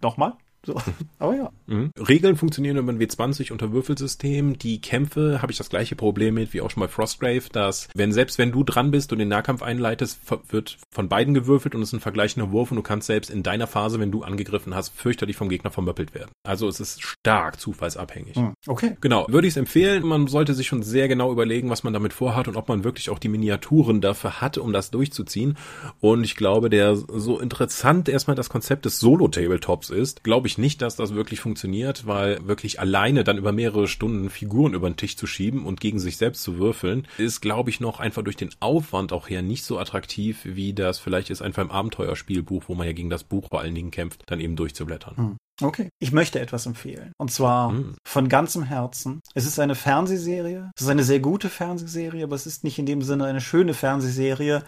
nochmal? 0.00 0.34
So. 0.66 0.74
Aber 1.18 1.36
ja. 1.36 1.50
Mhm. 1.66 1.90
Regeln 1.96 2.36
funktionieren 2.36 2.76
über 2.76 2.92
ein 2.92 2.98
W20 3.00 3.52
unter 3.52 3.72
Würfelsystem. 3.72 4.58
Die 4.58 4.80
Kämpfe 4.80 5.40
habe 5.40 5.52
ich 5.52 5.58
das 5.58 5.70
gleiche 5.70 5.96
Problem 5.96 6.34
mit 6.34 6.52
wie 6.52 6.60
auch 6.60 6.70
schon 6.70 6.80
bei 6.80 6.88
Frostgrave, 6.88 7.44
dass 7.52 7.88
wenn 7.94 8.12
selbst 8.12 8.38
wenn 8.38 8.52
du 8.52 8.64
dran 8.64 8.90
bist 8.90 9.12
und 9.12 9.18
den 9.18 9.28
Nahkampf 9.28 9.62
einleitest, 9.62 10.20
wird 10.48 10.78
von 10.90 11.08
beiden 11.08 11.34
gewürfelt 11.34 11.74
und 11.74 11.82
es 11.82 11.90
ist 11.90 11.94
ein 11.94 12.00
vergleichender 12.00 12.50
Wurf 12.50 12.70
und 12.72 12.76
du 12.76 12.82
kannst 12.82 13.06
selbst 13.06 13.30
in 13.30 13.42
deiner 13.42 13.66
Phase, 13.66 14.00
wenn 14.00 14.10
du 14.10 14.22
angegriffen 14.22 14.74
hast, 14.74 14.90
fürchterlich 14.90 15.36
vom 15.36 15.48
Gegner 15.48 15.70
vermöppelt 15.70 16.14
werden. 16.14 16.30
Also 16.44 16.68
es 16.68 16.80
ist 16.80 17.02
stark 17.02 17.60
zufallsabhängig. 17.60 18.36
Mhm. 18.36 18.54
Okay. 18.66 18.96
Genau. 19.00 19.26
Würde 19.28 19.46
ich 19.46 19.52
es 19.52 19.56
empfehlen. 19.56 20.04
Man 20.04 20.26
sollte 20.26 20.54
sich 20.54 20.66
schon 20.66 20.82
sehr 20.82 21.06
genau 21.06 21.30
überlegen, 21.30 21.70
was 21.70 21.84
man 21.84 21.92
damit 21.92 22.12
vorhat 22.12 22.48
und 22.48 22.56
ob 22.56 22.68
man 22.68 22.82
wirklich 22.82 23.10
auch 23.10 23.20
die 23.20 23.28
Miniaturen 23.28 24.00
dafür 24.00 24.40
hat, 24.40 24.58
um 24.58 24.72
das 24.72 24.90
durchzuziehen. 24.90 25.56
Und 26.00 26.24
ich 26.24 26.34
glaube, 26.34 26.70
der 26.70 26.96
so 26.96 27.38
interessant 27.38 28.08
erstmal 28.08 28.34
das 28.34 28.48
Konzept 28.48 28.84
des 28.84 28.98
Solo-Tabletops 28.98 29.90
ist, 29.90 30.24
glaube 30.24 30.48
ich 30.48 30.55
nicht, 30.58 30.82
dass 30.82 30.96
das 30.96 31.14
wirklich 31.14 31.40
funktioniert, 31.40 32.06
weil 32.06 32.46
wirklich 32.46 32.80
alleine 32.80 33.24
dann 33.24 33.38
über 33.38 33.52
mehrere 33.52 33.88
Stunden 33.88 34.30
Figuren 34.30 34.74
über 34.74 34.88
den 34.88 34.96
Tisch 34.96 35.16
zu 35.16 35.26
schieben 35.26 35.64
und 35.64 35.80
gegen 35.80 35.98
sich 35.98 36.16
selbst 36.16 36.42
zu 36.42 36.58
würfeln, 36.58 37.06
ist, 37.18 37.40
glaube 37.40 37.70
ich, 37.70 37.80
noch 37.80 38.00
einfach 38.00 38.22
durch 38.22 38.36
den 38.36 38.50
Aufwand 38.60 39.12
auch 39.12 39.28
her 39.28 39.42
nicht 39.42 39.64
so 39.64 39.78
attraktiv, 39.78 40.40
wie 40.44 40.72
das 40.72 40.98
vielleicht 40.98 41.30
ist 41.30 41.42
einfach 41.42 41.62
im 41.62 41.70
Abenteuerspielbuch, 41.70 42.64
wo 42.68 42.74
man 42.74 42.86
ja 42.86 42.92
gegen 42.92 43.10
das 43.10 43.24
Buch 43.24 43.48
vor 43.50 43.60
allen 43.60 43.74
Dingen 43.74 43.90
kämpft, 43.90 44.22
dann 44.26 44.40
eben 44.40 44.56
durchzublättern. 44.56 45.16
Hm. 45.16 45.36
Okay. 45.62 45.88
Ich 45.98 46.12
möchte 46.12 46.38
etwas 46.40 46.66
empfehlen. 46.66 47.12
Und 47.18 47.30
zwar 47.30 47.70
hm. 47.70 47.96
von 48.06 48.28
ganzem 48.28 48.62
Herzen. 48.62 49.20
Es 49.34 49.46
ist 49.46 49.58
eine 49.58 49.74
Fernsehserie. 49.74 50.70
Es 50.76 50.82
ist 50.82 50.88
eine 50.88 51.04
sehr 51.04 51.20
gute 51.20 51.48
Fernsehserie, 51.48 52.24
aber 52.24 52.36
es 52.36 52.46
ist 52.46 52.64
nicht 52.64 52.78
in 52.78 52.86
dem 52.86 53.02
Sinne 53.02 53.24
eine 53.24 53.40
schöne 53.40 53.72
Fernsehserie. 53.72 54.62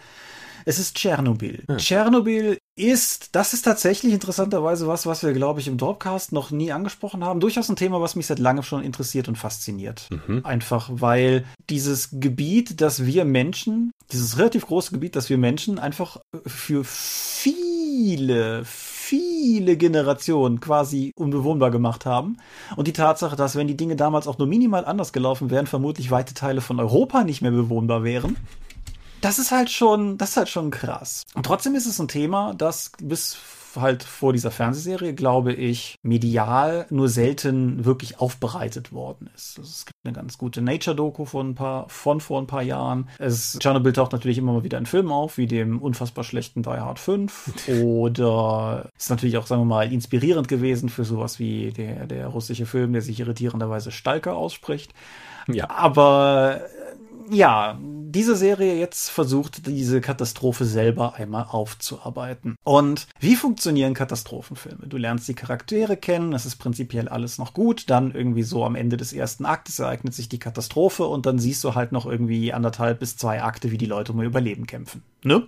Es 0.69 0.77
ist 0.77 0.97
Tschernobyl. 0.97 1.63
Hm. 1.67 1.77
Tschernobyl 1.79 2.59
ist, 2.75 3.35
das 3.35 3.53
ist 3.55 3.63
tatsächlich 3.63 4.13
interessanterweise 4.13 4.85
was, 4.87 5.07
was 5.07 5.23
wir, 5.23 5.33
glaube 5.33 5.59
ich, 5.59 5.67
im 5.67 5.77
Dropcast 5.77 6.31
noch 6.31 6.51
nie 6.51 6.71
angesprochen 6.71 7.23
haben. 7.23 7.39
Durchaus 7.39 7.69
ein 7.69 7.75
Thema, 7.75 8.01
was 8.01 8.15
mich 8.15 8.27
seit 8.27 8.37
langem 8.37 8.61
schon 8.61 8.83
interessiert 8.83 9.27
und 9.27 9.35
fasziniert. 9.35 10.07
Mhm. 10.11 10.45
Einfach, 10.45 10.91
weil 10.93 11.43
dieses 11.71 12.09
Gebiet, 12.11 12.81
das 12.81 13.03
wir 13.03 13.25
Menschen, 13.25 13.89
dieses 14.11 14.37
relativ 14.37 14.67
große 14.67 14.91
Gebiet, 14.91 15.15
das 15.15 15.31
wir 15.31 15.39
Menschen 15.39 15.79
einfach 15.79 16.19
für 16.45 16.83
viele, 16.83 18.61
viele 18.63 19.75
Generationen 19.75 20.59
quasi 20.59 21.13
unbewohnbar 21.15 21.71
gemacht 21.71 22.05
haben. 22.05 22.37
Und 22.75 22.87
die 22.87 22.93
Tatsache, 22.93 23.35
dass 23.35 23.55
wenn 23.55 23.67
die 23.67 23.75
Dinge 23.75 23.95
damals 23.95 24.27
auch 24.27 24.37
nur 24.37 24.47
minimal 24.47 24.85
anders 24.85 25.13
gelaufen 25.13 25.49
wären, 25.49 25.65
vermutlich 25.65 26.11
weite 26.11 26.35
Teile 26.35 26.61
von 26.61 26.79
Europa 26.79 27.23
nicht 27.23 27.41
mehr 27.41 27.49
bewohnbar 27.49 28.03
wären 28.03 28.37
das 29.21 29.39
ist 29.39 29.51
halt 29.51 29.69
schon, 29.69 30.17
das 30.17 30.31
ist 30.31 30.37
halt 30.37 30.49
schon 30.49 30.71
krass. 30.71 31.23
Und 31.33 31.45
trotzdem 31.45 31.75
ist 31.75 31.85
es 31.85 31.99
ein 31.99 32.07
Thema, 32.07 32.53
das 32.55 32.91
bis 33.01 33.37
halt 33.75 34.03
vor 34.03 34.33
dieser 34.33 34.51
Fernsehserie, 34.51 35.13
glaube 35.13 35.53
ich, 35.53 35.95
medial 36.01 36.85
nur 36.89 37.09
selten 37.09 37.85
wirklich 37.85 38.19
aufbereitet 38.19 38.91
worden 38.91 39.29
ist. 39.35 39.59
Also 39.59 39.69
es 39.69 39.85
gibt 39.85 39.97
eine 40.03 40.13
ganz 40.13 40.37
gute 40.37 40.61
Nature-Doku 40.61 41.25
von, 41.25 41.51
ein 41.51 41.55
paar, 41.55 41.87
von 41.89 42.21
vor 42.21 42.41
ein 42.41 42.47
paar 42.47 42.61
Jahren. 42.61 43.09
Es, 43.17 43.57
Chernobyl 43.59 43.93
taucht 43.93 44.11
natürlich 44.11 44.37
immer 44.37 44.53
mal 44.53 44.63
wieder 44.63 44.77
in 44.77 44.85
Filmen 44.85 45.11
auf, 45.11 45.37
wie 45.37 45.47
dem 45.47 45.81
unfassbar 45.81 46.23
schlechten 46.23 46.63
Die 46.63 46.69
Hard 46.69 46.99
5. 46.99 47.67
Oder 47.83 48.89
ist 48.97 49.09
natürlich 49.09 49.37
auch, 49.37 49.45
sagen 49.45 49.61
wir 49.61 49.65
mal, 49.65 49.91
inspirierend 49.91 50.47
gewesen 50.47 50.89
für 50.89 51.05
sowas 51.05 51.39
wie 51.39 51.71
der, 51.71 52.07
der 52.07 52.27
russische 52.27 52.65
Film, 52.65 52.93
der 52.93 53.01
sich 53.01 53.19
irritierenderweise 53.19 53.91
Stalker 53.91 54.35
ausspricht. 54.35 54.93
Ja. 55.47 55.69
Aber 55.69 56.61
ja, 57.29 57.79
diese 57.81 58.35
Serie 58.35 58.77
jetzt 58.79 59.09
versucht, 59.09 59.67
diese 59.67 60.01
Katastrophe 60.01 60.65
selber 60.65 61.15
einmal 61.15 61.45
aufzuarbeiten. 61.49 62.55
Und 62.63 63.07
wie 63.19 63.35
funktionieren 63.35 63.93
Katastrophenfilme? 63.93 64.87
Du 64.87 64.97
lernst 64.97 65.27
die 65.27 65.33
Charaktere 65.33 65.97
kennen, 65.97 66.33
es 66.33 66.45
ist 66.45 66.57
prinzipiell 66.57 67.07
alles 67.07 67.37
noch 67.37 67.53
gut, 67.53 67.89
dann 67.89 68.13
irgendwie 68.13 68.43
so 68.43 68.65
am 68.65 68.75
Ende 68.75 68.97
des 68.97 69.13
ersten 69.13 69.45
Aktes 69.45 69.79
ereignet 69.79 70.13
sich 70.13 70.29
die 70.29 70.39
Katastrophe 70.39 71.05
und 71.05 71.25
dann 71.25 71.39
siehst 71.39 71.63
du 71.63 71.75
halt 71.75 71.91
noch 71.91 72.05
irgendwie 72.05 72.53
anderthalb 72.53 72.99
bis 72.99 73.17
zwei 73.17 73.43
Akte, 73.43 73.71
wie 73.71 73.77
die 73.77 73.85
Leute 73.85 74.11
um 74.11 74.19
ihr 74.19 74.27
Überleben 74.27 74.65
kämpfen. 74.65 75.03
Ne? 75.23 75.47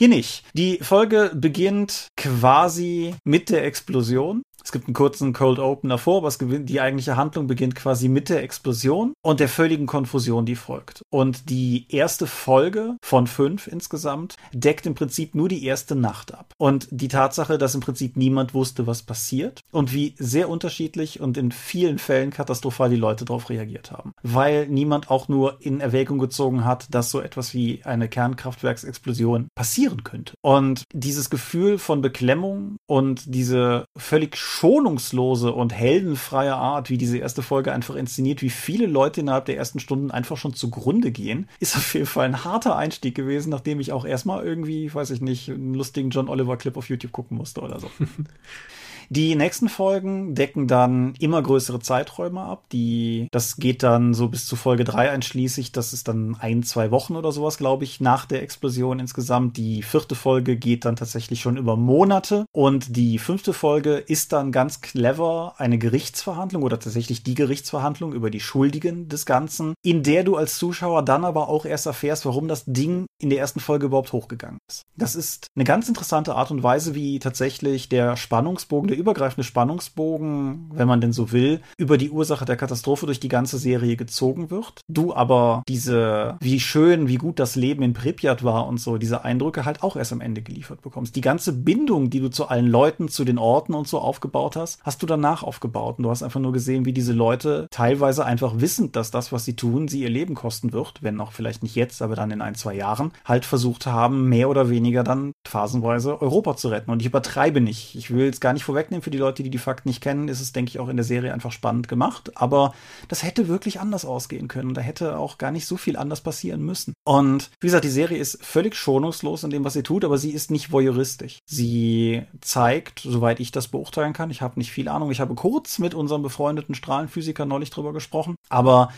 Hier 0.00 0.08
nicht. 0.08 0.44
Die 0.54 0.78
Folge 0.78 1.30
beginnt 1.34 2.08
quasi 2.16 3.14
mit 3.24 3.50
der 3.50 3.66
Explosion. 3.66 4.42
Es 4.62 4.72
gibt 4.72 4.86
einen 4.86 4.94
kurzen 4.94 5.32
Cold 5.32 5.58
Open 5.58 5.90
davor, 5.90 6.18
aber 6.18 6.28
es 6.28 6.38
die 6.40 6.80
eigentliche 6.80 7.16
Handlung 7.16 7.46
beginnt 7.46 7.74
quasi 7.74 8.08
mit 8.08 8.28
der 8.28 8.42
Explosion 8.42 9.12
und 9.22 9.40
der 9.40 9.48
völligen 9.48 9.86
Konfusion, 9.86 10.46
die 10.46 10.56
folgt. 10.56 11.02
Und 11.10 11.50
die 11.50 11.86
erste 11.88 12.26
Folge 12.26 12.96
von 13.02 13.26
fünf 13.26 13.66
insgesamt 13.66 14.36
deckt 14.52 14.86
im 14.86 14.94
Prinzip 14.94 15.34
nur 15.34 15.48
die 15.48 15.64
erste 15.64 15.94
Nacht 15.94 16.34
ab. 16.34 16.52
Und 16.58 16.88
die 16.90 17.08
Tatsache, 17.08 17.58
dass 17.58 17.74
im 17.74 17.80
Prinzip 17.80 18.16
niemand 18.16 18.54
wusste, 18.54 18.86
was 18.86 19.02
passiert 19.02 19.60
und 19.70 19.92
wie 19.92 20.14
sehr 20.18 20.48
unterschiedlich 20.48 21.20
und 21.20 21.36
in 21.36 21.52
vielen 21.52 21.98
Fällen 21.98 22.30
katastrophal 22.30 22.90
die 22.90 22.96
Leute 22.96 23.24
darauf 23.24 23.50
reagiert 23.50 23.90
haben. 23.92 24.12
Weil 24.22 24.66
niemand 24.68 25.10
auch 25.10 25.28
nur 25.28 25.58
in 25.60 25.80
Erwägung 25.80 26.18
gezogen 26.18 26.64
hat, 26.64 26.86
dass 26.94 27.10
so 27.10 27.20
etwas 27.20 27.54
wie 27.54 27.82
eine 27.84 28.08
Kernkraftwerksexplosion 28.08 29.48
passieren 29.54 30.04
könnte. 30.04 30.34
Und 30.42 30.84
dieses 30.92 31.30
Gefühl 31.30 31.78
von 31.78 32.00
Beklemmung 32.02 32.76
und 32.86 33.34
diese 33.34 33.84
völlig 33.96 34.36
schonungslose 34.50 35.52
und 35.52 35.72
heldenfreie 35.72 36.56
Art, 36.56 36.90
wie 36.90 36.98
diese 36.98 37.18
erste 37.18 37.40
Folge 37.40 37.72
einfach 37.72 37.94
inszeniert, 37.94 38.42
wie 38.42 38.50
viele 38.50 38.86
Leute 38.86 39.20
innerhalb 39.20 39.44
der 39.44 39.56
ersten 39.56 39.78
Stunden 39.78 40.10
einfach 40.10 40.36
schon 40.36 40.54
zugrunde 40.54 41.12
gehen, 41.12 41.48
ist 41.60 41.76
auf 41.76 41.94
jeden 41.94 42.06
Fall 42.06 42.26
ein 42.26 42.44
harter 42.44 42.76
Einstieg 42.76 43.14
gewesen, 43.14 43.50
nachdem 43.50 43.78
ich 43.78 43.92
auch 43.92 44.04
erstmal 44.04 44.44
irgendwie, 44.44 44.92
weiß 44.92 45.10
ich 45.10 45.20
nicht, 45.20 45.48
einen 45.48 45.74
lustigen 45.74 46.10
John 46.10 46.28
Oliver 46.28 46.56
Clip 46.56 46.76
auf 46.76 46.88
YouTube 46.88 47.12
gucken 47.12 47.36
musste 47.36 47.60
oder 47.60 47.78
so. 47.78 47.90
Die 49.12 49.34
nächsten 49.34 49.68
Folgen 49.68 50.36
decken 50.36 50.68
dann 50.68 51.14
immer 51.18 51.42
größere 51.42 51.80
Zeiträume 51.80 52.42
ab. 52.42 52.62
Die, 52.70 53.26
das 53.32 53.56
geht 53.56 53.82
dann 53.82 54.14
so 54.14 54.28
bis 54.28 54.46
zu 54.46 54.54
Folge 54.54 54.84
drei 54.84 55.10
einschließlich. 55.10 55.72
Das 55.72 55.92
ist 55.92 56.06
dann 56.06 56.36
ein, 56.38 56.62
zwei 56.62 56.92
Wochen 56.92 57.16
oder 57.16 57.32
sowas, 57.32 57.58
glaube 57.58 57.82
ich, 57.82 58.00
nach 58.00 58.24
der 58.24 58.40
Explosion 58.42 59.00
insgesamt. 59.00 59.56
Die 59.56 59.82
vierte 59.82 60.14
Folge 60.14 60.56
geht 60.56 60.84
dann 60.84 60.94
tatsächlich 60.94 61.40
schon 61.40 61.56
über 61.56 61.76
Monate. 61.76 62.46
Und 62.52 62.94
die 62.96 63.18
fünfte 63.18 63.52
Folge 63.52 63.96
ist 63.96 64.32
dann 64.32 64.52
ganz 64.52 64.80
clever 64.80 65.54
eine 65.58 65.78
Gerichtsverhandlung 65.78 66.62
oder 66.62 66.78
tatsächlich 66.78 67.24
die 67.24 67.34
Gerichtsverhandlung 67.34 68.12
über 68.12 68.30
die 68.30 68.38
Schuldigen 68.38 69.08
des 69.08 69.26
Ganzen, 69.26 69.74
in 69.82 70.04
der 70.04 70.22
du 70.22 70.36
als 70.36 70.56
Zuschauer 70.56 71.04
dann 71.04 71.24
aber 71.24 71.48
auch 71.48 71.64
erst 71.64 71.86
erfährst, 71.86 72.26
warum 72.26 72.46
das 72.46 72.64
Ding 72.64 73.06
in 73.20 73.30
der 73.30 73.40
ersten 73.40 73.58
Folge 73.58 73.86
überhaupt 73.86 74.12
hochgegangen 74.12 74.60
ist. 74.68 74.82
Das 74.96 75.16
ist 75.16 75.48
eine 75.56 75.64
ganz 75.64 75.88
interessante 75.88 76.36
Art 76.36 76.52
und 76.52 76.62
Weise, 76.62 76.94
wie 76.94 77.18
tatsächlich 77.18 77.88
der 77.88 78.16
Spannungsbogen, 78.16 78.86
der 78.86 78.99
übergreifende 79.00 79.44
Spannungsbogen, 79.44 80.70
wenn 80.72 80.88
man 80.88 81.00
denn 81.00 81.12
so 81.12 81.32
will, 81.32 81.60
über 81.76 81.98
die 81.98 82.10
Ursache 82.10 82.44
der 82.44 82.56
Katastrophe 82.56 83.06
durch 83.06 83.20
die 83.20 83.28
ganze 83.28 83.58
Serie 83.58 83.96
gezogen 83.96 84.50
wird. 84.50 84.80
Du 84.88 85.14
aber 85.14 85.62
diese, 85.68 86.36
wie 86.40 86.60
schön, 86.60 87.08
wie 87.08 87.16
gut 87.16 87.38
das 87.38 87.56
Leben 87.56 87.82
in 87.82 87.92
Pripyat 87.92 88.44
war 88.44 88.66
und 88.66 88.78
so, 88.78 88.98
diese 88.98 89.24
Eindrücke 89.24 89.64
halt 89.64 89.82
auch 89.82 89.96
erst 89.96 90.12
am 90.12 90.20
Ende 90.20 90.42
geliefert 90.42 90.82
bekommst. 90.82 91.16
Die 91.16 91.20
ganze 91.20 91.52
Bindung, 91.52 92.10
die 92.10 92.20
du 92.20 92.28
zu 92.30 92.48
allen 92.48 92.66
Leuten, 92.66 93.08
zu 93.08 93.24
den 93.24 93.38
Orten 93.38 93.74
und 93.74 93.88
so 93.88 93.98
aufgebaut 93.98 94.56
hast, 94.56 94.80
hast 94.84 95.02
du 95.02 95.06
danach 95.06 95.42
aufgebaut. 95.42 95.98
Und 95.98 96.04
du 96.04 96.10
hast 96.10 96.22
einfach 96.22 96.40
nur 96.40 96.52
gesehen, 96.52 96.84
wie 96.84 96.92
diese 96.92 97.12
Leute 97.12 97.66
teilweise 97.70 98.24
einfach 98.24 98.60
wissend, 98.60 98.96
dass 98.96 99.10
das, 99.10 99.32
was 99.32 99.44
sie 99.44 99.56
tun, 99.56 99.88
sie 99.88 100.02
ihr 100.02 100.10
Leben 100.10 100.34
kosten 100.34 100.72
wird, 100.72 101.02
wenn 101.02 101.20
auch 101.20 101.32
vielleicht 101.32 101.62
nicht 101.62 101.74
jetzt, 101.74 102.02
aber 102.02 102.14
dann 102.14 102.30
in 102.30 102.42
ein, 102.42 102.54
zwei 102.54 102.74
Jahren, 102.74 103.12
halt 103.24 103.44
versucht 103.44 103.86
haben, 103.86 104.28
mehr 104.28 104.48
oder 104.48 104.70
weniger 104.70 105.02
dann 105.02 105.32
phasenweise 105.46 106.20
Europa 106.20 106.56
zu 106.56 106.68
retten. 106.68 106.90
Und 106.90 107.00
ich 107.00 107.06
übertreibe 107.06 107.60
nicht. 107.60 107.94
Ich 107.94 108.10
will 108.10 108.28
es 108.28 108.40
gar 108.40 108.52
nicht 108.52 108.64
vorwegnehmen 108.90 109.02
für 109.02 109.10
die 109.10 109.18
Leute, 109.18 109.42
die 109.42 109.50
die 109.50 109.58
Fakten 109.58 109.88
nicht 109.88 110.02
kennen, 110.02 110.28
ist 110.28 110.40
es, 110.40 110.52
denke 110.52 110.70
ich, 110.70 110.78
auch 110.78 110.88
in 110.88 110.96
der 110.96 111.04
Serie 111.04 111.32
einfach 111.32 111.52
spannend 111.52 111.88
gemacht. 111.88 112.36
Aber 112.36 112.74
das 113.08 113.22
hätte 113.22 113.48
wirklich 113.48 113.80
anders 113.80 114.04
ausgehen 114.04 114.48
können. 114.48 114.74
Da 114.74 114.80
hätte 114.80 115.16
auch 115.16 115.38
gar 115.38 115.50
nicht 115.50 115.66
so 115.66 115.76
viel 115.76 115.96
anders 115.96 116.20
passieren 116.20 116.62
müssen. 116.62 116.92
Und 117.04 117.50
wie 117.60 117.66
gesagt, 117.66 117.84
die 117.84 117.88
Serie 117.88 118.18
ist 118.18 118.44
völlig 118.44 118.74
schonungslos 118.74 119.44
in 119.44 119.50
dem, 119.50 119.64
was 119.64 119.74
sie 119.74 119.82
tut, 119.82 120.04
aber 120.04 120.18
sie 120.18 120.30
ist 120.30 120.50
nicht 120.50 120.72
voyeuristisch. 120.72 121.38
Sie 121.46 122.22
zeigt, 122.40 123.00
soweit 123.00 123.40
ich 123.40 123.52
das 123.52 123.68
beurteilen 123.68 124.12
kann, 124.12 124.30
ich 124.30 124.42
habe 124.42 124.58
nicht 124.58 124.72
viel 124.72 124.88
Ahnung, 124.88 125.10
ich 125.10 125.20
habe 125.20 125.34
kurz 125.34 125.78
mit 125.78 125.94
unserem 125.94 126.22
befreundeten 126.22 126.74
Strahlenphysiker 126.74 127.46
neulich 127.46 127.70
drüber 127.70 127.92
gesprochen, 127.92 128.34
aber 128.48 128.90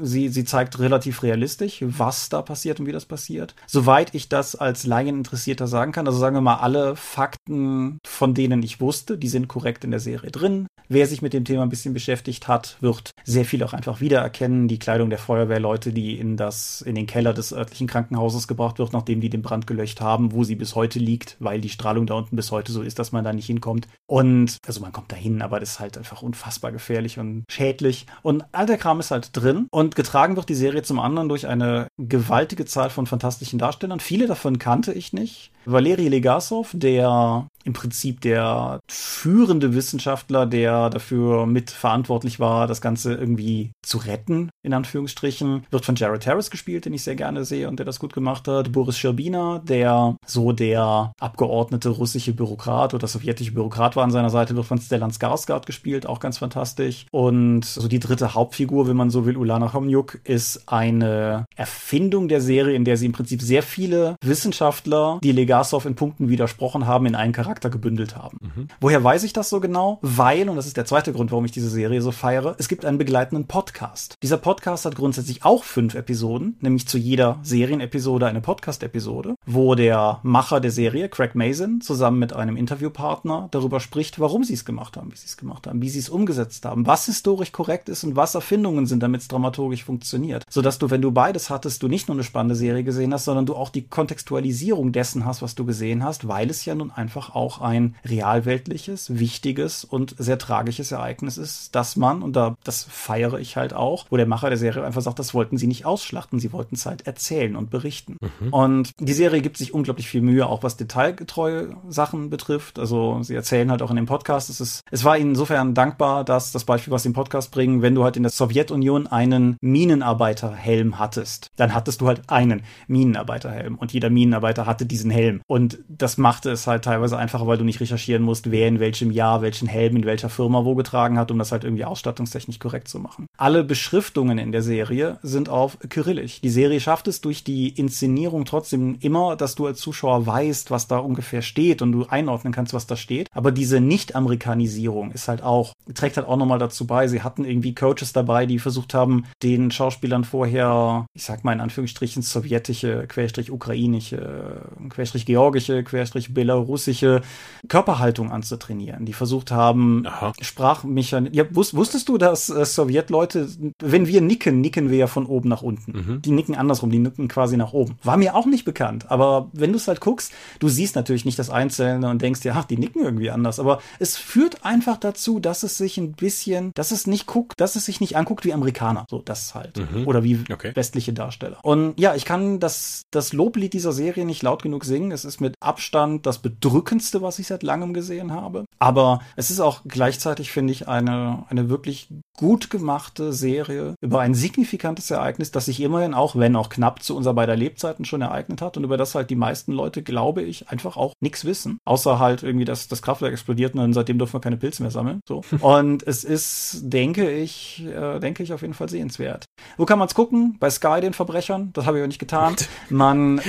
Sie, 0.00 0.28
sie 0.28 0.44
zeigt 0.44 0.78
relativ 0.78 1.22
realistisch, 1.22 1.82
was 1.82 2.30
da 2.30 2.40
passiert 2.40 2.80
und 2.80 2.86
wie 2.86 2.92
das 2.92 3.04
passiert. 3.04 3.54
Soweit 3.66 4.14
ich 4.14 4.28
das 4.28 4.56
als 4.56 4.86
Laieninteressierter 4.86 5.66
sagen 5.66 5.92
kann, 5.92 6.06
also 6.06 6.18
sagen 6.18 6.36
wir 6.36 6.40
mal, 6.40 6.56
alle 6.56 6.96
Fakten, 6.96 7.98
von 8.06 8.32
denen 8.32 8.62
ich 8.62 8.80
wusste, 8.80 9.18
die 9.18 9.28
sind 9.28 9.48
korrekt 9.48 9.84
in 9.84 9.90
der 9.90 10.00
Serie 10.00 10.30
drin. 10.30 10.68
Wer 10.88 11.06
sich 11.06 11.20
mit 11.20 11.34
dem 11.34 11.44
Thema 11.44 11.64
ein 11.64 11.68
bisschen 11.68 11.92
beschäftigt 11.92 12.48
hat, 12.48 12.78
wird 12.80 13.10
sehr 13.24 13.44
viel 13.44 13.62
auch 13.62 13.74
einfach 13.74 14.00
wiedererkennen. 14.00 14.68
Die 14.68 14.78
Kleidung 14.78 15.10
der 15.10 15.18
Feuerwehrleute, 15.18 15.92
die 15.92 16.18
in 16.18 16.38
das, 16.38 16.80
in 16.80 16.94
den 16.94 17.06
Keller 17.06 17.34
des 17.34 17.52
örtlichen 17.52 17.86
Krankenhauses 17.86 18.48
gebracht 18.48 18.78
wird, 18.78 18.94
nachdem 18.94 19.20
die 19.20 19.28
den 19.28 19.42
Brand 19.42 19.66
gelöscht 19.66 20.00
haben, 20.00 20.32
wo 20.32 20.44
sie 20.44 20.54
bis 20.54 20.74
heute 20.74 20.98
liegt, 20.98 21.36
weil 21.40 21.60
die 21.60 21.68
Strahlung 21.68 22.06
da 22.06 22.14
unten 22.14 22.36
bis 22.36 22.50
heute 22.52 22.72
so 22.72 22.80
ist, 22.80 22.98
dass 22.98 23.12
man 23.12 23.24
da 23.24 23.34
nicht 23.34 23.46
hinkommt. 23.46 23.86
Und, 24.06 24.56
also 24.66 24.80
man 24.80 24.92
kommt 24.92 25.12
da 25.12 25.16
hin, 25.16 25.42
aber 25.42 25.60
das 25.60 25.72
ist 25.72 25.80
halt 25.80 25.98
einfach 25.98 26.22
unfassbar 26.22 26.72
gefährlich 26.72 27.18
und 27.18 27.44
schädlich. 27.50 28.06
Und 28.22 28.44
all 28.52 28.64
der 28.64 28.78
Kram 28.78 29.00
ist 29.00 29.10
halt 29.10 29.36
drin 29.36 29.57
und 29.70 29.96
getragen 29.96 30.36
wird 30.36 30.48
die 30.48 30.54
Serie 30.54 30.82
zum 30.82 31.00
anderen 31.00 31.28
durch 31.28 31.46
eine 31.46 31.88
gewaltige 31.98 32.64
Zahl 32.64 32.90
von 32.90 33.06
fantastischen 33.06 33.58
Darstellern. 33.58 34.00
Viele 34.00 34.26
davon 34.26 34.58
kannte 34.58 34.92
ich 34.92 35.12
nicht. 35.12 35.50
Valeri 35.68 36.08
Legasov, 36.08 36.70
der 36.74 37.46
im 37.64 37.74
Prinzip 37.74 38.22
der 38.22 38.80
führende 38.88 39.74
Wissenschaftler, 39.74 40.46
der 40.46 40.88
dafür 40.88 41.44
mitverantwortlich 41.44 42.40
war, 42.40 42.66
das 42.66 42.80
Ganze 42.80 43.14
irgendwie 43.14 43.72
zu 43.82 43.98
retten, 43.98 44.48
in 44.62 44.72
Anführungsstrichen, 44.72 45.64
wird 45.70 45.84
von 45.84 45.94
Jared 45.94 46.26
Harris 46.26 46.50
gespielt, 46.50 46.86
den 46.86 46.94
ich 46.94 47.04
sehr 47.04 47.14
gerne 47.14 47.44
sehe 47.44 47.68
und 47.68 47.78
der 47.78 47.86
das 47.86 47.98
gut 47.98 48.14
gemacht 48.14 48.48
hat. 48.48 48.72
Boris 48.72 48.98
Scherbina, 48.98 49.58
der 49.58 50.16
so 50.26 50.52
der 50.52 51.12
abgeordnete 51.20 51.90
russische 51.90 52.32
Bürokrat 52.32 52.94
oder 52.94 53.06
sowjetische 53.06 53.52
Bürokrat 53.52 53.96
war 53.96 54.04
an 54.04 54.10
seiner 54.10 54.30
Seite, 54.30 54.56
wird 54.56 54.66
von 54.66 54.80
Stellan 54.80 55.10
Skarsgård 55.10 55.66
gespielt, 55.66 56.06
auch 56.06 56.20
ganz 56.20 56.38
fantastisch. 56.38 57.06
Und 57.12 57.66
so 57.66 57.86
die 57.86 58.00
dritte 58.00 58.32
Hauptfigur, 58.32 58.88
wenn 58.88 58.96
man 58.96 59.10
so 59.10 59.26
will, 59.26 59.36
Ulana 59.36 59.74
Homniuk, 59.74 60.20
ist 60.24 60.68
eine 60.68 61.44
Erfindung 61.54 62.28
der 62.28 62.40
Serie, 62.40 62.74
in 62.74 62.86
der 62.86 62.96
sie 62.96 63.06
im 63.06 63.12
Prinzip 63.12 63.42
sehr 63.42 63.62
viele 63.62 64.16
Wissenschaftler, 64.24 65.18
die 65.22 65.32
Legasov 65.58 65.86
in 65.86 65.96
Punkten 65.96 66.28
widersprochen 66.28 66.86
haben, 66.86 67.06
in 67.06 67.14
einen 67.14 67.32
Charakter 67.32 67.48
Charakter 67.48 67.70
gebündelt 67.70 68.16
haben. 68.16 68.38
Mhm. 68.42 68.68
Woher 68.80 69.02
weiß 69.02 69.24
ich 69.24 69.32
das 69.32 69.48
so 69.48 69.58
genau? 69.58 69.98
Weil, 70.02 70.48
und 70.48 70.56
das 70.56 70.66
ist 70.66 70.76
der 70.76 70.84
zweite 70.84 71.12
Grund, 71.12 71.30
warum 71.32 71.44
ich 71.44 71.50
diese 71.50 71.70
Serie 71.70 72.02
so 72.02 72.12
feiere, 72.12 72.54
es 72.58 72.68
gibt 72.68 72.84
einen 72.84 72.98
begleitenden 72.98 73.46
Podcast. 73.46 74.16
Dieser 74.22 74.36
Podcast 74.36 74.84
hat 74.84 74.94
grundsätzlich 74.94 75.44
auch 75.44 75.64
fünf 75.64 75.94
Episoden, 75.94 76.56
nämlich 76.60 76.86
zu 76.86 76.98
jeder 76.98 77.38
Serienepisode 77.42 78.26
eine 78.26 78.40
Podcast-Episode, 78.40 79.34
wo 79.46 79.74
der 79.74 80.20
Macher 80.22 80.60
der 80.60 80.70
Serie, 80.70 81.08
Craig 81.08 81.34
Mason, 81.34 81.80
zusammen 81.80 82.18
mit 82.18 82.32
einem 82.32 82.56
Interviewpartner 82.56 83.48
darüber 83.50 83.80
spricht, 83.80 84.20
warum 84.20 84.44
sie 84.44 84.54
es 84.54 84.64
gemacht 84.64 84.96
haben, 84.96 85.10
wie 85.10 85.16
sie 85.16 85.26
es 85.26 85.36
gemacht 85.36 85.66
haben, 85.66 85.82
wie 85.82 85.88
sie 85.88 85.98
es 85.98 86.08
umgesetzt 86.08 86.64
haben, 86.64 86.86
was 86.86 87.06
historisch 87.06 87.52
korrekt 87.52 87.88
ist 87.88 88.04
und 88.04 88.14
was 88.14 88.34
Erfindungen 88.34 88.86
sind, 88.86 89.02
damit 89.02 89.22
es 89.22 89.28
dramaturgisch 89.28 89.84
funktioniert. 89.84 90.44
Sodass 90.50 90.78
du, 90.78 90.90
wenn 90.90 91.02
du 91.02 91.12
beides 91.12 91.50
hattest, 91.50 91.82
du 91.82 91.88
nicht 91.88 92.08
nur 92.08 92.14
eine 92.14 92.24
spannende 92.24 92.56
Serie 92.56 92.84
gesehen 92.84 93.12
hast, 93.14 93.24
sondern 93.24 93.46
du 93.46 93.56
auch 93.56 93.70
die 93.70 93.88
Kontextualisierung 93.88 94.92
dessen 94.92 95.24
hast, 95.24 95.42
was 95.42 95.47
du 95.54 95.64
gesehen 95.64 96.04
hast, 96.04 96.28
weil 96.28 96.50
es 96.50 96.64
ja 96.64 96.74
nun 96.74 96.90
einfach 96.90 97.34
auch 97.34 97.48
auch 97.48 97.62
ein 97.62 97.94
realweltliches, 98.04 99.18
wichtiges 99.18 99.84
und 99.84 100.14
sehr 100.18 100.38
tragisches 100.38 100.92
Ereignis 100.92 101.38
ist, 101.38 101.74
dass 101.74 101.96
man, 101.96 102.22
und 102.22 102.36
da, 102.36 102.56
das 102.62 102.84
feiere 102.84 103.38
ich 103.38 103.56
halt 103.56 103.72
auch, 103.72 104.04
wo 104.10 104.18
der 104.18 104.26
Macher 104.26 104.50
der 104.50 104.58
Serie 104.58 104.84
einfach 104.84 105.00
sagt, 105.00 105.18
das 105.18 105.32
wollten 105.32 105.56
sie 105.56 105.66
nicht 105.66 105.86
ausschlachten, 105.86 106.40
sie 106.40 106.52
wollten 106.52 106.74
es 106.74 106.84
halt 106.84 107.06
erzählen 107.06 107.56
und 107.56 107.70
berichten. 107.70 108.18
Mhm. 108.20 108.52
Und 108.52 108.90
die 109.00 109.12
Serie 109.14 109.40
gibt 109.40 109.56
sich 109.56 109.72
unglaublich 109.72 110.08
viel 110.08 110.20
Mühe, 110.20 110.46
auch 110.46 110.62
was 110.62 110.76
detailgetreue 110.76 111.74
Sachen 111.88 112.28
betrifft. 112.28 112.78
Also 112.78 113.22
sie 113.22 113.34
erzählen 113.34 113.70
halt 113.70 113.80
auch 113.80 113.90
in 113.90 113.96
dem 113.96 114.06
Podcast, 114.06 114.50
es 114.50 114.60
ist, 114.60 114.82
es 114.90 115.04
war 115.04 115.16
ihnen 115.16 115.30
insofern 115.30 115.74
dankbar, 115.74 116.24
dass 116.24 116.52
das 116.52 116.64
Beispiel, 116.64 116.92
was 116.92 117.04
sie 117.04 117.08
im 117.08 117.14
Podcast 117.14 117.50
bringen, 117.50 117.80
wenn 117.80 117.94
du 117.94 118.04
halt 118.04 118.18
in 118.18 118.24
der 118.24 118.32
Sowjetunion 118.32 119.06
einen 119.06 119.56
Minenarbeiterhelm 119.62 120.98
hattest, 120.98 121.48
dann 121.56 121.72
hattest 121.72 122.02
du 122.02 122.08
halt 122.08 122.28
einen 122.28 122.62
Minenarbeiterhelm 122.88 123.76
und 123.76 123.92
jeder 123.92 124.10
Minenarbeiter 124.10 124.66
hatte 124.66 124.84
diesen 124.84 125.10
Helm. 125.10 125.27
Und 125.46 125.78
das 125.88 126.18
machte 126.18 126.50
es 126.50 126.66
halt 126.66 126.84
teilweise 126.84 127.16
einfach 127.16 127.28
einfacher, 127.28 127.46
weil 127.46 127.58
du 127.58 127.64
nicht 127.64 127.80
recherchieren 127.80 128.22
musst, 128.22 128.50
wer 128.50 128.68
in 128.68 128.80
welchem 128.80 129.10
Jahr 129.10 129.42
welchen 129.42 129.68
Helm 129.68 129.96
in 129.96 130.04
welcher 130.04 130.28
Firma 130.28 130.64
wo 130.64 130.74
getragen 130.74 131.18
hat, 131.18 131.30
um 131.30 131.38
das 131.38 131.52
halt 131.52 131.64
irgendwie 131.64 131.84
ausstattungstechnisch 131.84 132.58
korrekt 132.58 132.88
zu 132.88 132.98
machen. 132.98 133.26
Alle 133.36 133.64
Beschriftungen 133.64 134.38
in 134.38 134.52
der 134.52 134.62
Serie 134.62 135.18
sind 135.22 135.48
auf 135.48 135.78
Kyrillisch. 135.88 136.40
Die 136.40 136.48
Serie 136.48 136.80
schafft 136.80 137.06
es 137.08 137.20
durch 137.20 137.44
die 137.44 137.68
Inszenierung 137.68 138.44
trotzdem 138.44 138.96
immer, 139.00 139.36
dass 139.36 139.54
du 139.54 139.66
als 139.66 139.78
Zuschauer 139.80 140.26
weißt, 140.26 140.70
was 140.70 140.88
da 140.88 140.98
ungefähr 140.98 141.42
steht 141.42 141.82
und 141.82 141.92
du 141.92 142.06
einordnen 142.06 142.52
kannst, 142.52 142.72
was 142.72 142.86
da 142.86 142.96
steht. 142.96 143.28
Aber 143.32 143.52
diese 143.52 143.80
Nicht-Amerikanisierung 143.80 145.12
ist 145.12 145.28
halt 145.28 145.42
auch, 145.42 145.72
trägt 145.94 146.16
halt 146.16 146.26
auch 146.26 146.36
nochmal 146.36 146.58
dazu 146.58 146.86
bei. 146.86 147.08
Sie 147.08 147.22
hatten 147.22 147.44
irgendwie 147.44 147.74
Coaches 147.74 148.12
dabei, 148.12 148.46
die 148.46 148.58
versucht 148.58 148.94
haben, 148.94 149.24
den 149.42 149.70
Schauspielern 149.70 150.24
vorher, 150.24 151.06
ich 151.14 151.24
sag 151.24 151.44
mal 151.44 151.52
in 151.52 151.60
Anführungsstrichen, 151.60 152.22
sowjetische, 152.22 153.06
querstrich 153.06 153.50
ukrainische, 153.50 154.62
querstrich 154.88 155.17
georgische, 155.26 155.82
querstrich 155.84 156.34
belarussische 156.34 157.22
Körperhaltung 157.68 158.30
anzutrainieren, 158.30 159.04
die 159.04 159.12
versucht 159.12 159.50
haben, 159.50 160.06
Sprachmechanismen. 160.40 161.34
Ja, 161.34 161.44
wus 161.50 161.74
wusstest 161.74 162.08
du, 162.08 162.18
dass 162.18 162.48
äh, 162.48 162.64
Sowjetleute, 162.64 163.48
wenn 163.80 164.06
wir 164.06 164.20
nicken, 164.20 164.60
nicken 164.60 164.90
wir 164.90 164.98
ja 164.98 165.06
von 165.06 165.26
oben 165.26 165.48
nach 165.48 165.62
unten. 165.62 165.92
Mhm. 165.92 166.22
Die 166.22 166.30
nicken 166.30 166.54
andersrum, 166.54 166.90
die 166.90 166.98
nicken 166.98 167.28
quasi 167.28 167.56
nach 167.56 167.72
oben. 167.72 167.96
War 168.02 168.16
mir 168.16 168.34
auch 168.34 168.46
nicht 168.46 168.64
bekannt, 168.64 169.10
aber 169.10 169.50
wenn 169.52 169.72
du 169.72 169.76
es 169.76 169.88
halt 169.88 170.00
guckst, 170.00 170.32
du 170.58 170.68
siehst 170.68 170.96
natürlich 170.96 171.24
nicht 171.24 171.38
das 171.38 171.50
Einzelne 171.50 172.08
und 172.08 172.22
denkst 172.22 172.40
dir, 172.40 172.54
ach, 172.56 172.64
die 172.64 172.76
nicken 172.76 173.02
irgendwie 173.02 173.30
anders, 173.30 173.60
aber 173.60 173.80
es 173.98 174.16
führt 174.16 174.64
einfach 174.64 174.96
dazu, 174.96 175.40
dass 175.40 175.62
es 175.62 175.78
sich 175.78 175.98
ein 175.98 176.12
bisschen, 176.12 176.72
dass 176.74 176.90
es 176.90 177.06
nicht 177.06 177.26
guckt, 177.26 177.60
dass 177.60 177.76
es 177.76 177.84
sich 177.84 178.00
nicht 178.00 178.16
anguckt 178.16 178.44
wie 178.44 178.52
Amerikaner, 178.52 179.06
so 179.10 179.20
das 179.20 179.54
halt 179.54 179.78
mhm. 179.78 180.06
oder 180.06 180.24
wie 180.24 180.40
okay. 180.52 180.72
westliche 180.74 181.12
Darsteller. 181.12 181.58
Und 181.62 181.98
ja, 181.98 182.14
ich 182.14 182.24
kann 182.24 182.60
das 182.60 183.06
das 183.10 183.32
Loblied 183.32 183.72
dieser 183.72 183.92
Serie 183.92 184.24
nicht 184.24 184.42
laut 184.42 184.62
genug 184.62 184.84
singen. 184.84 185.07
Es 185.12 185.24
ist 185.24 185.40
mit 185.40 185.54
Abstand 185.60 186.26
das 186.26 186.38
bedrückendste 186.38 187.22
was 187.22 187.38
ich 187.38 187.46
seit 187.46 187.62
langem 187.62 187.94
gesehen 187.94 188.32
habe. 188.32 188.64
Aber 188.78 189.20
es 189.36 189.50
ist 189.50 189.60
auch 189.60 189.82
gleichzeitig, 189.86 190.52
finde 190.52 190.72
ich, 190.72 190.88
eine, 190.88 191.44
eine 191.48 191.68
wirklich 191.68 192.08
gut 192.36 192.70
gemachte 192.70 193.32
Serie 193.32 193.94
über 194.00 194.20
ein 194.20 194.34
signifikantes 194.34 195.10
Ereignis, 195.10 195.50
das 195.50 195.66
sich 195.66 195.80
immerhin 195.80 196.14
auch, 196.14 196.36
wenn 196.36 196.54
auch 196.54 196.68
knapp 196.68 197.02
zu 197.02 197.16
unserer 197.16 197.34
beider 197.34 197.56
Lebzeiten 197.56 198.04
schon 198.04 198.22
ereignet 198.22 198.62
hat 198.62 198.76
und 198.76 198.84
über 198.84 198.96
das 198.96 199.16
halt 199.16 199.28
die 199.30 199.36
meisten 199.36 199.72
Leute, 199.72 200.02
glaube 200.02 200.42
ich, 200.42 200.68
einfach 200.68 200.96
auch 200.96 201.14
nichts 201.20 201.44
wissen. 201.44 201.78
Außer 201.84 202.18
halt 202.20 202.44
irgendwie, 202.44 202.64
dass 202.64 202.86
das 202.86 203.02
Kraftwerk 203.02 203.32
explodiert 203.32 203.74
und 203.74 203.92
seitdem 203.92 204.18
dürfen 204.18 204.34
wir 204.34 204.40
keine 204.40 204.56
Pilze 204.56 204.82
mehr 204.82 204.92
sammeln. 204.92 205.20
So. 205.26 205.42
Und 205.60 206.06
es 206.06 206.24
ist, 206.24 206.80
denke 206.82 207.30
ich, 207.30 207.84
äh, 207.84 208.20
denke 208.20 208.42
ich, 208.42 208.52
auf 208.52 208.62
jeden 208.62 208.74
Fall 208.74 208.88
sehenswert. 208.88 209.44
Wo 209.76 209.84
kann 209.84 209.98
man 209.98 210.08
es 210.08 210.14
gucken? 210.14 210.56
Bei 210.60 210.70
Sky, 210.70 211.00
den 211.00 211.12
Verbrechern. 211.12 211.70
Das 211.72 211.86
habe 211.86 211.98
ich 211.98 212.04
auch 212.04 212.08
nicht 212.08 212.18
getan. 212.18 212.54
Man, 212.88 213.40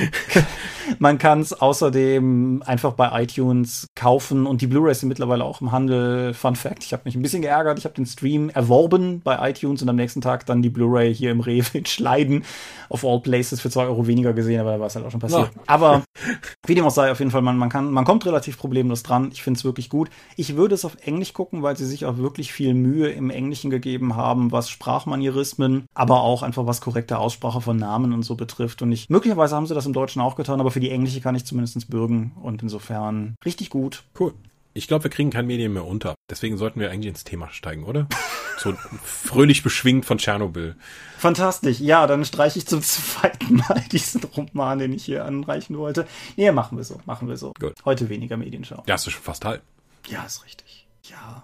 man 1.00 1.18
kann 1.18 1.42
es 1.52 1.62
außerdem 1.62 2.64
einfach 2.66 2.94
bei 2.94 3.24
iTunes 3.24 3.88
kaufen 3.96 4.46
und 4.46 4.62
die 4.62 4.68
Blu-rays 4.68 5.00
sind 5.00 5.10
mittlerweile 5.10 5.44
auch 5.44 5.62
im 5.62 5.72
Handel. 5.72 6.34
Fun 6.34 6.56
Fact, 6.56 6.84
ich 6.84 6.94
habe 6.94 7.04
mich 7.06 7.16
ein 7.16 7.22
bisschen 7.22 7.42
geärgert. 7.42 7.80
Ich 7.80 7.86
habe 7.86 7.96
den 7.96 8.06
Stream 8.06 8.50
erworben 8.50 9.22
bei 9.24 9.50
iTunes 9.50 9.82
und 9.82 9.90
am 9.90 9.96
nächsten 9.96 10.22
Tag 10.22 10.46
dann 10.46 10.62
die 10.62 10.70
Blu-ray 10.70 11.14
hier 11.14 11.32
im 11.32 11.40
Rewe 11.40 11.66
in 11.78 11.86
Schleiden 11.86 12.44
auf 12.90 13.06
All 13.06 13.22
Places 13.22 13.62
für 13.62 13.70
zwei 13.70 13.86
Euro 13.86 14.08
weniger 14.08 14.34
gesehen, 14.34 14.60
aber 14.60 14.72
da 14.72 14.80
war 14.80 14.88
es 14.88 14.96
halt 14.96 15.06
auch 15.06 15.12
schon 15.12 15.20
passiert. 15.20 15.52
Ja. 15.56 15.62
Aber 15.68 16.04
wie 16.66 16.76
dem 16.76 16.86
auch 16.86 16.92
sei, 16.92 17.12
auf 17.12 17.20
jeden 17.20 17.32
Fall, 17.32 17.42
man, 17.42 17.58
man 17.58 17.70
kann, 17.70 17.92
man 17.92 18.06
kommt 18.06 18.26
relativ 18.26 18.58
problemlos 18.58 19.04
dran. 19.04 19.30
Ich 19.32 19.44
finde 19.44 19.58
es 19.58 19.64
wirklich 19.64 19.90
gut. 19.90 20.10
Ich 20.36 20.56
würde 20.56 20.76
es 20.76 20.86
auf 20.86 20.98
Englisch 21.06 21.34
gucken, 21.34 21.64
weil 21.64 21.78
sie 21.78 21.86
sich 21.86 22.06
auch 22.06 22.18
wirklich 22.18 22.52
viel 22.52 22.74
Mühe 22.74 23.10
im 23.10 23.30
Englischen 23.30 23.70
gegeben 23.70 24.16
haben, 24.16 24.52
was 24.52 24.70
Sprachmanierismen, 24.70 25.86
aber 25.94 26.22
auch 26.22 26.44
einfach 26.44 26.66
was 26.66 26.82
korrekte 26.82 27.20
Aussprache 27.20 27.62
von 27.62 27.78
Namen 27.78 28.14
und 28.14 28.24
so 28.24 28.36
betrifft. 28.36 28.82
Und 28.82 28.92
ich, 28.92 29.10
möglicherweise 29.10 29.56
haben 29.56 29.68
sie 29.68 29.76
das 29.76 29.86
im 29.86 29.94
Deutschen 29.94 30.22
auch 30.22 30.36
getan, 30.36 30.60
aber 30.60 30.72
für 30.72 30.80
die 30.80 30.92
Englische 30.92 31.22
kann 31.22 31.36
ich 31.36 31.39
zumindest 31.46 31.90
bürgen 31.90 32.34
und 32.42 32.62
insofern 32.62 33.36
richtig 33.46 33.70
gut. 33.70 34.04
Cool. 34.20 34.34
Ich 34.74 34.88
glaube, 34.88 35.06
wir 35.06 35.12
kriegen 35.12 35.30
kein 35.30 35.48
Medien 35.48 35.74
mehr 35.74 35.86
unter. 35.86 36.16
Deswegen 36.30 36.58
sollten 36.58 36.80
wir 36.80 36.92
eigentlich 36.92 37.10
ins 37.10 37.24
Thema 37.24 37.50
steigen, 37.52 37.84
oder? 37.84 38.08
So 38.58 38.74
fröhlich 39.06 39.64
beschwingt 39.64 40.04
von 40.04 40.18
Tschernobyl. 40.18 40.76
Fantastisch. 41.18 41.80
Ja, 41.80 42.06
dann 42.08 42.26
streiche 42.26 42.60
ich 42.60 42.68
zum 42.68 42.82
zweiten 42.84 43.56
Mal 43.56 43.86
diesen 43.90 44.22
Roman, 44.22 44.80
den 44.80 44.92
ich 44.92 45.06
hier 45.06 45.24
anreichen 45.24 45.78
wollte. 45.78 46.06
Nee, 46.36 46.52
machen 46.52 46.78
wir 46.78 46.84
so, 46.84 47.00
machen 47.06 47.30
wir 47.30 47.38
so. 47.38 47.54
Gut. 47.58 47.76
Heute 47.86 48.10
weniger 48.10 48.36
Medienschau. 48.36 48.84
Ja, 48.86 48.96
ist 48.96 49.10
schon 49.10 49.24
fast 49.24 49.46
halb. 49.46 49.62
Ja, 50.10 50.26
ist 50.26 50.44
richtig. 50.44 50.88
Ja. 51.04 51.44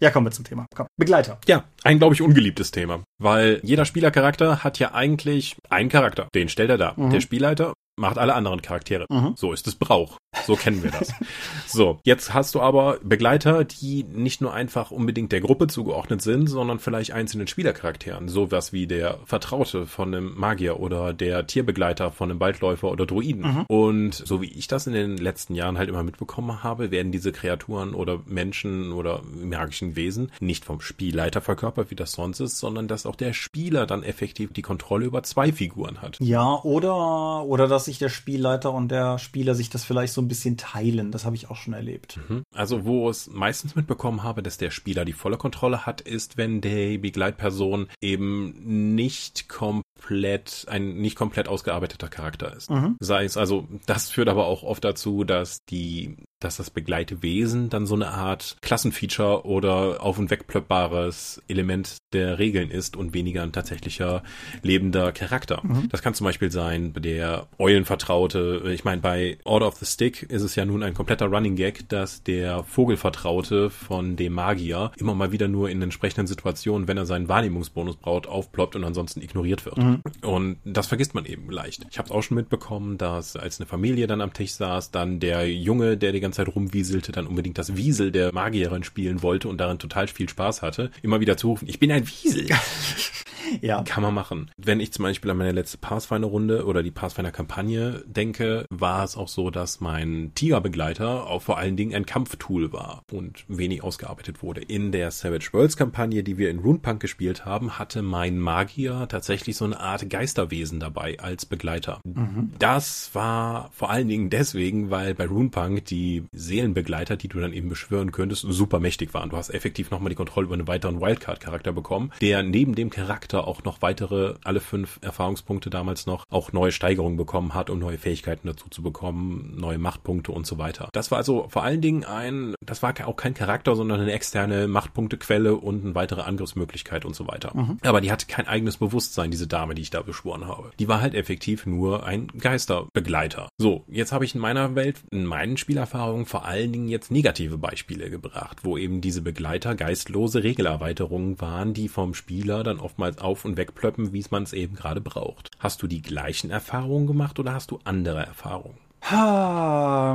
Ja, 0.00 0.10
kommen 0.10 0.26
wir 0.26 0.32
zum 0.32 0.44
Thema. 0.44 0.66
Komm. 0.74 0.88
Begleiter. 0.96 1.38
Ja, 1.46 1.64
ein, 1.84 1.98
glaube 1.98 2.14
ich, 2.14 2.20
ungeliebtes 2.20 2.72
Thema. 2.72 3.04
Weil 3.18 3.60
jeder 3.62 3.84
Spielercharakter 3.84 4.64
hat 4.64 4.80
ja 4.80 4.92
eigentlich 4.92 5.56
einen 5.70 5.88
Charakter. 5.88 6.26
Den 6.34 6.48
stellt 6.48 6.70
er 6.70 6.78
da. 6.78 6.94
Mhm. 6.96 7.10
Der 7.10 7.20
Spielleiter 7.20 7.74
macht 7.96 8.18
alle 8.18 8.34
anderen 8.34 8.62
Charaktere. 8.62 9.06
Mhm. 9.10 9.32
So 9.36 9.52
ist 9.52 9.66
es 9.66 9.74
Brauch. 9.74 10.18
So 10.44 10.54
kennen 10.54 10.82
wir 10.82 10.90
das. 10.90 11.12
so, 11.66 11.98
jetzt 12.04 12.34
hast 12.34 12.54
du 12.54 12.60
aber 12.60 12.98
Begleiter, 13.02 13.64
die 13.64 14.04
nicht 14.04 14.40
nur 14.42 14.52
einfach 14.52 14.90
unbedingt 14.90 15.32
der 15.32 15.40
Gruppe 15.40 15.66
zugeordnet 15.66 16.20
sind, 16.20 16.46
sondern 16.48 16.78
vielleicht 16.78 17.12
einzelnen 17.12 17.46
Spielercharakteren. 17.46 18.28
Sowas 18.28 18.72
wie 18.72 18.86
der 18.86 19.18
Vertraute 19.24 19.86
von 19.86 20.14
einem 20.14 20.38
Magier 20.38 20.78
oder 20.78 21.14
der 21.14 21.46
Tierbegleiter 21.46 22.10
von 22.10 22.30
einem 22.30 22.40
Waldläufer 22.40 22.90
oder 22.90 23.06
Druiden. 23.06 23.42
Mhm. 23.42 23.64
Und 23.66 24.14
so 24.14 24.42
wie 24.42 24.52
ich 24.52 24.68
das 24.68 24.86
in 24.86 24.92
den 24.92 25.16
letzten 25.16 25.54
Jahren 25.54 25.78
halt 25.78 25.88
immer 25.88 26.02
mitbekommen 26.02 26.62
habe, 26.62 26.90
werden 26.90 27.12
diese 27.12 27.32
Kreaturen 27.32 27.94
oder 27.94 28.20
Menschen 28.26 28.92
oder 28.92 29.22
magischen 29.34 29.96
Wesen 29.96 30.30
nicht 30.40 30.66
vom 30.66 30.80
Spielleiter 30.80 31.40
verkörpert, 31.40 31.90
wie 31.90 31.96
das 31.96 32.12
sonst 32.12 32.40
ist, 32.40 32.58
sondern 32.58 32.88
dass 32.88 33.06
auch 33.06 33.16
der 33.16 33.32
Spieler 33.32 33.86
dann 33.86 34.02
effektiv 34.02 34.52
die 34.52 34.62
Kontrolle 34.62 35.06
über 35.06 35.22
zwei 35.22 35.50
Figuren 35.50 36.02
hat. 36.02 36.18
Ja, 36.20 36.60
oder, 36.62 37.44
oder 37.44 37.68
das 37.68 37.85
sich 37.86 37.98
der 37.98 38.08
Spielleiter 38.10 38.72
und 38.72 38.88
der 38.90 39.18
Spieler 39.18 39.54
sich 39.54 39.70
das 39.70 39.84
vielleicht 39.84 40.12
so 40.12 40.20
ein 40.20 40.28
bisschen 40.28 40.56
teilen. 40.56 41.10
Das 41.10 41.24
habe 41.24 41.36
ich 41.36 41.50
auch 41.50 41.56
schon 41.56 41.72
erlebt. 41.72 42.18
Mhm. 42.28 42.42
Also 42.54 42.84
wo 42.84 43.08
es 43.08 43.28
meistens 43.28 43.74
mitbekommen 43.74 44.22
habe, 44.22 44.42
dass 44.42 44.58
der 44.58 44.70
Spieler 44.70 45.04
die 45.04 45.12
volle 45.12 45.38
Kontrolle 45.38 45.86
hat, 45.86 46.00
ist, 46.00 46.36
wenn 46.36 46.60
die 46.60 46.98
Begleitperson 46.98 47.88
eben 48.00 48.94
nicht 48.94 49.48
komplett 49.48 50.66
ein 50.68 50.96
nicht 50.96 51.16
komplett 51.16 51.48
ausgearbeiteter 51.48 52.08
Charakter 52.08 52.54
ist. 52.54 52.70
Mhm. 52.70 52.96
Sei 53.00 53.24
es 53.24 53.36
also, 53.36 53.66
das 53.86 54.10
führt 54.10 54.28
aber 54.28 54.46
auch 54.46 54.62
oft 54.62 54.84
dazu, 54.84 55.24
dass 55.24 55.64
die 55.64 56.16
dass 56.40 56.58
das 56.58 56.70
Begleitwesen 56.70 57.70
dann 57.70 57.86
so 57.86 57.94
eine 57.94 58.08
Art 58.08 58.56
Klassenfeature 58.60 59.46
oder 59.46 60.02
auf- 60.02 60.18
und 60.18 60.30
wegplöppbares 60.30 61.42
Element 61.48 61.96
der 62.12 62.38
Regeln 62.38 62.70
ist 62.70 62.96
und 62.96 63.14
weniger 63.14 63.42
ein 63.42 63.52
tatsächlicher 63.52 64.22
lebender 64.62 65.12
Charakter. 65.12 65.60
Mhm. 65.62 65.88
Das 65.88 66.02
kann 66.02 66.14
zum 66.14 66.26
Beispiel 66.26 66.50
sein, 66.50 66.92
der 66.94 67.46
Eulenvertraute, 67.58 68.62
ich 68.72 68.84
meine, 68.84 69.00
bei 69.00 69.38
Order 69.44 69.68
of 69.68 69.76
the 69.76 69.86
Stick 69.86 70.22
ist 70.24 70.42
es 70.42 70.56
ja 70.56 70.66
nun 70.66 70.82
ein 70.82 70.94
kompletter 70.94 71.26
Running 71.26 71.56
Gag, 71.56 71.88
dass 71.88 72.22
der 72.22 72.64
Vogelvertraute 72.64 73.70
von 73.70 74.16
dem 74.16 74.34
Magier 74.34 74.92
immer 74.98 75.14
mal 75.14 75.32
wieder 75.32 75.48
nur 75.48 75.70
in 75.70 75.80
entsprechenden 75.80 76.26
Situationen, 76.26 76.86
wenn 76.86 76.98
er 76.98 77.06
seinen 77.06 77.28
Wahrnehmungsbonus 77.28 77.96
braucht, 77.96 78.26
aufploppt 78.26 78.76
und 78.76 78.84
ansonsten 78.84 79.22
ignoriert 79.22 79.64
wird. 79.64 79.78
Mhm. 79.78 80.02
Und 80.22 80.58
das 80.64 80.86
vergisst 80.86 81.14
man 81.14 81.24
eben 81.24 81.50
leicht. 81.50 81.86
Ich 81.90 81.98
habe 81.98 82.06
es 82.06 82.12
auch 82.12 82.22
schon 82.22 82.36
mitbekommen, 82.36 82.98
dass 82.98 83.36
als 83.36 83.58
eine 83.58 83.66
Familie 83.66 84.06
dann 84.06 84.20
am 84.20 84.34
Tisch 84.34 84.52
saß, 84.52 84.90
dann 84.90 85.18
der 85.18 85.50
Junge, 85.50 85.96
der 85.96 86.12
die 86.12 86.25
ganze 86.26 86.44
Zeit 86.44 86.54
rumwieselte, 86.54 87.12
dann 87.12 87.26
unbedingt 87.26 87.58
das 87.58 87.76
Wiesel 87.76 88.12
der 88.12 88.32
Magierin 88.32 88.84
spielen 88.84 89.22
wollte 89.22 89.48
und 89.48 89.58
darin 89.58 89.78
total 89.78 90.08
viel 90.08 90.28
Spaß 90.28 90.62
hatte, 90.62 90.90
immer 91.02 91.20
wieder 91.20 91.36
zu 91.36 91.48
rufen, 91.48 91.68
ich 91.68 91.78
bin 91.78 91.90
ein 91.92 92.06
Wiesel. 92.06 92.46
ja. 93.60 93.82
Kann 93.82 94.02
man 94.02 94.14
machen. 94.14 94.50
Wenn 94.56 94.80
ich 94.80 94.92
zum 94.92 95.04
Beispiel 95.04 95.30
an 95.30 95.38
meine 95.38 95.52
letzte 95.52 95.78
Pathfinder-Runde 95.78 96.64
oder 96.64 96.82
die 96.82 96.90
Pathfinder-Kampagne 96.90 98.04
denke, 98.06 98.66
war 98.70 99.04
es 99.04 99.16
auch 99.16 99.28
so, 99.28 99.50
dass 99.50 99.80
mein 99.80 100.32
Tigerbegleiter 100.34 101.26
auch 101.26 101.42
vor 101.42 101.58
allen 101.58 101.76
Dingen 101.76 101.94
ein 101.94 102.06
Kampftool 102.06 102.72
war 102.72 103.02
und 103.12 103.44
wenig 103.48 103.82
ausgearbeitet 103.82 104.42
wurde. 104.42 104.62
In 104.62 104.92
der 104.92 105.10
Savage 105.10 105.48
Worlds-Kampagne, 105.52 106.22
die 106.22 106.38
wir 106.38 106.50
in 106.50 106.58
Runepunk 106.58 107.00
gespielt 107.00 107.44
haben, 107.44 107.78
hatte 107.78 108.02
mein 108.02 108.38
Magier 108.38 109.06
tatsächlich 109.08 109.56
so 109.56 109.64
eine 109.64 109.80
Art 109.80 110.08
Geisterwesen 110.08 110.80
dabei 110.80 111.18
als 111.18 111.46
Begleiter. 111.46 112.00
Mhm. 112.04 112.52
Das 112.58 113.10
war 113.12 113.70
vor 113.72 113.90
allen 113.90 114.08
Dingen 114.08 114.30
deswegen, 114.30 114.90
weil 114.90 115.14
bei 115.14 115.26
Runepunk 115.26 115.84
die 115.86 116.24
Seelenbegleiter, 116.32 117.16
die 117.16 117.28
du 117.28 117.40
dann 117.40 117.52
eben 117.52 117.68
beschwören 117.68 118.12
könntest, 118.12 118.46
super 118.48 118.80
mächtig 118.80 119.14
waren. 119.14 119.30
Du 119.30 119.36
hast 119.36 119.50
effektiv 119.50 119.90
nochmal 119.90 120.10
die 120.10 120.16
Kontrolle 120.16 120.46
über 120.46 120.54
einen 120.54 120.68
weiteren 120.68 121.00
Wildcard-Charakter 121.00 121.72
bekommen, 121.72 122.10
der 122.20 122.42
neben 122.42 122.74
dem 122.74 122.90
Charakter 122.90 123.35
auch 123.40 123.64
noch 123.64 123.82
weitere, 123.82 124.34
alle 124.44 124.60
fünf 124.60 124.98
Erfahrungspunkte 125.02 125.70
damals 125.70 126.06
noch, 126.06 126.24
auch 126.30 126.52
neue 126.52 126.72
Steigerungen 126.72 127.16
bekommen 127.16 127.54
hat, 127.54 127.70
um 127.70 127.78
neue 127.78 127.98
Fähigkeiten 127.98 128.46
dazu 128.46 128.68
zu 128.68 128.82
bekommen, 128.82 129.54
neue 129.58 129.78
Machtpunkte 129.78 130.32
und 130.32 130.46
so 130.46 130.58
weiter. 130.58 130.88
Das 130.92 131.10
war 131.10 131.18
also 131.18 131.46
vor 131.48 131.62
allen 131.62 131.80
Dingen 131.80 132.04
ein, 132.04 132.54
das 132.64 132.82
war 132.82 132.94
auch 133.06 133.16
kein 133.16 133.34
Charakter, 133.34 133.76
sondern 133.76 134.00
eine 134.00 134.12
externe 134.12 134.68
Machtpunktequelle 134.68 135.56
und 135.56 135.84
eine 135.84 135.94
weitere 135.94 136.22
Angriffsmöglichkeit 136.22 137.04
und 137.04 137.14
so 137.14 137.26
weiter. 137.26 137.52
Mhm. 137.54 137.78
Aber 137.82 138.00
die 138.00 138.10
hatte 138.10 138.26
kein 138.26 138.46
eigenes 138.46 138.78
Bewusstsein, 138.78 139.30
diese 139.30 139.46
Dame, 139.46 139.74
die 139.74 139.82
ich 139.82 139.90
da 139.90 140.02
beschworen 140.02 140.46
habe. 140.46 140.70
Die 140.78 140.88
war 140.88 141.00
halt 141.00 141.14
effektiv 141.14 141.66
nur 141.66 142.06
ein 142.06 142.28
Geisterbegleiter. 142.28 143.48
So, 143.58 143.84
jetzt 143.88 144.12
habe 144.12 144.24
ich 144.24 144.34
in 144.34 144.40
meiner 144.40 144.74
Welt, 144.74 145.00
in 145.10 145.24
meinen 145.24 145.56
Spielerfahrungen 145.56 146.26
vor 146.26 146.44
allen 146.44 146.72
Dingen 146.72 146.88
jetzt 146.88 147.10
negative 147.10 147.58
Beispiele 147.58 148.10
gebracht, 148.10 148.58
wo 148.62 148.76
eben 148.78 149.00
diese 149.00 149.22
Begleiter 149.22 149.74
geistlose 149.74 150.42
Regelerweiterungen 150.42 151.40
waren, 151.40 151.74
die 151.74 151.88
vom 151.88 152.14
Spieler 152.14 152.62
dann 152.62 152.78
oftmals 152.78 153.18
auf 153.26 153.44
und 153.44 153.56
wegplöppen, 153.56 154.12
wie 154.12 154.24
man 154.30 154.44
es 154.44 154.52
eben 154.52 154.76
gerade 154.76 155.00
braucht. 155.00 155.50
Hast 155.58 155.82
du 155.82 155.86
die 155.86 156.00
gleichen 156.00 156.50
Erfahrungen 156.50 157.06
gemacht 157.06 157.38
oder 157.38 157.52
hast 157.52 157.70
du 157.72 157.80
andere 157.84 158.24
Erfahrungen? 158.24 158.85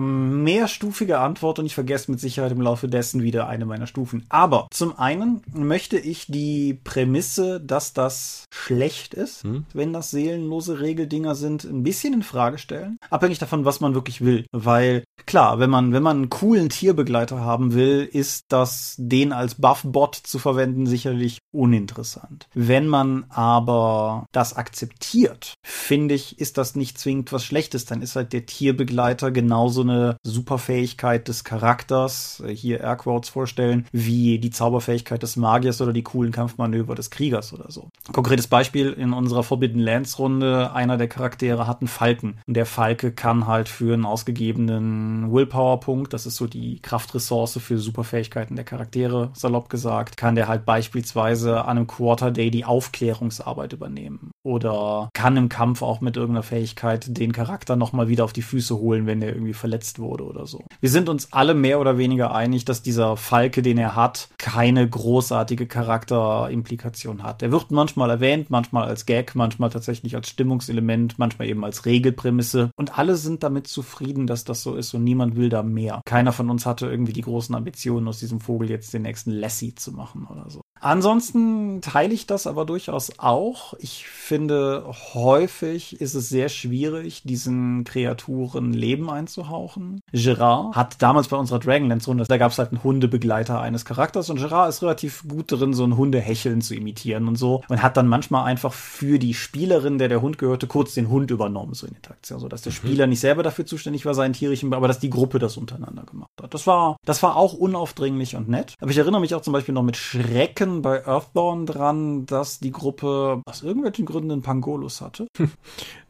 Mehrstufige 0.01 1.19
Antwort 1.19 1.60
und 1.60 1.65
ich 1.65 1.75
vergesse 1.75 2.12
mit 2.12 2.19
Sicherheit 2.19 2.51
im 2.51 2.60
Laufe 2.60 2.89
dessen 2.89 3.23
wieder 3.23 3.47
eine 3.47 3.65
meiner 3.65 3.88
Stufen. 3.88 4.25
Aber 4.27 4.67
zum 4.71 4.99
einen 4.99 5.41
möchte 5.54 5.97
ich 5.97 6.25
die 6.27 6.73
Prämisse, 6.73 7.62
dass 7.62 7.93
das 7.93 8.43
schlecht 8.54 9.13
ist, 9.13 9.43
hm? 9.43 9.65
wenn 9.73 9.93
das 9.93 10.12
seelenlose 10.12 10.82
Regeldinger 10.82 11.36
sind, 11.36 11.63
ein 11.63 11.84
bisschen 11.84 12.13
in 12.13 12.23
Frage 12.23 12.58
stellen. 12.58 12.97
Abhängig 13.10 13.39
davon, 13.39 13.63
was 13.63 13.80
man 13.80 13.93
wirklich 13.93 14.19
will. 14.21 14.45
Weil 14.51 15.06
klar, 15.25 15.60
wenn 15.60 15.69
man, 15.69 15.93
wenn 15.93 16.04
man 16.04 16.17
einen 16.17 16.30
coolen 16.30 16.67
Tierbegleiter 16.67 17.39
haben 17.39 17.73
will, 17.73 18.10
ist 18.12 18.43
das, 18.49 18.95
den 18.97 19.32
als 19.32 19.56
Buff-Bot 19.56 20.15
zu 20.15 20.38
verwenden, 20.38 20.86
sicherlich 20.86 21.38
uninteressant. 21.54 22.47
Wenn 22.54 22.88
man 22.88 23.25
aber 23.30 24.25
das 24.34 24.56
akzeptiert, 24.56 25.54
finde 25.63 26.15
ich, 26.15 26.39
ist 26.39 26.58
das 26.58 26.75
nicht 26.75 26.97
zwingend 26.99 27.32
was 27.32 27.45
Schlechtes. 27.45 27.86
Dann 27.86 28.01
ist 28.01 28.17
halt 28.17 28.34
der 28.34 28.45
Tierbegleiter 28.45 28.80
genauso 28.85 29.81
eine 29.81 30.17
Superfähigkeit 30.23 31.27
des 31.27 31.43
Charakters, 31.43 32.41
äh, 32.45 32.55
hier 32.55 32.81
Airquotes 32.81 33.29
vorstellen, 33.29 33.85
wie 33.91 34.39
die 34.39 34.49
Zauberfähigkeit 34.49 35.21
des 35.23 35.35
Magiers 35.35 35.81
oder 35.81 35.93
die 35.93 36.03
coolen 36.03 36.31
Kampfmanöver 36.31 36.95
des 36.95 37.09
Kriegers 37.09 37.53
oder 37.53 37.71
so. 37.71 37.89
Konkretes 38.11 38.47
Beispiel 38.47 38.91
in 38.91 39.13
unserer 39.13 39.43
Forbidden 39.43 39.79
Lands 39.79 40.19
Runde, 40.19 40.73
einer 40.73 40.97
der 40.97 41.07
Charaktere 41.07 41.67
hat 41.67 41.81
einen 41.81 41.87
Falken. 41.87 42.39
Und 42.47 42.55
der 42.55 42.65
Falke 42.65 43.11
kann 43.11 43.47
halt 43.47 43.69
für 43.69 43.93
einen 43.93 44.05
ausgegebenen 44.05 45.31
Willpower-Punkt, 45.31 46.13
das 46.13 46.25
ist 46.25 46.35
so 46.35 46.47
die 46.47 46.79
Kraftressource 46.81 47.59
für 47.59 47.77
Superfähigkeiten 47.77 48.55
der 48.55 48.65
Charaktere, 48.65 49.31
salopp 49.33 49.69
gesagt, 49.69 50.17
kann 50.17 50.35
der 50.35 50.47
halt 50.47 50.65
beispielsweise 50.65 51.65
an 51.65 51.77
einem 51.77 51.87
Quarter 51.87 52.31
Day 52.31 52.51
die 52.51 52.65
Aufklärungsarbeit 52.65 53.73
übernehmen. 53.73 54.30
Oder 54.43 55.10
kann 55.13 55.38
im 55.38 55.49
Kampf 55.49 55.82
auch 55.82 56.01
mit 56.01 56.17
irgendeiner 56.17 56.43
Fähigkeit 56.43 57.06
den 57.17 57.32
Charakter 57.32 57.75
nochmal 57.75 58.08
wieder 58.08 58.23
auf 58.23 58.34
die 58.34 58.41
Füße 58.41 58.77
holen, 58.77 59.06
wenn 59.06 59.21
er 59.21 59.34
irgendwie 59.34 59.54
verletzt 59.54 59.99
wurde 59.99 60.23
oder 60.25 60.47
so. 60.47 60.65
Wir 60.80 60.89
sind 60.89 61.10
uns 61.10 61.32
alle 61.32 61.54
mehr 61.54 61.80
oder 61.80 61.97
weniger 61.97 62.34
einig, 62.34 62.65
dass 62.65 62.82
dieser 62.82 63.17
Falke, 63.17 63.62
den 63.62 63.77
er 63.77 63.95
hat, 63.95 64.30
keine 64.38 64.89
großartige 64.89 65.67
Charakterimplikation 65.67 67.23
hat. 67.23 67.43
Er 67.43 67.51
wird 67.51 67.71
manchmal 67.71 68.10
erwähnt, 68.10 68.49
manchmal 68.49 68.88
als 68.88 69.06
Gag, 69.06 69.36
manchmal 69.36 69.69
tatsächlich 69.69 70.15
als 70.15 70.30
Stimmungselement, 70.30 71.19
manchmal 71.19 71.47
eben 71.47 71.63
als 71.63 71.86
Regelprämisse. 71.86 72.71
Und 72.75 72.97
alle 72.97 73.15
sind 73.15 73.43
damit 73.43 73.67
zufrieden, 73.67 74.25
dass 74.25 74.43
das 74.43 74.63
so 74.63 74.75
ist 74.75 74.93
und 74.93 75.04
niemand 75.04 75.36
will 75.36 75.49
da 75.49 75.62
mehr. 75.62 76.01
Keiner 76.06 76.32
von 76.32 76.49
uns 76.49 76.65
hatte 76.65 76.88
irgendwie 76.88 77.13
die 77.13 77.21
großen 77.21 77.54
Ambitionen, 77.54 78.08
aus 78.08 78.19
diesem 78.19 78.39
Vogel 78.39 78.69
jetzt 78.69 78.93
den 78.93 79.04
nächsten 79.04 79.32
Lassie 79.32 79.75
zu 79.75 79.91
machen 79.91 80.27
oder 80.30 80.49
so. 80.49 80.62
Ansonsten 80.81 81.81
teile 81.81 82.13
ich 82.13 82.25
das 82.25 82.47
aber 82.47 82.65
durchaus 82.65 83.11
auch. 83.19 83.75
Ich 83.79 84.07
finde, 84.07 84.83
häufig 85.13 86.01
ist 86.01 86.15
es 86.15 86.29
sehr 86.29 86.49
schwierig, 86.49 87.21
diesen 87.23 87.83
Kreaturen 87.83 88.73
Leben 88.73 89.09
einzuhauchen. 89.09 90.01
Gerard 90.11 90.75
hat 90.75 91.01
damals 91.01 91.27
bei 91.27 91.37
unserer 91.37 91.59
Dragonlance-Runde, 91.59 92.25
da 92.27 92.37
gab 92.37 92.51
es 92.51 92.57
halt 92.57 92.71
einen 92.71 92.83
Hundebegleiter 92.83 93.61
eines 93.61 93.85
Charakters 93.85 94.31
und 94.31 94.37
Gerard 94.37 94.69
ist 94.69 94.81
relativ 94.81 95.23
gut 95.27 95.51
darin, 95.51 95.73
so 95.73 95.83
ein 95.83 95.97
Hundehecheln 95.97 96.61
zu 96.61 96.73
imitieren 96.73 97.27
und 97.27 97.35
so 97.35 97.61
und 97.69 97.83
hat 97.83 97.95
dann 97.95 98.07
manchmal 98.07 98.45
einfach 98.45 98.73
für 98.73 99.19
die 99.19 99.35
Spielerin, 99.35 99.99
der 99.99 100.09
der 100.09 100.21
Hund 100.21 100.39
gehörte, 100.39 100.65
kurz 100.65 100.95
den 100.95 101.09
Hund 101.09 101.29
übernommen, 101.29 101.75
so 101.75 101.85
in 101.85 101.93
Interaktion, 101.93 102.39
so 102.39 102.47
dass 102.47 102.63
der 102.63 102.71
mhm. 102.71 102.77
Spieler 102.77 103.07
nicht 103.07 103.19
selber 103.19 103.43
dafür 103.43 103.67
zuständig 103.67 104.05
war, 104.05 104.15
seinen 104.15 104.33
tierischen, 104.33 104.73
aber 104.73 104.87
dass 104.87 104.99
die 104.99 105.11
Gruppe 105.11 105.37
das 105.37 105.57
untereinander 105.57 106.03
gemacht 106.03 106.31
hat. 106.41 106.53
Das 106.53 106.65
war, 106.65 106.97
das 107.05 107.21
war 107.21 107.35
auch 107.35 107.53
unaufdringlich 107.53 108.35
und 108.35 108.49
nett. 108.49 108.73
Aber 108.79 108.89
ich 108.89 108.97
erinnere 108.97 109.21
mich 109.21 109.35
auch 109.35 109.41
zum 109.41 109.53
Beispiel 109.53 109.75
noch 109.75 109.83
mit 109.83 109.97
Schrecken 109.97 110.70
denken 110.71 110.81
bei 110.81 111.05
Earthborn 111.05 111.65
dran, 111.65 112.25
dass 112.25 112.60
die 112.60 112.71
Gruppe 112.71 113.41
aus 113.45 113.62
irgendwelchen 113.63 114.05
Gründen 114.05 114.31
einen 114.31 114.41
Pangolus 114.41 115.01
hatte. 115.01 115.27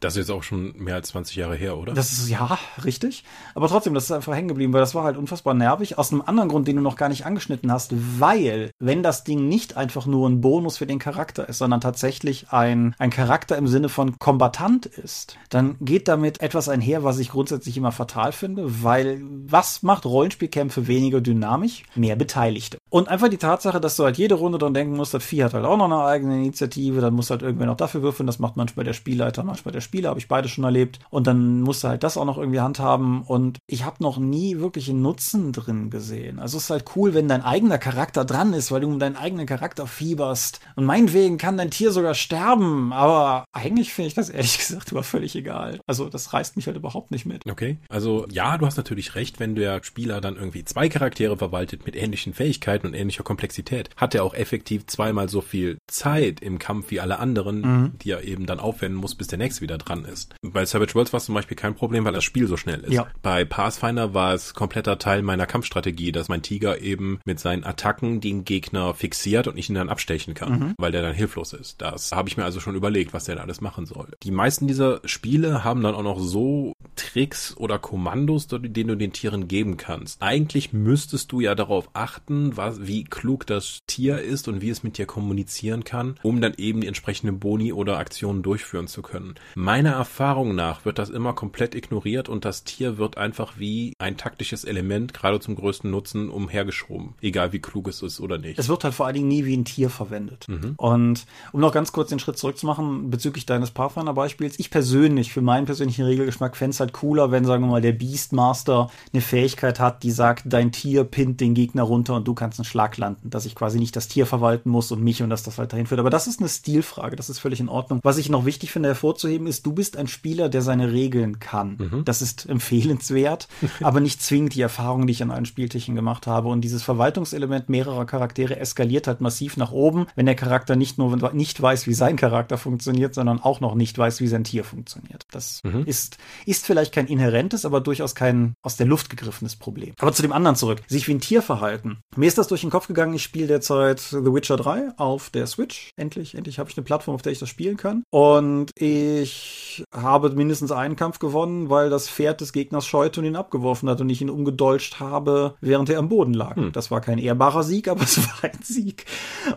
Das 0.00 0.14
ist 0.14 0.28
jetzt 0.28 0.30
auch 0.30 0.42
schon 0.42 0.74
mehr 0.76 0.96
als 0.96 1.08
20 1.10 1.36
Jahre 1.36 1.54
her, 1.54 1.78
oder? 1.78 1.94
Das 1.94 2.10
ist 2.10 2.28
ja 2.28 2.58
richtig. 2.84 3.22
Aber 3.54 3.68
trotzdem, 3.68 3.94
das 3.94 4.04
ist 4.04 4.10
einfach 4.10 4.34
hängen 4.34 4.48
geblieben, 4.48 4.72
weil 4.72 4.80
das 4.80 4.96
war 4.96 5.04
halt 5.04 5.16
unfassbar 5.16 5.54
nervig. 5.54 5.96
Aus 5.96 6.10
einem 6.10 6.22
anderen 6.22 6.48
Grund, 6.48 6.66
den 6.66 6.74
du 6.74 6.82
noch 6.82 6.96
gar 6.96 7.08
nicht 7.08 7.24
angeschnitten 7.24 7.70
hast, 7.70 7.92
weil, 8.18 8.72
wenn 8.80 9.04
das 9.04 9.22
Ding 9.22 9.48
nicht 9.48 9.76
einfach 9.76 10.06
nur 10.06 10.28
ein 10.28 10.40
Bonus 10.40 10.78
für 10.78 10.86
den 10.86 10.98
Charakter 10.98 11.48
ist, 11.48 11.58
sondern 11.58 11.80
tatsächlich 11.80 12.50
ein, 12.50 12.96
ein 12.98 13.10
Charakter 13.10 13.56
im 13.56 13.68
Sinne 13.68 13.88
von 13.88 14.18
Kombatant 14.18 14.86
ist, 14.86 15.36
dann 15.50 15.76
geht 15.80 16.08
damit 16.08 16.40
etwas 16.40 16.68
einher, 16.68 17.04
was 17.04 17.20
ich 17.20 17.30
grundsätzlich 17.30 17.76
immer 17.76 17.92
fatal 17.92 18.32
finde, 18.32 18.82
weil 18.82 19.22
was 19.22 19.84
macht 19.84 20.04
Rollenspielkämpfe 20.04 20.88
weniger 20.88 21.20
dynamisch? 21.20 21.84
Mehr 21.94 22.16
Beteiligte. 22.16 22.78
Und 22.90 23.08
einfach 23.08 23.28
die 23.28 23.38
Tatsache, 23.38 23.80
dass 23.80 23.94
du 23.94 24.02
halt 24.02 24.18
jede 24.18 24.34
Runde 24.34 24.51
dran 24.58 24.74
denken 24.74 24.96
musst, 24.96 25.14
das 25.14 25.24
Vieh 25.24 25.44
hat 25.44 25.54
halt 25.54 25.64
auch 25.64 25.76
noch 25.76 25.86
eine 25.86 26.04
eigene 26.04 26.36
Initiative, 26.36 27.00
dann 27.00 27.14
muss 27.14 27.30
halt 27.30 27.42
irgendwer 27.42 27.66
noch 27.66 27.76
dafür 27.76 28.02
würfeln, 28.02 28.26
das 28.26 28.38
macht 28.38 28.56
manchmal 28.56 28.84
der 28.84 28.92
Spielleiter, 28.92 29.42
manchmal 29.42 29.72
der 29.72 29.80
Spieler, 29.80 30.10
habe 30.10 30.20
ich 30.20 30.28
beide 30.28 30.48
schon 30.48 30.64
erlebt. 30.64 30.98
Und 31.10 31.26
dann 31.26 31.62
musst 31.62 31.84
halt 31.84 32.02
das 32.02 32.16
auch 32.16 32.24
noch 32.24 32.38
irgendwie 32.38 32.60
handhaben. 32.60 33.22
Und 33.22 33.58
ich 33.66 33.84
habe 33.84 34.02
noch 34.02 34.18
nie 34.18 34.58
wirklich 34.58 34.88
einen 34.88 35.02
Nutzen 35.02 35.52
drin 35.52 35.90
gesehen. 35.90 36.38
Also 36.38 36.58
es 36.58 36.64
ist 36.64 36.70
halt 36.70 36.84
cool, 36.96 37.14
wenn 37.14 37.28
dein 37.28 37.42
eigener 37.42 37.78
Charakter 37.78 38.24
dran 38.24 38.52
ist, 38.52 38.72
weil 38.72 38.80
du 38.80 38.88
um 38.88 38.98
deinen 38.98 39.16
eigenen 39.16 39.46
Charakter 39.46 39.86
fieberst. 39.86 40.60
Und 40.76 40.84
meinetwegen 40.84 41.38
kann 41.38 41.56
dein 41.56 41.70
Tier 41.70 41.92
sogar 41.92 42.14
sterben, 42.14 42.92
aber 42.92 43.44
eigentlich 43.52 43.92
finde 43.92 44.08
ich 44.08 44.14
das 44.14 44.28
ehrlich 44.28 44.58
gesagt 44.58 44.92
über 44.92 45.02
völlig 45.02 45.36
egal. 45.36 45.80
Also 45.86 46.08
das 46.08 46.32
reißt 46.32 46.56
mich 46.56 46.66
halt 46.66 46.76
überhaupt 46.76 47.10
nicht 47.10 47.26
mit. 47.26 47.42
Okay, 47.48 47.78
also 47.88 48.26
ja, 48.30 48.58
du 48.58 48.66
hast 48.66 48.76
natürlich 48.76 49.14
recht, 49.14 49.40
wenn 49.40 49.54
der 49.54 49.82
Spieler 49.82 50.20
dann 50.20 50.36
irgendwie 50.36 50.64
zwei 50.64 50.88
Charaktere 50.88 51.36
verwaltet 51.36 51.86
mit 51.86 51.96
ähnlichen 51.96 52.34
Fähigkeiten 52.34 52.86
und 52.86 52.94
ähnlicher 52.94 53.22
Komplexität, 53.22 53.90
hat 53.96 54.14
er 54.14 54.24
auch 54.24 54.34
effektiv 54.42 54.86
zweimal 54.86 55.28
so 55.28 55.40
viel 55.40 55.78
Zeit 55.86 56.40
im 56.40 56.58
Kampf 56.58 56.90
wie 56.90 57.00
alle 57.00 57.18
anderen, 57.18 57.60
mhm. 57.60 57.92
die 58.02 58.10
er 58.10 58.24
eben 58.24 58.44
dann 58.46 58.60
aufwenden 58.60 59.00
muss, 59.00 59.14
bis 59.14 59.28
der 59.28 59.38
nächste 59.38 59.62
wieder 59.62 59.78
dran 59.78 60.04
ist. 60.04 60.34
Bei 60.42 60.64
Savage 60.64 60.94
Worlds 60.94 61.12
war 61.12 61.18
es 61.18 61.24
zum 61.24 61.34
Beispiel 61.34 61.56
kein 61.56 61.74
Problem, 61.74 62.04
weil 62.04 62.12
das 62.12 62.24
Spiel 62.24 62.46
so 62.46 62.56
schnell 62.56 62.80
ist. 62.80 62.92
Ja. 62.92 63.06
Bei 63.22 63.44
Pathfinder 63.44 64.12
war 64.12 64.34
es 64.34 64.54
kompletter 64.54 64.98
Teil 64.98 65.22
meiner 65.22 65.46
Kampfstrategie, 65.46 66.12
dass 66.12 66.28
mein 66.28 66.42
Tiger 66.42 66.80
eben 66.80 67.20
mit 67.24 67.40
seinen 67.40 67.64
Attacken 67.64 68.20
den 68.20 68.44
Gegner 68.44 68.94
fixiert 68.94 69.48
und 69.48 69.56
ich 69.56 69.68
ihn 69.68 69.76
dann 69.76 69.88
abstechen 69.88 70.34
kann, 70.34 70.52
mhm. 70.52 70.74
weil 70.78 70.92
der 70.92 71.02
dann 71.02 71.14
hilflos 71.14 71.52
ist. 71.52 71.80
Das 71.80 72.12
habe 72.12 72.28
ich 72.28 72.36
mir 72.36 72.44
also 72.44 72.60
schon 72.60 72.74
überlegt, 72.74 73.12
was 73.12 73.24
der 73.24 73.36
da 73.36 73.42
alles 73.42 73.60
machen 73.60 73.86
soll. 73.86 74.08
Die 74.22 74.30
meisten 74.30 74.66
dieser 74.66 75.00
Spiele 75.04 75.64
haben 75.64 75.82
dann 75.82 75.94
auch 75.94 76.02
noch 76.02 76.20
so 76.20 76.72
Tricks 76.96 77.56
oder 77.56 77.78
Kommandos, 77.78 78.48
denen 78.48 78.88
du 78.88 78.96
den 78.96 79.12
Tieren 79.12 79.48
geben 79.48 79.76
kannst. 79.76 80.20
Eigentlich 80.20 80.72
müsstest 80.72 81.32
du 81.32 81.40
ja 81.40 81.54
darauf 81.54 81.90
achten, 81.94 82.56
was, 82.56 82.86
wie 82.86 83.04
klug 83.04 83.46
das 83.46 83.80
Tier 83.86 84.21
ist 84.22 84.48
und 84.48 84.60
wie 84.60 84.70
es 84.70 84.82
mit 84.82 84.98
dir 84.98 85.06
kommunizieren 85.06 85.84
kann, 85.84 86.16
um 86.22 86.40
dann 86.40 86.54
eben 86.56 86.80
die 86.80 86.86
entsprechenden 86.86 87.38
Boni 87.38 87.72
oder 87.72 87.98
Aktionen 87.98 88.42
durchführen 88.42 88.86
zu 88.86 89.02
können. 89.02 89.34
Meiner 89.54 89.92
Erfahrung 89.92 90.54
nach 90.54 90.84
wird 90.84 90.98
das 90.98 91.10
immer 91.10 91.32
komplett 91.32 91.74
ignoriert 91.74 92.28
und 92.28 92.44
das 92.44 92.64
Tier 92.64 92.98
wird 92.98 93.18
einfach 93.18 93.58
wie 93.58 93.94
ein 93.98 94.16
taktisches 94.16 94.64
Element 94.64 95.14
gerade 95.14 95.40
zum 95.40 95.54
größten 95.54 95.90
Nutzen 95.90 96.30
umhergeschoben, 96.30 97.14
egal 97.20 97.52
wie 97.52 97.60
klug 97.60 97.88
es 97.88 98.02
ist 98.02 98.20
oder 98.20 98.38
nicht. 98.38 98.58
Es 98.58 98.68
wird 98.68 98.84
halt 98.84 98.94
vor 98.94 99.06
allen 99.06 99.14
Dingen 99.14 99.28
nie 99.28 99.44
wie 99.44 99.56
ein 99.56 99.64
Tier 99.64 99.90
verwendet. 99.90 100.46
Mhm. 100.48 100.74
Und 100.76 101.26
um 101.52 101.60
noch 101.60 101.72
ganz 101.72 101.92
kurz 101.92 102.08
den 102.08 102.18
Schritt 102.18 102.38
zurückzumachen 102.38 103.10
bezüglich 103.10 103.46
deines 103.46 103.70
Pathfinder-Beispiels, 103.70 104.58
ich 104.58 104.70
persönlich, 104.70 105.32
für 105.32 105.42
meinen 105.42 105.66
persönlichen 105.66 106.04
Regelgeschmack, 106.04 106.56
fände 106.56 106.72
es 106.72 106.80
halt 106.80 106.92
cooler, 106.92 107.30
wenn, 107.30 107.44
sagen 107.44 107.64
wir 107.64 107.70
mal, 107.70 107.80
der 107.80 107.92
Beastmaster 107.92 108.90
eine 109.12 109.22
Fähigkeit 109.22 109.80
hat, 109.80 110.02
die 110.02 110.10
sagt, 110.10 110.44
dein 110.46 110.72
Tier 110.72 111.04
pinnt 111.04 111.40
den 111.40 111.54
Gegner 111.54 111.82
runter 111.82 112.14
und 112.14 112.26
du 112.26 112.34
kannst 112.34 112.58
einen 112.58 112.64
Schlag 112.64 112.96
landen, 112.96 113.30
dass 113.30 113.46
ich 113.46 113.54
quasi 113.54 113.78
nicht 113.78 113.96
das 113.96 114.08
Tier 114.12 114.26
verwalten 114.26 114.68
muss 114.68 114.92
und 114.92 115.02
mich 115.02 115.22
und 115.22 115.30
dass 115.30 115.42
das 115.42 115.56
dahin 115.56 115.86
führt. 115.86 116.00
Aber 116.00 116.10
das 116.10 116.26
ist 116.26 116.40
eine 116.40 116.48
Stilfrage, 116.48 117.16
das 117.16 117.30
ist 117.30 117.38
völlig 117.38 117.60
in 117.60 117.70
Ordnung. 117.70 118.00
Was 118.02 118.18
ich 118.18 118.28
noch 118.28 118.44
wichtig 118.44 118.70
finde 118.70 118.90
hervorzuheben 118.90 119.46
ist, 119.46 119.64
du 119.64 119.72
bist 119.72 119.96
ein 119.96 120.06
Spieler, 120.06 120.50
der 120.50 120.60
seine 120.60 120.92
Regeln 120.92 121.38
kann. 121.38 121.76
Mhm. 121.78 122.04
Das 122.04 122.20
ist 122.20 122.46
empfehlenswert, 122.48 123.48
aber 123.80 124.00
nicht 124.00 124.22
zwingend 124.22 124.54
die 124.54 124.60
Erfahrung, 124.60 125.06
die 125.06 125.12
ich 125.12 125.22
an 125.22 125.30
allen 125.30 125.46
Spieltischen 125.46 125.94
gemacht 125.94 126.26
habe. 126.26 126.48
Und 126.48 126.60
dieses 126.60 126.82
Verwaltungselement 126.82 127.70
mehrerer 127.70 128.04
Charaktere 128.04 128.58
eskaliert 128.58 129.06
halt 129.06 129.22
massiv 129.22 129.56
nach 129.56 129.72
oben, 129.72 130.06
wenn 130.14 130.26
der 130.26 130.34
Charakter 130.34 130.76
nicht 130.76 130.98
nur 130.98 131.32
nicht 131.32 131.62
weiß, 131.62 131.86
wie 131.86 131.94
sein 131.94 132.16
Charakter 132.16 132.58
funktioniert, 132.58 133.14
sondern 133.14 133.40
auch 133.40 133.60
noch 133.60 133.74
nicht 133.74 133.96
weiß, 133.96 134.20
wie 134.20 134.28
sein 134.28 134.44
Tier 134.44 134.64
funktioniert. 134.64 135.26
Das 135.30 135.60
mhm. 135.64 135.84
ist, 135.86 136.18
ist 136.44 136.66
vielleicht 136.66 136.92
kein 136.92 137.06
inhärentes, 137.06 137.64
aber 137.64 137.80
durchaus 137.80 138.14
kein 138.14 138.54
aus 138.62 138.76
der 138.76 138.86
Luft 138.86 139.08
gegriffenes 139.08 139.56
Problem. 139.56 139.94
Aber 139.98 140.12
zu 140.12 140.22
dem 140.22 140.32
anderen 140.32 140.56
zurück. 140.56 140.82
Sich 140.86 141.08
wie 141.08 141.14
ein 141.14 141.20
Tier 141.20 141.40
verhalten. 141.40 141.98
Mir 142.16 142.26
ist 142.26 142.36
das 142.36 142.48
durch 142.48 142.60
den 142.60 142.70
Kopf 142.70 142.88
gegangen. 142.88 143.14
Ich 143.14 143.22
spiele 143.22 143.46
derzeit 143.46 144.01
The 144.10 144.32
Witcher 144.32 144.56
3 144.56 144.92
auf 144.96 145.30
der 145.30 145.46
Switch. 145.46 145.92
Endlich, 145.96 146.34
endlich 146.34 146.58
habe 146.58 146.70
ich 146.70 146.76
eine 146.76 146.84
Plattform, 146.84 147.14
auf 147.14 147.22
der 147.22 147.32
ich 147.32 147.38
das 147.38 147.48
spielen 147.48 147.76
kann. 147.76 148.04
Und 148.10 148.70
ich 148.74 149.84
habe 149.92 150.30
mindestens 150.30 150.72
einen 150.72 150.96
Kampf 150.96 151.18
gewonnen, 151.18 151.70
weil 151.70 151.90
das 151.90 152.08
Pferd 152.08 152.40
des 152.40 152.52
Gegners 152.52 152.86
scheute 152.86 153.20
und 153.20 153.26
ihn 153.26 153.36
abgeworfen 153.36 153.88
hat 153.88 154.00
und 154.00 154.10
ich 154.10 154.20
ihn 154.20 154.30
umgedolcht 154.30 155.00
habe, 155.00 155.54
während 155.60 155.90
er 155.90 155.98
am 155.98 156.08
Boden 156.08 156.34
lag. 156.34 156.56
Hm. 156.56 156.72
Das 156.72 156.90
war 156.90 157.00
kein 157.00 157.18
ehrbarer 157.18 157.62
Sieg, 157.62 157.88
aber 157.88 158.02
es 158.02 158.18
war 158.18 158.50
ein 158.50 158.62
Sieg. 158.62 159.06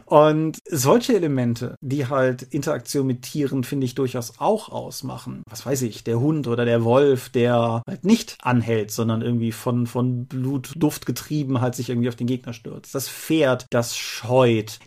Und 0.06 0.60
solche 0.70 1.16
Elemente, 1.16 1.76
die 1.82 2.08
halt 2.08 2.44
Interaktion 2.44 3.08
mit 3.08 3.24
Tieren, 3.24 3.64
finde 3.64 3.86
ich, 3.86 3.96
durchaus 3.96 4.34
auch 4.40 4.70
ausmachen. 4.70 5.44
Was 5.50 5.66
weiß 5.66 5.82
ich, 5.84 6.04
der 6.04 6.20
Hund 6.20 6.48
oder 6.48 6.66
der 6.66 6.84
Wolf, 6.84 7.30
der 7.30 7.82
halt 7.88 8.06
nicht 8.06 8.38
anhält, 8.42 8.92
sondern 8.92 9.22
irgendwie 9.22 9.52
von, 9.52 9.88
von 9.88 10.26
Blutduft 10.26 11.06
getrieben 11.06 11.62
halt 11.62 11.76
sich 11.76 11.90
irgendwie 11.90 12.10
auf 12.10 12.16
den 12.16 12.28
Gegner 12.28 12.54
stürzt. 12.54 12.96
Das 12.96 13.10
Pferd, 13.10 13.66
das 13.70 13.98
scheut. 13.98 14.35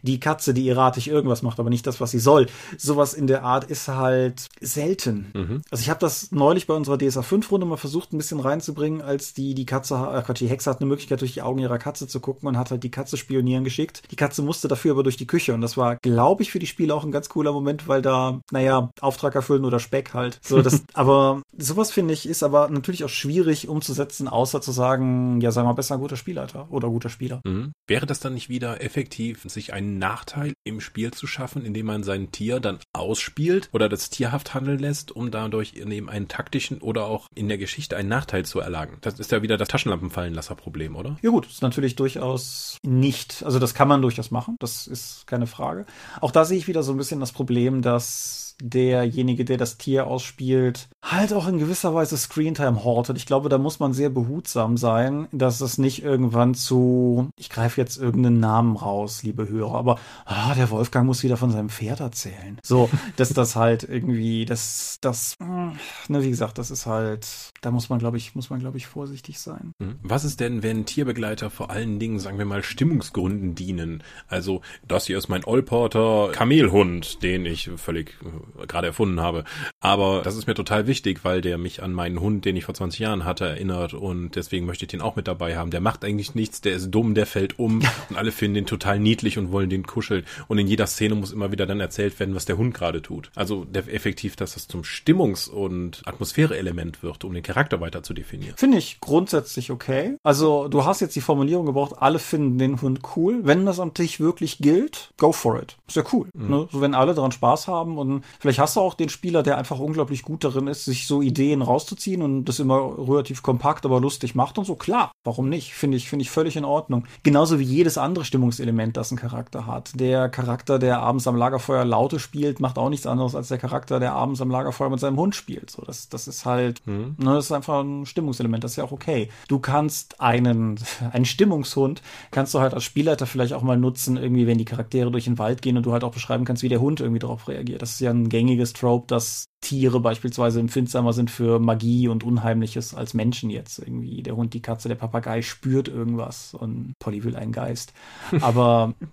Die 0.03 0.21
Katze, 0.21 0.55
die 0.55 0.69
erratisch 0.69 1.07
irgendwas 1.07 1.43
macht, 1.43 1.59
aber 1.61 1.71
nicht 1.71 1.87
das, 1.87 2.01
was 2.01 2.11
sie 2.11 2.19
soll. 2.19 2.47
Sowas 2.77 3.15
in 3.15 3.27
der 3.27 3.45
Art 3.45 3.65
ist 3.65 3.89
halt 3.89 4.47
selten. 4.61 5.31
Mhm. 5.35 5.63
Also 5.71 5.83
ich 5.83 5.91
habe 5.91 6.01
das 6.01 6.33
neulich 6.33 6.67
bei 6.67 6.75
unserer 6.75 6.99
DSA 6.99 7.23
5 7.23 7.51
Runde 7.51 7.67
mal 7.67 7.77
versucht, 7.77 8.13
ein 8.13 8.19
bisschen 8.19 8.41
reinzubringen, 8.41 9.03
als 9.03 9.35
die, 9.35 9.55
die 9.55 9.67
Katze, 9.67 9.95
äh 9.95 10.23
Quatsch, 10.23 10.41
die 10.41 10.49
Hexe 10.49 10.71
hat 10.71 10.81
eine 10.81 10.89
Möglichkeit, 10.89 11.21
durch 11.21 11.35
die 11.35 11.43
Augen 11.43 11.59
ihrer 11.59 11.79
Katze 11.79 12.07
zu 12.07 12.21
gucken 12.21 12.49
und 12.49 12.57
hat 12.57 12.71
halt 12.71 12.83
die 12.85 12.91
Katze 12.91 13.17
spionieren 13.17 13.65
geschickt. 13.65 14.03
Die 14.11 14.17
Katze 14.17 14.43
musste 14.43 14.69
dafür 14.69 14.93
aber 14.93 15.03
durch 15.03 15.17
die 15.17 15.27
Küche 15.27 15.55
und 15.55 15.61
das 15.61 15.77
war, 15.77 15.97
glaube 15.97 16.43
ich, 16.43 16.51
für 16.51 16.59
die 16.59 16.67
Spieler 16.67 16.95
auch 16.95 17.05
ein 17.05 17.13
ganz 17.13 17.29
cooler 17.29 17.53
Moment, 17.53 17.89
weil 17.89 18.03
da, 18.03 18.41
naja, 18.51 18.91
Auftrag 19.01 19.35
erfüllen 19.35 19.65
oder 19.65 19.79
Speck 19.79 20.15
halt. 20.15 20.39
So, 20.43 20.63
das, 20.63 20.83
aber 20.95 21.43
sowas 21.57 21.91
finde 21.91 22.15
ich 22.15 22.29
ist 22.29 22.43
aber 22.43 22.69
natürlich 22.69 23.05
auch 23.05 23.09
schwierig 23.09 23.69
umzusetzen, 23.69 24.29
außer 24.29 24.61
zu 24.61 24.73
sagen, 24.73 25.41
ja, 25.41 25.51
sei 25.51 25.63
mal 25.63 25.73
besser 25.73 25.95
ein 25.95 26.01
guter 26.01 26.17
Spielleiter 26.17 26.67
oder 26.71 26.89
guter 26.89 27.09
Spieler. 27.09 27.41
Mhm. 27.45 27.73
Wäre 27.87 28.07
das 28.07 28.21
dann 28.21 28.35
nicht 28.35 28.49
wieder 28.49 28.83
effektiv, 28.83 29.38
sich 29.47 29.73
einen 29.73 29.99
Nachteil 29.99 30.55
im 30.65 30.81
Spiel 30.81 31.13
zu 31.13 31.27
schaffen, 31.27 31.65
indem 31.65 31.87
man 31.87 32.03
sein 32.03 32.33
Tier 32.33 32.61
dann 32.61 32.79
ausspielt 32.93 33.69
oder 33.73 33.89
das 33.89 34.11
tierhaft 34.11 34.55
handeln 34.55 34.79
lässt, 34.79 35.13
um 35.13 35.31
dadurch 35.31 35.75
neben 35.85 36.09
einen 36.09 36.29
taktischen 36.29 36.79
oder 36.79 37.05
auch 37.05 37.29
in 37.35 37.49
der 37.49 37.59
Geschichte 37.59 37.97
einen 37.97 38.09
Nachteil 38.09 38.45
zu 38.45 38.61
erlangen? 38.61 38.99
Das 39.01 39.19
ist 39.19 39.31
ja 39.33 39.43
wieder 39.43 39.57
das 39.57 39.69
Taschenlampenfallenlasser-Problem, 39.69 40.97
oder? 40.97 41.19
Ja 41.23 41.31
gut, 41.31 41.47
ist 41.47 41.63
natürlich 41.63 41.97
durchaus 41.97 42.79
nicht, 42.83 43.43
also 43.45 43.59
das 43.59 43.75
kann 43.75 43.89
man 43.89 44.03
durchaus 44.03 44.31
machen, 44.31 44.57
das 44.59 44.87
ist 44.87 45.27
keine 45.27 45.47
Frage. 45.47 45.87
Auch 46.21 46.31
da 46.31 46.45
sehe 46.45 46.59
ich 46.59 46.69
wieder 46.69 46.83
so 46.83 46.93
ein 46.93 46.99
bisschen 46.99 47.21
das 47.21 47.33
Problem, 47.33 47.83
dass 47.83 48.48
derjenige, 48.61 49.45
der 49.45 49.57
das 49.57 49.79
Tier 49.79 50.07
ausspielt, 50.07 50.89
halt 51.03 51.33
auch 51.33 51.47
in 51.47 51.59
gewisser 51.59 51.95
Weise 51.95 52.17
Screentime 52.17 52.85
hortet. 52.85 53.17
Ich 53.17 53.27
glaube, 53.27 53.49
da 53.49 53.59
muss 53.59 53.79
man 53.79 53.93
sehr 53.93 54.11
behutsam 54.11 54.77
sein, 54.77 55.29
dass 55.33 55.61
es 55.61 55.79
nicht 55.79 56.03
irgendwann 56.03 56.55
zu, 56.55 57.31
ich 57.37 57.51
greife 57.51 57.81
jetzt 57.81 57.97
irgendeinen 57.97 58.41
Namen 58.41 58.77
raus, 58.77 59.23
liebe 59.23 59.49
Hörer, 59.49 59.77
aber 59.77 59.99
ah, 60.25 60.55
der 60.55 60.71
Wolfgang 60.71 61.07
muss 61.07 61.23
wieder 61.23 61.37
von 61.37 61.51
seinem 61.51 61.69
Pferd 61.69 62.01
erzählen. 62.01 62.59
So, 62.63 62.91
dass 63.17 63.33
das 63.33 63.57
halt 63.57 63.85
irgendwie, 63.85 64.45
das, 64.45 64.99
das, 65.01 65.35
hm, 65.41 65.79
ne, 66.09 66.23
wie 66.23 66.31
gesagt, 66.31 66.59
das 66.59 66.71
ist 66.71 66.87
halt, 66.87 67.53
da 67.61 67.71
muss 67.71 67.89
man, 67.89 67.99
glaube 67.99 68.17
ich, 68.17 68.35
muss 68.35 68.51
man, 68.51 68.61
glaube 68.61 68.77
ich, 68.77 68.87
vorsichtig 68.87 69.39
sein. 69.39 69.73
Hm. 69.81 69.97
Was 70.03 70.25
ist 70.25 70.41
denn, 70.41 70.63
wenn 70.63 70.85
Tierbegleiter 70.85 71.51
vor 71.51 71.71
allen 71.71 71.99
Dingen, 71.99 72.19
sagen 72.19 72.39
wir 72.39 72.45
mal, 72.45 72.63
Stimmungsgründen 72.63 73.55
dienen? 73.55 74.03
Also, 74.27 74.63
das 74.87 75.07
hier 75.07 75.19
ist 75.19 75.29
mein 75.29 75.45
Allporter 75.45 76.31
Kamelhund, 76.33 77.23
den 77.23 77.47
ich 77.47 77.71
völlig 77.77 78.19
gerade 78.67 78.89
erfunden 78.89 79.21
habe. 79.21 79.45
Aber 79.81 80.23
das 80.23 80.37
ist 80.37 80.47
mir 80.47 80.55
total 80.55 80.87
wichtig, 80.87 81.25
weil 81.25 81.41
der 81.41 81.59
mich 81.59 81.83
an 81.83 81.93
meinen 81.93 82.21
Hund, 82.21 82.45
den 82.45 82.57
ich 82.57 82.65
vor 82.65 82.75
20 82.75 83.01
Jahren 83.01 83.25
hatte, 83.25 83.47
erinnert 83.47 83.95
und 83.95 84.37
deswegen 84.37 84.67
möchte 84.67 84.85
ich 84.85 84.91
den 84.91 85.01
auch 85.01 85.17
mit 85.17 85.29
dabei 85.29 85.57
haben. 85.57 85.71
Der 85.71 85.81
macht 85.81 86.05
eigentlich 86.05 86.35
nichts, 86.35 86.61
der 86.61 86.75
ist 86.75 86.91
dumm, 86.91 87.15
der 87.15 87.27
fällt 87.27 87.59
um 87.59 87.83
und 88.09 88.17
alle 88.17 88.33
finden 88.33 88.55
den 88.55 88.67
total 88.67 88.99
niedlich 88.99 89.39
und 89.39 89.53
wollen 89.53 89.71
den 89.71 89.87
kuscheln. 89.87 90.25
und 90.49 90.59
in 90.59 90.67
jeder 90.67 90.87
Szene 90.87 91.15
muss 91.15 91.33
immer 91.33 91.53
wieder 91.53 91.67
dann 91.67 91.81
erzählt 91.81 92.19
werden, 92.21 92.35
was 92.35 92.45
der 92.45 92.57
Hund 92.57 92.75
gerade 92.75 93.03
tut. 93.03 93.31
Also 93.35 93.67
effektiv, 93.73 94.37
dass 94.37 94.55
das 94.55 94.69
zum 94.69 94.83
Stimmungs- 94.83 95.49
und 95.49 96.03
Atmosphäre-Element 96.05 97.03
wird, 97.03 97.25
um 97.25 97.35
den 97.35 97.43
Charakter 97.43 97.81
weiter 97.81 98.03
zu 98.03 98.15
definieren. 98.15 98.55
Finde 98.57 98.79
ich 98.79 99.01
grundsätzlich 99.01 99.71
okay. 99.71 100.17
Also 100.23 100.69
du 100.69 100.85
hast 100.85 101.01
jetzt 101.01 101.17
die 101.17 101.21
Formulierung 101.21 101.67
gebraucht, 101.67 101.95
alle 101.99 102.19
finden 102.19 102.59
den 102.59 102.81
Hund 102.81 103.01
cool. 103.17 103.41
Wenn 103.43 103.67
das 103.67 103.81
am 103.81 103.95
Tisch 103.95 104.21
wirklich 104.21 104.59
gilt, 104.59 105.11
go 105.17 105.33
for 105.33 105.61
it. 105.61 105.77
Ist 105.87 105.97
ja 105.97 106.05
cool. 106.13 106.29
Mhm. 106.35 106.51
Ne? 106.51 106.69
So 106.71 106.81
wenn 106.81 106.95
alle 106.95 107.15
daran 107.15 107.33
Spaß 107.33 107.69
haben 107.69 107.99
und 107.99 108.25
vielleicht 108.41 108.59
hast 108.59 108.77
du 108.77 108.81
auch 108.81 108.95
den 108.95 109.09
Spieler, 109.09 109.43
der 109.43 109.59
einfach 109.59 109.79
unglaublich 109.79 110.23
gut 110.23 110.45
darin 110.45 110.67
ist, 110.67 110.85
sich 110.85 111.07
so 111.07 111.23
Ideen 111.23 111.63
rauszuziehen 111.63 112.23
und 112.23 112.45
das 112.45 112.59
immer 112.59 112.99
relativ 112.99 113.43
kompakt, 113.43 113.85
aber 113.85 114.01
lustig 114.01 114.35
macht 114.35 114.59
und 114.59 114.65
so. 114.65 114.75
Klar, 114.75 115.13
warum 115.25 115.49
nicht? 115.49 115.75
Finde 115.75 115.97
ich, 115.97 116.09
finde 116.09 116.23
ich 116.23 116.31
völlig 116.31 116.57
in 116.57 116.65
Ordnung. 116.65 117.05
Genauso 117.23 117.59
wie 117.59 117.65
jedes 117.65 117.99
andere 117.99 118.25
Stimmungselement, 118.25 118.97
das 118.97 119.11
einen 119.11 119.19
Charakter 119.19 119.67
hat. 119.67 119.93
Der 119.95 120.29
Charakter, 120.29 120.79
der 120.79 121.01
abends 121.01 121.27
am 121.27 121.37
Lagerfeuer 121.37 121.85
Laute 121.85 122.19
spielt, 122.19 122.61
macht 122.61 122.79
auch 122.79 122.91
nichts 122.91 123.07
anderes 123.07 123.35
als 123.35 123.49
der 123.49 123.59
Charakter, 123.59 124.01
der 124.01 124.13
abends 124.13 124.41
am 124.41 124.51
Lagerfeuer 124.51 124.91
mit 124.91 125.01
seinem 125.01 125.19
Hund 125.19 125.35
spielt. 125.35 125.71
So, 125.71 125.83
das, 125.83 126.09
das 126.09 126.29
ist 126.29 126.45
halt, 126.45 126.87
mhm. 126.87 127.17
ne, 127.19 127.35
das 127.35 127.47
ist 127.47 127.53
einfach 127.53 127.83
ein 127.83 128.07
Stimmungselement. 128.07 128.65
Das 128.65 128.73
ist 128.73 128.77
ja 128.77 128.85
auch 128.85 128.93
okay. 128.93 129.29
Du 129.49 129.59
kannst 129.59 130.21
einen, 130.21 130.79
einen 131.13 131.25
Stimmungshund, 131.25 132.03
kannst 132.31 132.55
du 132.55 132.61
halt 132.61 132.75
als 132.75 132.85
Spielleiter 132.85 133.27
vielleicht 133.27 133.53
auch 133.53 133.63
mal 133.63 133.77
nutzen, 133.77 134.17
irgendwie, 134.17 134.47
wenn 134.47 134.59
die 134.59 134.65
Charaktere 134.65 135.11
durch 135.11 135.25
den 135.25 135.39
Wald 135.39 135.63
gehen 135.63 135.77
und 135.77 135.87
du 135.87 135.93
halt 135.93 136.05
auch 136.05 136.13
beschreiben 136.13 136.45
kannst, 136.45 136.63
wie 136.63 136.69
der 136.69 136.81
Hund 136.81 137.01
irgendwie 137.01 137.21
darauf 137.21 137.49
reagiert. 137.49 137.83
Das 137.83 137.93
ist 137.93 138.01
ja 138.01 138.11
ein 138.11 138.28
gängiges 138.29 138.73
Trope, 138.73 139.07
dass 139.09 139.47
Tiere 139.61 140.01
beispielsweise 140.01 140.61
empfindsamer 140.61 141.13
sind 141.13 141.31
für 141.31 141.59
Magie 141.59 142.09
und 142.09 142.25
Unheimliches 142.25 142.95
als 142.95 143.15
Menschen 143.15 143.51
jetzt. 143.51 143.79
Irgendwie 143.79 144.23
der 144.23 144.37
Hund, 144.37 144.55
die 144.55 144.63
Katze, 144.63 144.89
der 144.89 144.95
Papagei 144.95 145.43
spürt 145.43 145.89
irgendwas 145.89 146.55
und 146.55 146.93
Polly 146.99 147.25
will 147.25 147.37
einen 147.37 147.53
Geist. 147.53 147.93
Aber 148.41 148.95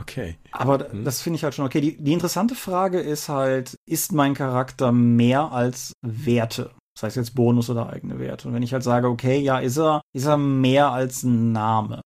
Okay. 0.00 0.36
Aber 0.50 0.90
hm. 0.90 1.04
das 1.04 1.22
finde 1.22 1.36
ich 1.36 1.44
halt 1.44 1.54
schon 1.54 1.66
okay. 1.66 1.80
Die, 1.80 2.02
die 2.02 2.12
interessante 2.12 2.54
Frage 2.54 3.00
ist 3.00 3.28
halt, 3.28 3.76
ist 3.86 4.12
mein 4.12 4.34
Charakter 4.34 4.92
mehr 4.92 5.52
als 5.52 5.92
Werte? 6.02 6.70
Das 6.94 7.04
heißt 7.04 7.16
jetzt 7.16 7.34
Bonus 7.34 7.70
oder 7.70 7.90
eigene 7.90 8.18
Werte. 8.18 8.48
Und 8.48 8.54
wenn 8.54 8.62
ich 8.62 8.72
halt 8.72 8.82
sage, 8.82 9.08
okay, 9.08 9.38
ja, 9.38 9.58
ist 9.58 9.78
er, 9.78 10.02
ist 10.12 10.26
er 10.26 10.36
mehr 10.36 10.90
als 10.90 11.22
ein 11.22 11.52
Name? 11.52 12.00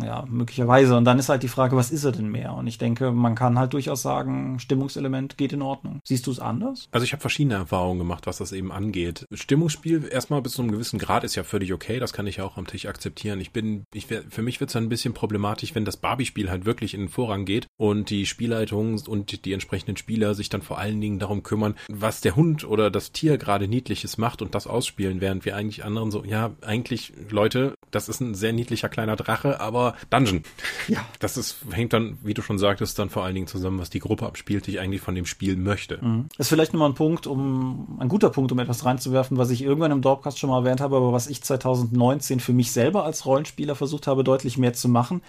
Ja, 0.00 0.24
möglicherweise. 0.28 0.96
Und 0.96 1.04
dann 1.04 1.18
ist 1.18 1.28
halt 1.28 1.42
die 1.42 1.48
Frage, 1.48 1.76
was 1.76 1.90
ist 1.90 2.04
er 2.04 2.12
denn 2.12 2.28
mehr? 2.28 2.54
Und 2.54 2.66
ich 2.66 2.78
denke, 2.78 3.12
man 3.12 3.34
kann 3.34 3.58
halt 3.58 3.72
durchaus 3.72 4.02
sagen, 4.02 4.58
Stimmungselement 4.58 5.36
geht 5.36 5.52
in 5.52 5.62
Ordnung. 5.62 6.00
Siehst 6.04 6.26
du 6.26 6.30
es 6.30 6.38
anders? 6.38 6.88
Also 6.92 7.04
ich 7.04 7.12
habe 7.12 7.20
verschiedene 7.20 7.54
Erfahrungen 7.54 7.98
gemacht, 7.98 8.26
was 8.26 8.38
das 8.38 8.52
eben 8.52 8.72
angeht. 8.72 9.26
Stimmungsspiel 9.32 10.08
erstmal 10.10 10.42
bis 10.42 10.52
zu 10.52 10.62
einem 10.62 10.72
gewissen 10.72 10.98
Grad 10.98 11.24
ist 11.24 11.34
ja 11.34 11.44
völlig 11.44 11.72
okay. 11.72 11.98
Das 11.98 12.12
kann 12.12 12.26
ich 12.26 12.40
auch 12.40 12.56
am 12.56 12.66
Tisch 12.66 12.86
akzeptieren. 12.86 13.40
Ich 13.40 13.52
bin, 13.52 13.84
ich, 13.92 14.06
für 14.06 14.42
mich 14.42 14.60
wird 14.60 14.70
es 14.70 14.76
ein 14.76 14.88
bisschen 14.88 15.14
problematisch, 15.14 15.74
wenn 15.74 15.84
das 15.84 15.96
Barbie-Spiel 15.96 16.50
halt 16.50 16.64
wirklich 16.64 16.94
in 16.94 17.00
den 17.00 17.08
Vorrang 17.08 17.44
geht 17.44 17.66
und 17.76 18.10
die 18.10 18.26
Spielleitung 18.26 19.00
und 19.06 19.44
die 19.44 19.52
entsprechenden 19.52 19.96
Spieler 19.96 20.34
sich 20.34 20.48
dann 20.48 20.62
vor 20.62 20.78
allen 20.78 21.00
Dingen 21.00 21.18
darum 21.18 21.42
kümmern, 21.42 21.74
was 21.88 22.20
der 22.20 22.36
Hund 22.36 22.64
oder 22.64 22.90
das 22.90 23.12
Tier 23.12 23.38
gerade 23.38 23.68
Niedliches 23.68 24.18
macht 24.18 24.42
und 24.42 24.54
das 24.54 24.66
ausspielen, 24.66 25.20
während 25.20 25.44
wir 25.44 25.56
eigentlich 25.56 25.84
anderen 25.84 26.10
so, 26.10 26.24
ja, 26.24 26.52
eigentlich, 26.62 27.12
Leute, 27.30 27.74
das 27.90 28.08
ist 28.08 28.20
ein 28.20 28.34
sehr 28.34 28.52
niedlicher 28.52 28.88
kleiner 28.88 29.16
Drache, 29.16 29.60
aber 29.60 29.91
Dungeon. 30.10 30.42
Ja. 30.88 31.04
Das 31.18 31.36
ist, 31.36 31.56
hängt 31.70 31.92
dann, 31.92 32.18
wie 32.22 32.34
du 32.34 32.42
schon 32.42 32.58
sagtest, 32.58 32.98
dann 32.98 33.10
vor 33.10 33.24
allen 33.24 33.34
Dingen 33.34 33.46
zusammen, 33.46 33.78
was 33.78 33.90
die 33.90 33.98
Gruppe 33.98 34.26
abspielt, 34.26 34.66
die 34.66 34.72
ich 34.72 34.80
eigentlich 34.80 35.00
von 35.00 35.14
dem 35.14 35.26
Spiel 35.26 35.56
möchte. 35.56 35.98
Mhm. 36.04 36.28
Ist 36.38 36.48
vielleicht 36.48 36.72
nochmal 36.72 36.90
ein 36.90 36.94
Punkt, 36.94 37.26
um, 37.26 37.98
ein 38.00 38.08
guter 38.08 38.30
Punkt, 38.30 38.52
um 38.52 38.58
etwas 38.58 38.84
reinzuwerfen, 38.84 39.38
was 39.38 39.50
ich 39.50 39.62
irgendwann 39.62 39.92
im 39.92 40.02
Dorpcast 40.02 40.38
schon 40.38 40.50
mal 40.50 40.58
erwähnt 40.58 40.80
habe, 40.80 40.96
aber 40.96 41.12
was 41.12 41.26
ich 41.26 41.42
2019 41.42 42.40
für 42.40 42.52
mich 42.52 42.72
selber 42.72 43.04
als 43.04 43.26
Rollenspieler 43.26 43.74
versucht 43.74 44.06
habe, 44.06 44.24
deutlich 44.24 44.58
mehr 44.58 44.72
zu 44.72 44.88
machen. 44.88 45.22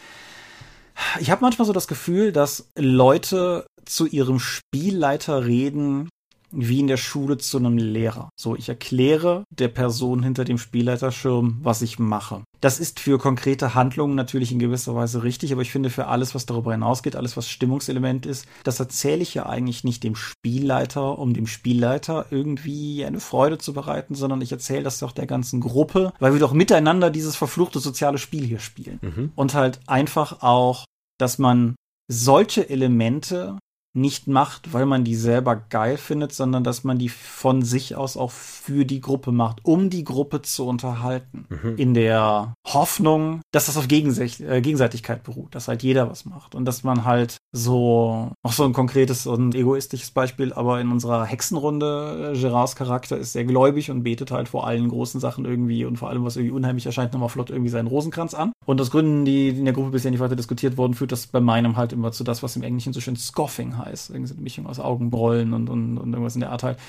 Ich 1.20 1.32
habe 1.32 1.42
manchmal 1.42 1.66
so 1.66 1.74
das 1.74 1.88
Gefühl, 1.88 2.32
dass 2.32 2.70
Leute 2.78 3.66
zu 3.86 4.06
ihrem 4.06 4.40
Spielleiter 4.40 5.46
reden, 5.46 6.10
wie 6.54 6.80
in 6.80 6.88
der 6.88 6.98
Schule 6.98 7.38
zu 7.38 7.58
einem 7.58 7.78
Lehrer. 7.78 8.30
So, 8.40 8.56
ich 8.56 8.70
erkläre 8.70 9.44
der 9.50 9.68
Person 9.68 10.24
hinter 10.24 10.46
dem 10.46 10.58
Spielleiterschirm, 10.58 11.60
was 11.62 11.82
ich 11.82 12.00
mache. 12.00 12.44
Das 12.62 12.80
ist 12.80 13.00
für 13.00 13.18
konkrete 13.18 13.76
Handlungen 13.76 14.16
natürlich 14.16 14.52
in 14.52 14.60
gewisser 14.60 14.96
Weise 14.96 15.24
richtig, 15.24 15.52
aber 15.52 15.64
ich 15.64 15.72
finde 15.72 15.90
für 15.90 16.08
alles, 16.08 16.34
was 16.34 16.46
darüber 16.46 16.72
hinausgeht, 16.72 17.16
alles, 17.16 17.36
was 17.36 17.50
Stimmungselement 17.50 18.26
ist, 18.26 18.46
das 18.64 18.80
erzähle 18.80 19.22
ich 19.22 19.34
ja 19.34 19.48
eigentlich 19.48 19.84
nicht 19.84 20.04
dem 20.04 20.16
Spielleiter, 20.16 21.20
um 21.20 21.34
dem 21.34 21.48
Spielleiter 21.48 22.28
irgendwie 22.30 23.04
eine 23.04 23.20
Freude 23.20 23.58
zu 23.58 23.74
bereiten, 23.74 24.16
sondern 24.16 24.42
ich 24.42 24.52
erzähle 24.52 24.84
das 24.84 25.00
doch 25.00 25.12
der 25.12 25.26
ganzen 25.26 25.60
Gruppe, 25.60 26.14
weil 26.20 26.34
wir 26.34 26.40
doch 26.40 26.54
miteinander 26.54 27.10
dieses 27.10 27.36
verfluchte 27.36 27.80
soziale 27.80 28.18
Spiel 28.18 28.46
hier 28.46 28.60
spielen. 28.60 29.00
Mhm. 29.02 29.32
Und 29.36 29.56
halt 29.56 29.82
einfach 29.88 30.42
auch, 30.42 30.86
dass 31.20 31.38
man 31.40 31.76
solche 32.10 32.70
Elemente 32.70 33.58
nicht 33.94 34.28
macht, 34.28 34.74
weil 34.74 34.86
man 34.86 35.04
die 35.04 35.16
selber 35.16 35.56
geil 35.56 35.98
findet, 35.98 36.34
sondern 36.34 36.64
dass 36.64 36.84
man 36.84 36.98
die 36.98 37.10
von 37.10 37.62
sich 37.62 37.96
aus 37.96 38.18
auch 38.18 38.32
für 38.32 38.86
die 38.86 39.02
Gruppe 39.02 39.32
macht, 39.32 39.60
um 39.64 39.90
die 39.90 40.04
Gruppe 40.04 40.42
zu 40.42 40.66
unterhalten. 40.66 41.46
Mhm. 41.50 41.76
In 41.78 41.94
der 41.94 42.56
Hoffnung, 42.66 43.42
dass 43.52 43.68
das 43.68 43.78
auf 43.78 43.86
äh, 43.86 44.62
Gegenseitigkeit 44.62 45.24
beruht, 45.24 45.54
dass 45.54 45.68
halt 45.68 45.84
jeder 45.84 46.10
was 46.10 46.26
macht 46.26 46.56
und 46.56 46.66
dass 46.66 46.84
man 46.84 47.06
halt 47.06 47.38
so, 47.52 48.32
auch 48.42 48.52
so 48.52 48.64
ein 48.64 48.74
konkretes 48.74 49.28
und 49.28 49.54
egoistisches 49.54 50.12
Beispiel, 50.12 50.54
aber 50.54 50.82
in 50.82 50.92
unserer 50.92 51.26
Hexenrunde, 51.26 52.34
äh, 52.34 52.40
Gerards 52.40 52.76
Charakter 52.76 53.18
ist 53.18 53.34
sehr 53.34 53.46
gläubig 53.46 53.92
und 53.92 54.04
betet 54.04 54.32
halt 54.32 54.50
vor 54.50 54.66
allen 54.66 54.90
großen 54.90 55.20
Sachen 55.20 55.46
irgendwie 55.46 55.86
und 55.86 55.98
vor 55.98 56.10
allem, 56.10 56.24
was 56.24 56.36
irgendwie 56.36 56.56
unheimlich 56.56 56.88
erscheint, 56.88 57.14
nochmal 57.14 57.30
flott 57.30 57.52
irgendwie 57.52 57.70
seinen 57.70 57.88
Rosenkranz 57.88 58.34
an. 58.34 58.54
Und 58.66 58.82
aus 58.82 58.90
Gründen, 58.90 59.26
die 59.26 59.50
in 59.50 59.66
der 59.66 59.74
Gruppe 59.74 59.92
bisher 59.92 60.10
nicht 60.10 60.20
weiter 60.20 60.36
diskutiert 60.36 60.78
wurden, 60.78 60.96
führt 60.96 61.12
das 61.12 61.28
bei 61.28 61.40
meinem 61.40 61.78
halt 61.78 61.94
immer 61.94 62.12
zu 62.12 62.24
das, 62.24 62.42
was 62.42 62.56
im 62.56 62.64
Englischen 62.64 62.94
so 62.94 63.02
schön 63.02 63.16
Scoffing 63.16 63.78
heißt. 63.78 63.83
Irgendwie 63.88 64.34
eine 64.34 64.42
Mischung 64.42 64.68
aus 64.68 64.80
Augenbrollen 64.80 65.54
und, 65.54 65.70
und, 65.70 65.98
und 65.98 66.14
irgendwas 66.14 66.36
in 66.36 66.42
der 66.42 66.52
Art 66.52 66.64
halt. 66.64 66.80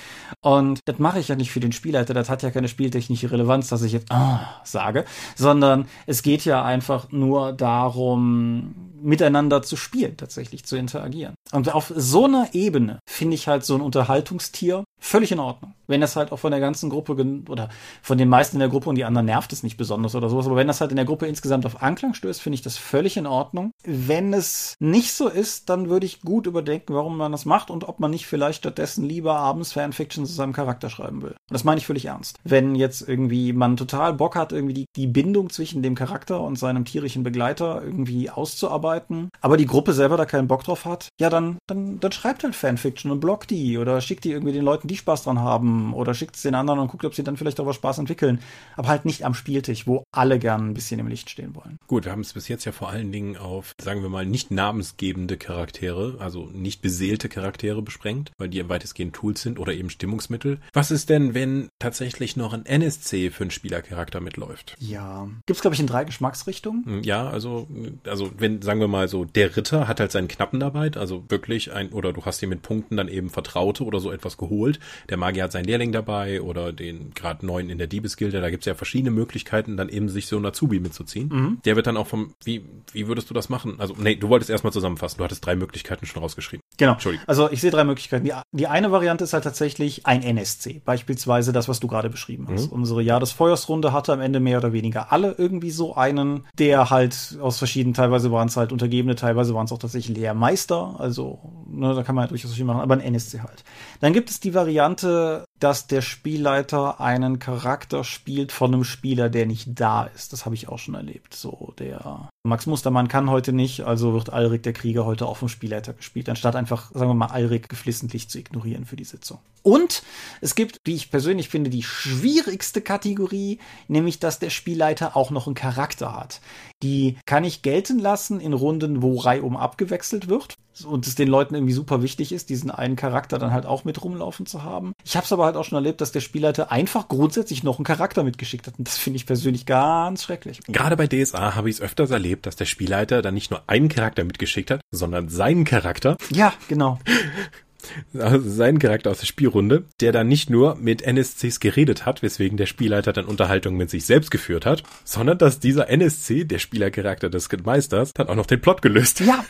Und 0.41 0.79
das 0.85 0.99
mache 0.99 1.19
ich 1.19 1.27
ja 1.27 1.35
nicht 1.35 1.51
für 1.51 1.59
den 1.59 1.71
Spielleiter, 1.71 2.13
das 2.13 2.29
hat 2.29 2.43
ja 2.43 2.51
keine 2.51 2.67
spieltechnische 2.67 3.31
Relevanz, 3.31 3.69
dass 3.69 3.81
ich 3.81 3.93
jetzt 3.93 4.11
ah, 4.11 4.61
sage, 4.63 5.05
sondern 5.35 5.87
es 6.05 6.23
geht 6.23 6.45
ja 6.45 6.63
einfach 6.63 7.11
nur 7.11 7.53
darum, 7.53 8.94
miteinander 9.05 9.61
zu 9.61 9.75
spielen, 9.75 10.17
tatsächlich 10.17 10.65
zu 10.65 10.75
interagieren. 10.75 11.35
Und 11.51 11.73
auf 11.73 11.93
so 11.95 12.25
einer 12.25 12.49
Ebene 12.53 12.99
finde 13.07 13.35
ich 13.35 13.47
halt 13.47 13.63
so 13.63 13.75
ein 13.75 13.81
Unterhaltungstier 13.81 14.83
völlig 14.99 15.31
in 15.31 15.39
Ordnung. 15.39 15.73
Wenn 15.87 16.01
das 16.01 16.15
halt 16.15 16.31
auch 16.31 16.39
von 16.39 16.51
der 16.51 16.59
ganzen 16.59 16.89
Gruppe 16.89 17.15
oder 17.47 17.69
von 18.01 18.17
den 18.17 18.27
meisten 18.27 18.55
in 18.55 18.59
der 18.59 18.69
Gruppe 18.69 18.89
und 18.89 18.95
die 18.95 19.05
anderen 19.05 19.27
nervt 19.27 19.53
es 19.53 19.61
nicht 19.61 19.77
besonders 19.77 20.15
oder 20.15 20.29
sowas, 20.29 20.47
aber 20.47 20.55
wenn 20.55 20.67
das 20.67 20.81
halt 20.81 20.89
in 20.89 20.95
der 20.95 21.05
Gruppe 21.05 21.27
insgesamt 21.27 21.65
auf 21.67 21.83
Anklang 21.83 22.15
stößt, 22.15 22.41
finde 22.41 22.55
ich 22.55 22.63
das 22.63 22.77
völlig 22.77 23.15
in 23.17 23.27
Ordnung. 23.27 23.71
Wenn 23.83 24.33
es 24.33 24.75
nicht 24.79 25.13
so 25.13 25.27
ist, 25.27 25.69
dann 25.69 25.89
würde 25.89 26.07
ich 26.07 26.21
gut 26.21 26.47
überdenken, 26.47 26.95
warum 26.95 27.17
man 27.17 27.31
das 27.31 27.45
macht 27.45 27.69
und 27.69 27.87
ob 27.87 27.99
man 27.99 28.09
nicht 28.09 28.25
vielleicht 28.25 28.59
stattdessen 28.59 29.07
lieber 29.07 29.35
abends 29.35 29.73
Fanfiction 29.73 30.25
zu 30.25 30.33
seinem 30.33 30.53
Charakter 30.53 30.89
schreiben 30.89 31.21
will. 31.21 31.31
Und 31.31 31.51
das 31.51 31.63
meine 31.63 31.77
ich 31.77 31.85
völlig 31.85 32.05
ernst. 32.05 32.39
Wenn 32.43 32.73
jetzt 32.73 33.07
irgendwie 33.07 33.53
man 33.53 33.77
total 33.77 34.13
Bock 34.15 34.35
hat, 34.35 34.51
irgendwie 34.51 34.73
die, 34.73 34.85
die 34.95 35.07
Bindung 35.07 35.51
zwischen 35.51 35.83
dem 35.83 35.93
Charakter 35.93 36.41
und 36.41 36.57
seinem 36.57 36.85
tierischen 36.85 37.21
Begleiter 37.21 37.83
irgendwie 37.83 38.31
auszuarbeiten, 38.31 38.94
aber 39.41 39.57
die 39.57 39.65
Gruppe 39.65 39.93
selber 39.93 40.17
da 40.17 40.25
keinen 40.25 40.47
Bock 40.47 40.63
drauf 40.63 40.85
hat, 40.85 41.09
ja, 41.19 41.29
dann, 41.29 41.57
dann, 41.67 41.99
dann 41.99 42.11
schreibt 42.11 42.43
halt 42.43 42.55
Fanfiction 42.55 43.11
und 43.11 43.19
blockt 43.19 43.51
die 43.51 43.77
oder 43.77 43.99
schickt 44.01 44.23
die 44.23 44.31
irgendwie 44.31 44.53
den 44.53 44.63
Leuten, 44.63 44.87
die 44.87 44.97
Spaß 44.97 45.23
dran 45.23 45.39
haben 45.39 45.93
oder 45.93 46.13
schickt 46.13 46.35
es 46.35 46.41
den 46.41 46.55
anderen 46.55 46.79
und 46.79 46.89
guckt, 46.89 47.05
ob 47.05 47.15
sie 47.15 47.23
dann 47.23 47.37
vielleicht 47.37 47.59
was 47.65 47.75
Spaß 47.75 47.99
entwickeln. 47.99 48.39
Aber 48.75 48.87
halt 48.87 49.05
nicht 49.05 49.25
am 49.25 49.33
Spieltisch, 49.33 49.87
wo 49.87 50.03
alle 50.11 50.39
gern 50.39 50.69
ein 50.69 50.73
bisschen 50.73 50.99
im 50.99 51.07
Licht 51.07 51.29
stehen 51.29 51.55
wollen. 51.55 51.77
Gut, 51.87 52.05
wir 52.05 52.11
haben 52.11 52.21
es 52.21 52.33
bis 52.33 52.47
jetzt 52.47 52.65
ja 52.65 52.71
vor 52.71 52.89
allen 52.89 53.11
Dingen 53.11 53.37
auf, 53.37 53.73
sagen 53.81 54.01
wir 54.01 54.09
mal, 54.09 54.25
nicht 54.25 54.51
namensgebende 54.51 55.37
Charaktere, 55.37 56.17
also 56.19 56.49
nicht 56.53 56.81
beseelte 56.81 57.29
Charaktere 57.29 57.81
besprengt, 57.81 58.31
weil 58.37 58.49
die 58.49 58.67
weitestgehend 58.69 59.15
Tools 59.15 59.41
sind 59.41 59.59
oder 59.59 59.73
eben 59.73 59.89
Stimmungsmittel. 59.89 60.59
Was 60.73 60.91
ist 60.91 61.09
denn, 61.09 61.33
wenn 61.33 61.69
tatsächlich 61.79 62.35
noch 62.35 62.53
ein 62.53 62.65
NSC 62.65 63.29
für 63.31 63.43
einen 63.43 63.51
Spielercharakter 63.51 64.19
mitläuft? 64.19 64.75
Ja. 64.79 65.27
Gibt 65.45 65.57
es, 65.57 65.61
glaube 65.61 65.75
ich, 65.75 65.79
in 65.79 65.87
drei 65.87 66.03
Geschmacksrichtungen? 66.03 66.85
Hm, 66.85 67.03
ja, 67.03 67.27
also, 67.27 67.67
also 68.05 68.31
wenn, 68.37 68.61
sagen 68.61 68.79
wir 68.79 68.84
mal 68.87 69.07
so, 69.07 69.25
der 69.25 69.55
Ritter 69.55 69.87
hat 69.87 69.99
halt 69.99 70.11
seinen 70.11 70.27
Knappen 70.27 70.59
dabei, 70.59 70.91
also 70.95 71.23
wirklich 71.29 71.73
ein, 71.73 71.89
oder 71.89 72.13
du 72.13 72.25
hast 72.25 72.41
dir 72.41 72.47
mit 72.47 72.61
Punkten 72.61 72.97
dann 72.97 73.07
eben 73.07 73.29
Vertraute 73.29 73.83
oder 73.83 73.99
so 73.99 74.11
etwas 74.11 74.37
geholt. 74.37 74.79
Der 75.09 75.17
Magier 75.17 75.43
hat 75.43 75.51
seinen 75.51 75.65
Lehrling 75.65 75.91
dabei 75.91 76.41
oder 76.41 76.73
den 76.73 77.13
gerade 77.13 77.45
neuen 77.45 77.69
in 77.69 77.77
der 77.77 77.87
Diebesgilde. 77.87 78.41
Da 78.41 78.49
gibt 78.49 78.63
es 78.63 78.65
ja 78.65 78.75
verschiedene 78.75 79.11
Möglichkeiten, 79.11 79.77
dann 79.77 79.89
eben 79.89 80.09
sich 80.09 80.27
so 80.27 80.37
ein 80.37 80.45
Azubi 80.45 80.79
mitzuziehen. 80.79 81.29
Mhm. 81.29 81.57
Der 81.65 81.75
wird 81.75 81.87
dann 81.87 81.97
auch 81.97 82.07
vom, 82.07 82.33
wie, 82.43 82.63
wie 82.91 83.07
würdest 83.07 83.29
du 83.29 83.33
das 83.33 83.49
machen? 83.49 83.75
Also, 83.79 83.95
nee, 83.97 84.15
du 84.15 84.29
wolltest 84.29 84.49
erstmal 84.49 84.73
zusammenfassen. 84.73 85.17
Du 85.17 85.23
hattest 85.23 85.45
drei 85.45 85.55
Möglichkeiten 85.55 86.05
schon 86.05 86.21
rausgeschrieben. 86.21 86.61
Genau. 86.77 86.93
Entschuldigung. 86.93 87.27
Also 87.27 87.49
ich 87.51 87.61
sehe 87.61 87.71
drei 87.71 87.83
Möglichkeiten. 87.83 88.25
Die, 88.25 88.33
die 88.51 88.67
eine 88.67 88.91
Variante 88.91 89.23
ist 89.23 89.33
halt 89.33 89.43
tatsächlich 89.43 90.05
ein 90.05 90.23
NSC. 90.23 90.81
Beispielsweise 90.83 91.53
das, 91.53 91.67
was 91.69 91.79
du 91.79 91.87
gerade 91.87 92.09
beschrieben 92.09 92.47
hast. 92.49 92.67
Mhm. 92.67 92.73
Unsere 92.73 93.01
Jahr 93.01 93.19
des 93.19 93.31
Feuersrunde 93.31 93.93
hatte 93.93 94.13
am 94.13 94.21
Ende 94.21 94.39
mehr 94.39 94.57
oder 94.57 94.73
weniger 94.73 95.11
alle 95.11 95.35
irgendwie 95.37 95.71
so 95.71 95.95
einen, 95.95 96.45
der 96.57 96.89
halt 96.89 97.37
aus 97.41 97.57
verschiedenen, 97.57 97.93
teilweise 97.93 98.31
waren 98.31 98.47
es 98.47 98.57
halt 98.57 98.64
Untergebene, 98.71 99.15
teilweise 99.15 99.53
waren 99.53 99.65
es 99.65 99.71
auch 99.71 99.79
tatsächlich 99.79 100.17
Lehrmeister. 100.17 100.95
Also, 100.99 101.39
ne, 101.67 101.93
da 101.93 102.03
kann 102.03 102.15
man 102.15 102.25
ja 102.25 102.29
durchaus 102.29 102.53
viel 102.53 102.65
machen, 102.65 102.81
aber 102.81 102.95
ein 102.95 103.01
NSC 103.01 103.39
halt. 103.39 103.63
Dann 104.01 104.13
gibt 104.13 104.29
es 104.29 104.39
die 104.39 104.53
Variante, 104.53 105.45
dass 105.59 105.87
der 105.87 106.01
Spielleiter 106.01 106.99
einen 106.99 107.39
Charakter 107.39 108.03
spielt 108.03 108.51
von 108.51 108.73
einem 108.73 108.83
Spieler, 108.83 109.29
der 109.29 109.45
nicht 109.45 109.79
da 109.79 110.03
ist. 110.03 110.33
Das 110.33 110.45
habe 110.45 110.55
ich 110.55 110.67
auch 110.67 110.79
schon 110.79 110.95
erlebt. 110.95 111.33
So, 111.33 111.73
der 111.79 112.29
Max 112.43 112.65
Mustermann 112.65 113.07
kann 113.07 113.29
heute 113.29 113.53
nicht, 113.53 113.81
also 113.81 114.13
wird 114.13 114.31
Alrik 114.31 114.63
der 114.63 114.73
Krieger 114.73 115.05
heute 115.05 115.25
auch 115.25 115.37
vom 115.37 115.49
Spielleiter 115.49 115.93
gespielt, 115.93 116.29
anstatt 116.29 116.55
einfach, 116.55 116.91
sagen 116.91 117.09
wir 117.09 117.15
mal, 117.15 117.27
Alrik 117.27 117.69
geflissentlich 117.69 118.29
zu 118.29 118.37
ignorieren 118.37 118.85
für 118.85 118.95
die 118.95 119.03
Sitzung. 119.03 119.39
Und 119.63 120.03
es 120.41 120.53
gibt, 120.53 120.77
wie 120.85 120.93
ich 120.93 121.09
persönlich 121.09 121.49
finde, 121.49 121.71
die 121.71 121.81
schwierigste 121.81 122.81
Kategorie, 122.81 123.57
nämlich, 123.87 124.19
dass 124.19 124.37
der 124.37 124.51
Spielleiter 124.51 125.17
auch 125.17 125.31
noch 125.31 125.47
einen 125.47 125.55
Charakter 125.55 126.15
hat. 126.15 126.39
Die 126.85 127.17
kann 127.25 127.43
ich 127.43 127.63
gelten 127.63 127.97
lassen 127.97 128.39
in 128.39 128.53
Runden, 128.53 129.01
wo 129.01 129.17
reihum 129.17 129.57
abgewechselt 129.57 130.29
wird 130.29 130.53
und 130.83 131.07
es 131.07 131.15
den 131.15 131.27
Leuten 131.27 131.55
irgendwie 131.55 131.73
super 131.73 132.03
wichtig 132.03 132.31
ist, 132.31 132.51
diesen 132.51 132.69
einen 132.69 132.95
Charakter 132.95 133.39
dann 133.39 133.51
halt 133.51 133.65
auch 133.65 133.85
mit 133.85 134.03
rumlaufen 134.03 134.45
zu 134.45 134.61
haben. 134.61 134.93
Ich 135.03 135.15
habe 135.15 135.25
es 135.25 135.33
aber 135.33 135.45
halt 135.45 135.55
auch 135.55 135.63
schon 135.63 135.77
erlebt, 135.77 135.99
dass 135.99 136.11
der 136.11 136.19
Spielleiter 136.19 136.71
einfach 136.71 137.07
grundsätzlich 137.07 137.63
noch 137.63 137.79
einen 137.79 137.85
Charakter 137.85 138.23
mitgeschickt 138.23 138.67
hat 138.67 138.77
und 138.77 138.87
das 138.87 138.99
finde 138.99 139.17
ich 139.17 139.25
persönlich 139.25 139.65
ganz 139.65 140.25
schrecklich. 140.25 140.59
Gerade 140.67 140.95
bei 140.95 141.07
DSA 141.07 141.55
habe 141.55 141.71
ich 141.71 141.77
es 141.77 141.81
öfters 141.81 142.11
erlebt, 142.11 142.45
dass 142.45 142.55
der 142.55 142.65
Spielleiter 142.65 143.23
dann 143.23 143.33
nicht 143.33 143.49
nur 143.49 143.63
einen 143.65 143.89
Charakter 143.89 144.23
mitgeschickt 144.23 144.69
hat, 144.69 144.81
sondern 144.91 145.27
seinen 145.27 145.65
Charakter. 145.65 146.17
Ja, 146.29 146.53
genau. 146.67 146.99
also 148.17 148.49
seinen 148.49 148.79
Charakter 148.79 149.11
aus 149.11 149.19
der 149.19 149.25
Spielrunde, 149.25 149.85
der 150.01 150.11
dann 150.11 150.27
nicht 150.27 150.49
nur 150.49 150.75
mit 150.75 151.01
NSCs 151.01 151.59
geredet 151.59 152.05
hat, 152.05 152.21
weswegen 152.21 152.57
der 152.57 152.65
Spielleiter 152.65 153.13
dann 153.13 153.25
Unterhaltung 153.25 153.75
mit 153.77 153.89
sich 153.89 154.05
selbst 154.05 154.31
geführt 154.31 154.65
hat, 154.65 154.83
sondern 155.03 155.37
dass 155.37 155.59
dieser 155.59 155.89
NSC, 155.89 156.45
der 156.45 156.59
Spielercharakter 156.59 157.29
des 157.29 157.49
Meisters, 157.63 158.13
dann 158.13 158.27
auch 158.27 158.35
noch 158.35 158.45
den 158.45 158.61
Plot 158.61 158.81
gelöst. 158.81 159.19
Ja, 159.21 159.45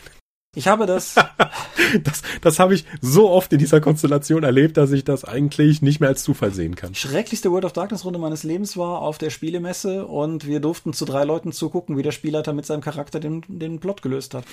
ich 0.56 0.68
habe 0.68 0.86
das. 0.86 1.14
das 2.02 2.22
das 2.40 2.58
habe 2.58 2.74
ich 2.74 2.86
so 3.02 3.30
oft 3.30 3.52
in 3.52 3.58
dieser 3.58 3.80
Konstellation 3.82 4.42
erlebt, 4.42 4.78
dass 4.78 4.90
ich 4.90 5.04
das 5.04 5.24
eigentlich 5.24 5.82
nicht 5.82 6.00
mehr 6.00 6.08
als 6.08 6.22
Zufall 6.22 6.50
sehen 6.50 6.74
kann. 6.74 6.94
Schrecklichste 6.94 7.52
World 7.52 7.66
of 7.66 7.74
Darkness 7.74 8.06
Runde 8.06 8.18
meines 8.18 8.42
Lebens 8.42 8.76
war 8.78 9.02
auf 9.02 9.18
der 9.18 9.28
Spielemesse 9.28 10.06
und 10.06 10.46
wir 10.46 10.60
durften 10.60 10.94
zu 10.94 11.04
drei 11.04 11.24
Leuten 11.24 11.52
zugucken, 11.52 11.98
wie 11.98 12.02
der 12.02 12.12
Spielleiter 12.12 12.54
mit 12.54 12.64
seinem 12.64 12.80
Charakter 12.80 13.20
den, 13.20 13.44
den 13.48 13.80
Plot 13.80 14.00
gelöst 14.00 14.32
hat. 14.32 14.44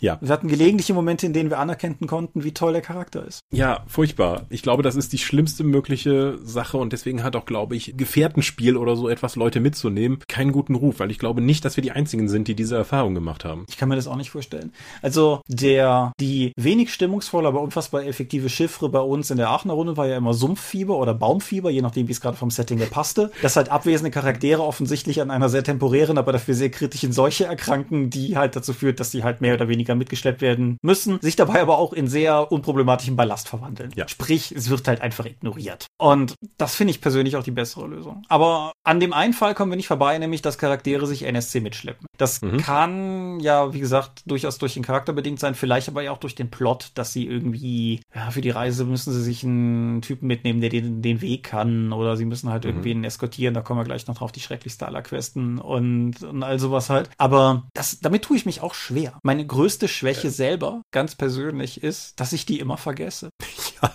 Ja. 0.00 0.18
Wir 0.20 0.30
hatten 0.30 0.48
gelegentliche 0.48 0.94
Momente, 0.94 1.26
in 1.26 1.32
denen 1.32 1.50
wir 1.50 1.58
anerkennen 1.58 2.06
konnten, 2.06 2.44
wie 2.44 2.52
toll 2.52 2.72
der 2.72 2.82
Charakter 2.82 3.24
ist. 3.26 3.40
Ja, 3.52 3.84
furchtbar. 3.86 4.46
Ich 4.50 4.62
glaube, 4.62 4.82
das 4.82 4.96
ist 4.96 5.12
die 5.12 5.18
schlimmste 5.18 5.64
mögliche 5.64 6.38
Sache 6.42 6.76
und 6.76 6.92
deswegen 6.92 7.22
hat 7.22 7.36
auch, 7.36 7.46
glaube 7.46 7.76
ich, 7.76 7.94
Gefährtenspiel 7.96 8.76
oder 8.76 8.96
so 8.96 9.08
etwas 9.08 9.36
Leute 9.36 9.60
mitzunehmen 9.60 10.18
keinen 10.28 10.52
guten 10.52 10.74
Ruf, 10.74 11.00
weil 11.00 11.10
ich 11.10 11.18
glaube 11.18 11.40
nicht, 11.40 11.64
dass 11.64 11.76
wir 11.76 11.82
die 11.82 11.92
einzigen 11.92 12.28
sind, 12.28 12.48
die 12.48 12.54
diese 12.54 12.76
Erfahrung 12.76 13.14
gemacht 13.14 13.44
haben. 13.44 13.64
Ich 13.68 13.76
kann 13.76 13.88
mir 13.88 13.96
das 13.96 14.06
auch 14.06 14.16
nicht 14.16 14.30
vorstellen. 14.30 14.72
Also 15.02 15.40
der, 15.48 16.12
die 16.20 16.52
wenig 16.56 16.92
stimmungsvolle, 16.92 17.48
aber 17.48 17.62
unfassbar 17.62 18.04
effektive 18.04 18.48
Chiffre 18.48 18.88
bei 18.88 19.00
uns 19.00 19.30
in 19.30 19.36
der 19.36 19.48
Aachener 19.48 19.74
Runde 19.74 19.96
war 19.96 20.06
ja 20.06 20.16
immer 20.16 20.34
Sumpffieber 20.34 20.98
oder 20.98 21.14
Baumfieber, 21.14 21.70
je 21.70 21.82
nachdem, 21.82 22.08
wie 22.08 22.12
es 22.12 22.20
gerade 22.20 22.36
vom 22.36 22.50
Setting 22.50 22.78
her 22.78 22.88
passte. 22.88 23.30
Dass 23.42 23.56
halt 23.56 23.70
abwesende 23.70 24.10
Charaktere 24.10 24.62
offensichtlich 24.62 25.20
an 25.20 25.30
einer 25.30 25.48
sehr 25.48 25.64
temporären, 25.64 26.18
aber 26.18 26.32
dafür 26.32 26.54
sehr 26.54 26.70
kritischen 26.70 27.12
Seuche 27.12 27.44
erkranken, 27.44 28.10
die 28.10 28.36
halt 28.36 28.56
dazu 28.56 28.72
führt, 28.72 29.00
dass 29.00 29.10
sie 29.10 29.24
halt 29.24 29.40
mehr 29.40 29.45
oder 29.54 29.68
weniger 29.68 29.94
mitgeschleppt 29.94 30.40
werden 30.40 30.78
müssen, 30.82 31.18
sich 31.20 31.36
dabei 31.36 31.60
aber 31.60 31.78
auch 31.78 31.92
in 31.92 32.08
sehr 32.08 32.50
unproblematischen 32.50 33.16
Ballast 33.16 33.48
verwandeln. 33.48 33.90
Ja. 33.94 34.08
Sprich, 34.08 34.52
es 34.52 34.70
wird 34.70 34.86
halt 34.88 35.00
einfach 35.00 35.24
ignoriert. 35.26 35.86
Und 35.98 36.34
das 36.58 36.74
finde 36.74 36.92
ich 36.92 37.00
persönlich 37.00 37.36
auch 37.36 37.42
die 37.42 37.50
bessere 37.50 37.86
Lösung. 37.86 38.22
Aber 38.28 38.72
an 38.84 39.00
dem 39.00 39.12
einen 39.12 39.32
Fall 39.32 39.54
kommen 39.54 39.72
wir 39.72 39.76
nicht 39.76 39.88
vorbei, 39.88 40.18
nämlich 40.18 40.42
dass 40.42 40.58
Charaktere 40.58 41.06
sich 41.06 41.22
NSC 41.22 41.60
mitschleppen. 41.60 42.06
Das 42.18 42.40
mhm. 42.42 42.58
kann 42.58 43.40
ja, 43.40 43.72
wie 43.72 43.80
gesagt, 43.80 44.22
durchaus 44.26 44.58
durch 44.58 44.74
den 44.74 44.82
Charakter 44.82 45.12
bedingt 45.12 45.40
sein, 45.40 45.54
vielleicht 45.54 45.88
aber 45.88 46.02
ja 46.02 46.12
auch 46.12 46.18
durch 46.18 46.34
den 46.34 46.50
Plot, 46.50 46.92
dass 46.94 47.12
sie 47.12 47.26
irgendwie, 47.26 48.00
ja, 48.14 48.30
für 48.30 48.40
die 48.40 48.50
Reise 48.50 48.84
müssen 48.84 49.12
sie 49.12 49.22
sich 49.22 49.44
einen 49.44 50.02
Typen 50.02 50.26
mitnehmen, 50.26 50.60
der 50.60 50.70
den, 50.70 51.02
den 51.02 51.20
Weg 51.20 51.44
kann, 51.44 51.92
oder 51.92 52.16
sie 52.16 52.24
müssen 52.24 52.50
halt 52.50 52.64
mhm. 52.64 52.70
irgendwie 52.70 52.90
einen 52.92 53.04
eskortieren, 53.04 53.54
da 53.54 53.60
kommen 53.60 53.80
wir 53.80 53.84
gleich 53.84 54.06
noch 54.06 54.16
drauf, 54.16 54.32
die 54.32 54.40
schrecklichste 54.40 54.86
aller 54.86 55.02
Questen 55.02 55.58
und, 55.58 56.22
und 56.22 56.42
all 56.42 56.58
sowas 56.58 56.90
halt. 56.90 57.10
Aber 57.18 57.64
das, 57.74 58.00
damit 58.00 58.22
tue 58.22 58.36
ich 58.36 58.46
mich 58.46 58.62
auch 58.62 58.74
schwer. 58.74 59.18
Meine 59.36 59.48
größte 59.48 59.86
Schwäche 59.86 60.30
selber, 60.30 60.80
ganz 60.94 61.14
persönlich, 61.14 61.82
ist, 61.82 62.18
dass 62.18 62.32
ich 62.32 62.46
die 62.46 62.58
immer 62.58 62.78
vergesse. 62.78 63.28
Ja. 63.82 63.94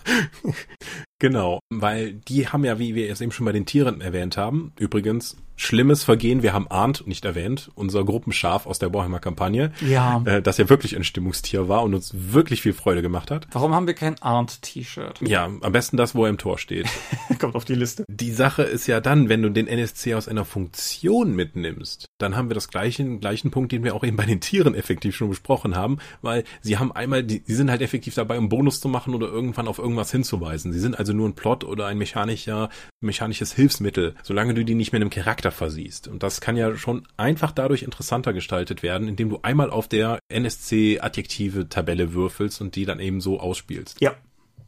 Genau, 1.22 1.60
weil 1.70 2.14
die 2.14 2.48
haben 2.48 2.66
ja, 2.66 2.80
wie 2.80 2.96
wir 2.96 3.12
es 3.12 3.22
eben 3.22 3.32
schon 3.32 3.46
bei 3.46 3.52
den 3.52 3.68
Tieren 3.68 4.02
erwähnt 4.02 4.38
haben, 4.38 4.74
übrigens 4.80 5.38
schlimmes 5.62 6.04
Vergehen, 6.04 6.42
wir 6.42 6.54
haben 6.54 6.68
Arndt 6.70 7.06
nicht 7.06 7.24
erwähnt, 7.24 7.70
unser 7.76 8.04
Gruppenschaf 8.04 8.66
aus 8.66 8.80
der 8.80 8.94
Warhammer 8.94 9.20
Kampagne, 9.20 9.72
ja. 9.82 10.22
Äh, 10.26 10.42
das 10.42 10.58
ja 10.58 10.70
wirklich 10.70 10.96
ein 10.96 11.04
Stimmungstier 11.04 11.70
war 11.70 11.84
und 11.84 11.94
uns 11.94 12.12
wirklich 12.14 12.62
viel 12.64 12.74
Freude 12.74 13.02
gemacht 13.02 13.30
hat. 13.30 13.48
Warum 13.52 13.76
haben 13.76 13.86
wir 13.86 13.94
kein 13.94 14.20
Arndt-T-Shirt? 14.22 15.22
Ja, 15.22 15.46
am 15.46 15.72
besten 15.72 15.98
das, 15.98 16.16
wo 16.16 16.24
er 16.26 16.32
im 16.32 16.40
Tor 16.40 16.58
steht. 16.58 16.88
Kommt 17.40 17.56
auf 17.56 17.66
die 17.66 17.76
Liste. 17.76 18.06
Die 18.08 18.32
Sache 18.32 18.64
ist 18.64 18.88
ja 18.88 19.00
dann, 19.02 19.30
wenn 19.30 19.44
du 19.44 19.50
den 19.50 19.68
NSC 19.68 20.16
aus 20.16 20.28
einer 20.28 20.46
Funktion 20.46 21.36
mitnimmst, 21.36 22.08
dann 22.18 22.36
haben 22.36 22.50
wir 22.50 22.56
das 22.56 22.70
gleichen, 22.70 23.20
gleichen 23.20 23.52
Punkt, 23.52 23.72
den 23.72 23.84
wir 23.84 23.96
auch 23.96 24.04
eben 24.04 24.18
bei 24.18 24.26
den 24.26 24.42
Tieren 24.42 24.74
effektiv 24.74 25.16
schon 25.16 25.30
besprochen 25.30 25.76
haben, 25.76 26.00
weil 26.22 26.44
sie 26.62 26.80
haben 26.80 26.92
einmal, 26.92 27.24
die, 27.24 27.42
die 27.42 27.54
sind 27.54 27.70
halt 27.70 27.82
effektiv 27.82 28.16
dabei, 28.16 28.38
um 28.40 28.50
Bonus 28.50 28.82
zu 28.82 28.90
machen 28.90 29.14
oder 29.14 29.28
irgendwann 29.28 29.68
auf 29.68 29.78
irgendwas 29.78 30.12
hinzuweisen. 30.12 30.74
Sie 30.74 30.80
sind 30.80 30.98
also 30.98 31.11
nur 31.14 31.30
ein 31.30 31.36
Plot 31.36 31.64
oder 31.64 31.88
ein 31.88 31.98
mechanischer, 31.98 32.70
mechanisches 33.00 33.54
Hilfsmittel, 33.54 34.16
solange 34.24 34.54
du 34.54 34.64
die 34.66 34.76
nicht 34.76 34.92
mit 34.92 35.02
einem 35.02 35.10
Charakter 35.10 35.52
versiehst. 35.52 36.08
Und 36.08 36.24
das 36.24 36.42
kann 36.42 36.58
ja 36.58 36.76
schon 36.76 37.08
einfach 37.18 37.52
dadurch 37.52 37.84
interessanter 37.84 38.34
gestaltet 38.34 38.84
werden, 38.84 39.08
indem 39.08 39.30
du 39.30 39.40
einmal 39.42 39.70
auf 39.70 39.88
der 39.88 40.20
NSC-Adjektive-Tabelle 40.30 42.14
würfelst 42.14 42.62
und 42.62 42.76
die 42.76 42.86
dann 42.86 43.00
eben 43.00 43.22
so 43.22 43.40
ausspielst. 43.40 44.02
Ja. 44.02 44.16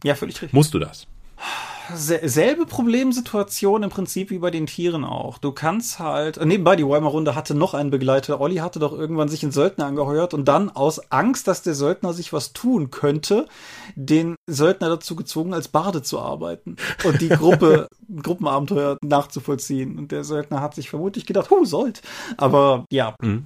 Ja, 0.03 0.15
völlig 0.15 0.35
richtig. 0.35 0.53
Musst 0.53 0.73
du 0.73 0.79
das? 0.79 1.07
Selbe 1.93 2.65
Problemsituation 2.65 3.83
im 3.83 3.89
Prinzip 3.89 4.29
wie 4.29 4.39
bei 4.39 4.51
den 4.51 4.65
Tieren 4.65 5.03
auch. 5.03 5.37
Du 5.37 5.51
kannst 5.51 5.99
halt, 5.99 6.37
äh, 6.37 6.45
nebenbei, 6.45 6.75
die 6.75 6.87
Weimar 6.87 7.11
Runde 7.11 7.35
hatte 7.35 7.55
noch 7.55 7.73
einen 7.73 7.89
Begleiter. 7.89 8.39
Olli 8.39 8.57
hatte 8.57 8.79
doch 8.79 8.93
irgendwann 8.93 9.29
sich 9.29 9.43
einen 9.43 9.51
Söldner 9.51 9.85
angeheuert 9.85 10.33
und 10.33 10.45
dann 10.45 10.69
aus 10.69 11.11
Angst, 11.11 11.47
dass 11.47 11.61
der 11.61 11.73
Söldner 11.73 12.13
sich 12.13 12.33
was 12.33 12.53
tun 12.53 12.91
könnte, 12.91 13.47
den 13.95 14.35
Söldner 14.47 14.89
dazu 14.89 15.15
gezwungen, 15.15 15.53
als 15.53 15.67
Barde 15.67 16.01
zu 16.01 16.19
arbeiten 16.19 16.77
und 17.03 17.21
die 17.21 17.29
Gruppe, 17.29 17.87
Gruppenabenteuer 18.23 18.97
nachzuvollziehen. 19.03 19.97
Und 19.97 20.11
der 20.11 20.23
Söldner 20.23 20.61
hat 20.61 20.75
sich 20.75 20.89
vermutlich 20.89 21.25
gedacht, 21.25 21.49
hu, 21.49 21.65
sollt. 21.65 22.01
Aber 22.37 22.85
ja. 22.91 23.15
Mhm. 23.21 23.45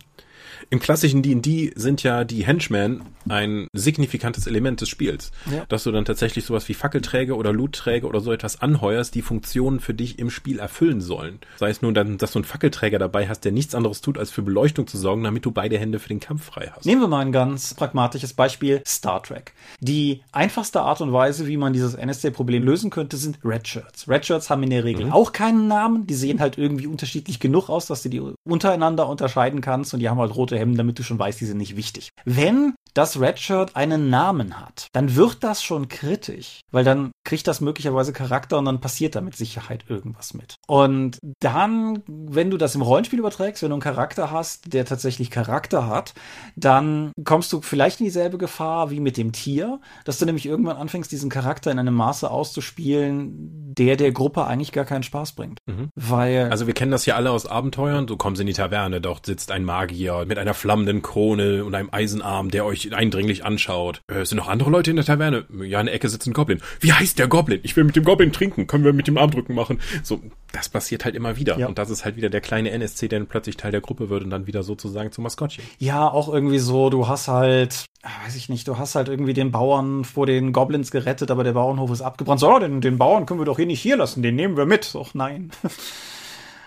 Im 0.69 0.79
klassischen 0.79 1.21
D&D 1.21 1.73
sind 1.75 2.03
ja 2.03 2.23
die 2.23 2.45
Henchmen 2.45 3.03
ein 3.29 3.67
signifikantes 3.73 4.47
Element 4.47 4.81
des 4.81 4.89
Spiels. 4.89 5.31
Ja. 5.51 5.65
Dass 5.67 5.83
du 5.83 5.91
dann 5.91 6.05
tatsächlich 6.05 6.45
sowas 6.45 6.67
wie 6.69 6.73
Fackelträger 6.73 7.37
oder 7.37 7.53
Lootträger 7.53 8.07
oder 8.07 8.21
so 8.21 8.31
etwas 8.31 8.61
anheuerst, 8.61 9.15
die 9.15 9.21
Funktionen 9.21 9.79
für 9.79 9.93
dich 9.93 10.19
im 10.19 10.29
Spiel 10.29 10.59
erfüllen 10.59 11.01
sollen. 11.01 11.39
Sei 11.57 11.69
es 11.69 11.81
nun 11.81 11.93
dann, 11.93 12.17
dass 12.17 12.31
du 12.31 12.39
einen 12.39 12.45
Fackelträger 12.45 12.99
dabei 12.99 13.27
hast, 13.27 13.41
der 13.41 13.51
nichts 13.51 13.75
anderes 13.75 14.01
tut, 14.01 14.17
als 14.17 14.31
für 14.31 14.41
Beleuchtung 14.41 14.87
zu 14.87 14.97
sorgen, 14.97 15.23
damit 15.23 15.45
du 15.45 15.51
beide 15.51 15.77
Hände 15.77 15.99
für 15.99 16.09
den 16.09 16.19
Kampf 16.19 16.45
frei 16.45 16.71
hast. 16.73 16.85
Nehmen 16.85 17.01
wir 17.01 17.07
mal 17.07 17.19
ein 17.19 17.31
ganz 17.31 17.73
pragmatisches 17.73 18.33
Beispiel, 18.33 18.81
Star 18.85 19.21
Trek. 19.23 19.53
Die 19.79 20.21
einfachste 20.31 20.81
Art 20.81 21.01
und 21.01 21.13
Weise, 21.13 21.47
wie 21.47 21.57
man 21.57 21.73
dieses 21.73 21.95
NSC-Problem 21.95 22.63
lösen 22.63 22.89
könnte, 22.89 23.17
sind 23.17 23.39
Redshirts. 23.43 24.07
Redshirts 24.07 24.49
haben 24.49 24.63
in 24.63 24.69
der 24.69 24.83
Regel 24.83 25.05
mhm. 25.05 25.13
auch 25.13 25.31
keinen 25.31 25.67
Namen, 25.67 26.07
die 26.07 26.13
sehen 26.13 26.39
halt 26.39 26.57
irgendwie 26.57 26.87
unterschiedlich 26.87 27.39
genug 27.39 27.69
aus, 27.69 27.87
dass 27.87 28.03
du 28.03 28.09
die 28.09 28.21
untereinander 28.43 29.07
unterscheiden 29.07 29.61
kannst 29.61 29.93
und 29.93 29.99
die 29.99 30.09
haben 30.09 30.19
halt 30.19 30.35
rote 30.47 30.59
Hemden, 30.59 30.77
damit 30.77 30.97
du 30.97 31.03
schon 31.03 31.19
weißt, 31.19 31.39
die 31.41 31.45
sind 31.45 31.57
nicht 31.57 31.75
wichtig. 31.75 32.11
Wenn 32.25 32.75
das 32.97 33.19
Redshirt 33.19 33.75
einen 33.75 34.09
Namen 34.09 34.59
hat, 34.59 34.87
dann 34.93 35.15
wird 35.15 35.43
das 35.43 35.63
schon 35.63 35.87
kritisch, 35.87 36.61
weil 36.71 36.83
dann 36.83 37.11
kriegt 37.23 37.47
das 37.47 37.61
möglicherweise 37.61 38.11
Charakter 38.11 38.57
und 38.57 38.65
dann 38.65 38.81
passiert 38.81 39.15
da 39.15 39.21
mit 39.21 39.35
Sicherheit 39.35 39.85
irgendwas 39.87 40.33
mit. 40.33 40.55
Und 40.65 41.19
dann, 41.39 42.01
wenn 42.07 42.49
du 42.49 42.57
das 42.57 42.73
im 42.73 42.81
Rollenspiel 42.81 43.19
überträgst, 43.19 43.61
wenn 43.61 43.69
du 43.69 43.75
einen 43.75 43.81
Charakter 43.81 44.31
hast, 44.31 44.73
der 44.73 44.85
tatsächlich 44.85 45.29
Charakter 45.29 45.87
hat, 45.87 46.15
dann 46.55 47.11
kommst 47.23 47.53
du 47.53 47.61
vielleicht 47.61 47.99
in 47.99 48.05
dieselbe 48.05 48.39
Gefahr 48.39 48.89
wie 48.89 48.99
mit 48.99 49.17
dem 49.17 49.31
Tier, 49.31 49.79
dass 50.03 50.17
du 50.17 50.25
nämlich 50.25 50.47
irgendwann 50.47 50.77
anfängst, 50.77 51.11
diesen 51.11 51.29
Charakter 51.29 51.69
in 51.69 51.77
einem 51.77 51.93
Maße 51.93 52.31
auszuspielen, 52.31 53.73
der 53.77 53.95
der 53.95 54.11
Gruppe 54.11 54.45
eigentlich 54.45 54.71
gar 54.71 54.85
keinen 54.85 55.03
Spaß 55.03 55.33
bringt. 55.33 55.59
Mhm. 55.67 55.89
Weil. 55.95 56.49
Also 56.49 56.65
wir 56.65 56.73
kennen 56.73 56.91
das 56.91 57.05
ja 57.05 57.15
alle 57.15 57.29
aus 57.29 57.45
Abenteuern. 57.45 58.07
Du 58.07 58.17
kommst 58.17 58.41
in 58.41 58.47
die 58.47 58.53
Taverne, 58.53 59.01
dort 59.01 59.27
sitzt 59.27 59.51
ein 59.51 59.65
Magier 59.65 60.25
mit 60.25 60.39
einer 60.39 60.55
flammenden 60.55 61.03
Krone 61.03 61.63
und 61.63 61.75
einem 61.75 61.89
Eisenarm, 61.91 62.49
der 62.49 62.65
euch 62.65 62.86
eindringlich 62.93 63.45
anschaut. 63.45 64.01
Äh, 64.07 64.25
sind 64.25 64.37
noch 64.37 64.47
andere 64.47 64.69
Leute 64.69 64.89
in 64.89 64.95
der 64.95 65.05
Taverne? 65.05 65.45
Ja, 65.63 65.79
in 65.79 65.87
der 65.87 65.95
Ecke 65.95 66.09
sitzt 66.09 66.27
ein 66.27 66.33
Goblin. 66.33 66.61
Wie 66.79 66.93
heißt 66.93 67.19
der 67.19 67.27
Goblin? 67.27 67.59
Ich 67.63 67.75
will 67.75 67.83
mit 67.83 67.95
dem 67.95 68.03
Goblin 68.03 68.31
trinken. 68.31 68.67
Können 68.67 68.83
wir 68.83 68.93
mit 68.93 69.07
dem 69.07 69.17
Armdrücken 69.17 69.55
machen? 69.55 69.79
So, 70.03 70.21
das 70.51 70.69
passiert 70.69 71.05
halt 71.05 71.15
immer 71.15 71.37
wieder. 71.37 71.57
Ja. 71.57 71.67
Und 71.67 71.77
das 71.77 71.89
ist 71.89 72.05
halt 72.05 72.15
wieder 72.15 72.29
der 72.29 72.41
kleine 72.41 72.71
NSC, 72.71 73.07
der 73.07 73.19
dann 73.19 73.27
plötzlich 73.27 73.57
Teil 73.57 73.71
der 73.71 73.81
Gruppe 73.81 74.09
wird 74.09 74.23
und 74.23 74.29
dann 74.29 74.47
wieder 74.47 74.63
sozusagen 74.63 75.11
zum 75.11 75.23
Maskottchen. 75.23 75.63
Ja, 75.79 76.07
auch 76.07 76.31
irgendwie 76.31 76.59
so, 76.59 76.89
du 76.89 77.07
hast 77.07 77.27
halt, 77.27 77.85
ah, 78.03 78.09
weiß 78.25 78.35
ich 78.35 78.49
nicht, 78.49 78.67
du 78.67 78.77
hast 78.77 78.95
halt 78.95 79.09
irgendwie 79.09 79.33
den 79.33 79.51
Bauern 79.51 80.05
vor 80.05 80.25
den 80.25 80.53
Goblins 80.53 80.91
gerettet, 80.91 81.31
aber 81.31 81.43
der 81.43 81.53
Bauernhof 81.53 81.91
ist 81.91 82.01
abgebrannt. 82.01 82.39
So, 82.39 82.59
den, 82.59 82.81
den 82.81 82.97
Bauern 82.97 83.25
können 83.25 83.39
wir 83.39 83.45
doch 83.45 83.57
hier 83.57 83.65
nicht 83.65 83.81
hier 83.81 83.97
lassen, 83.97 84.21
den 84.21 84.35
nehmen 84.35 84.57
wir 84.57 84.65
mit. 84.65 84.95
Och 84.95 85.13
nein. 85.13 85.51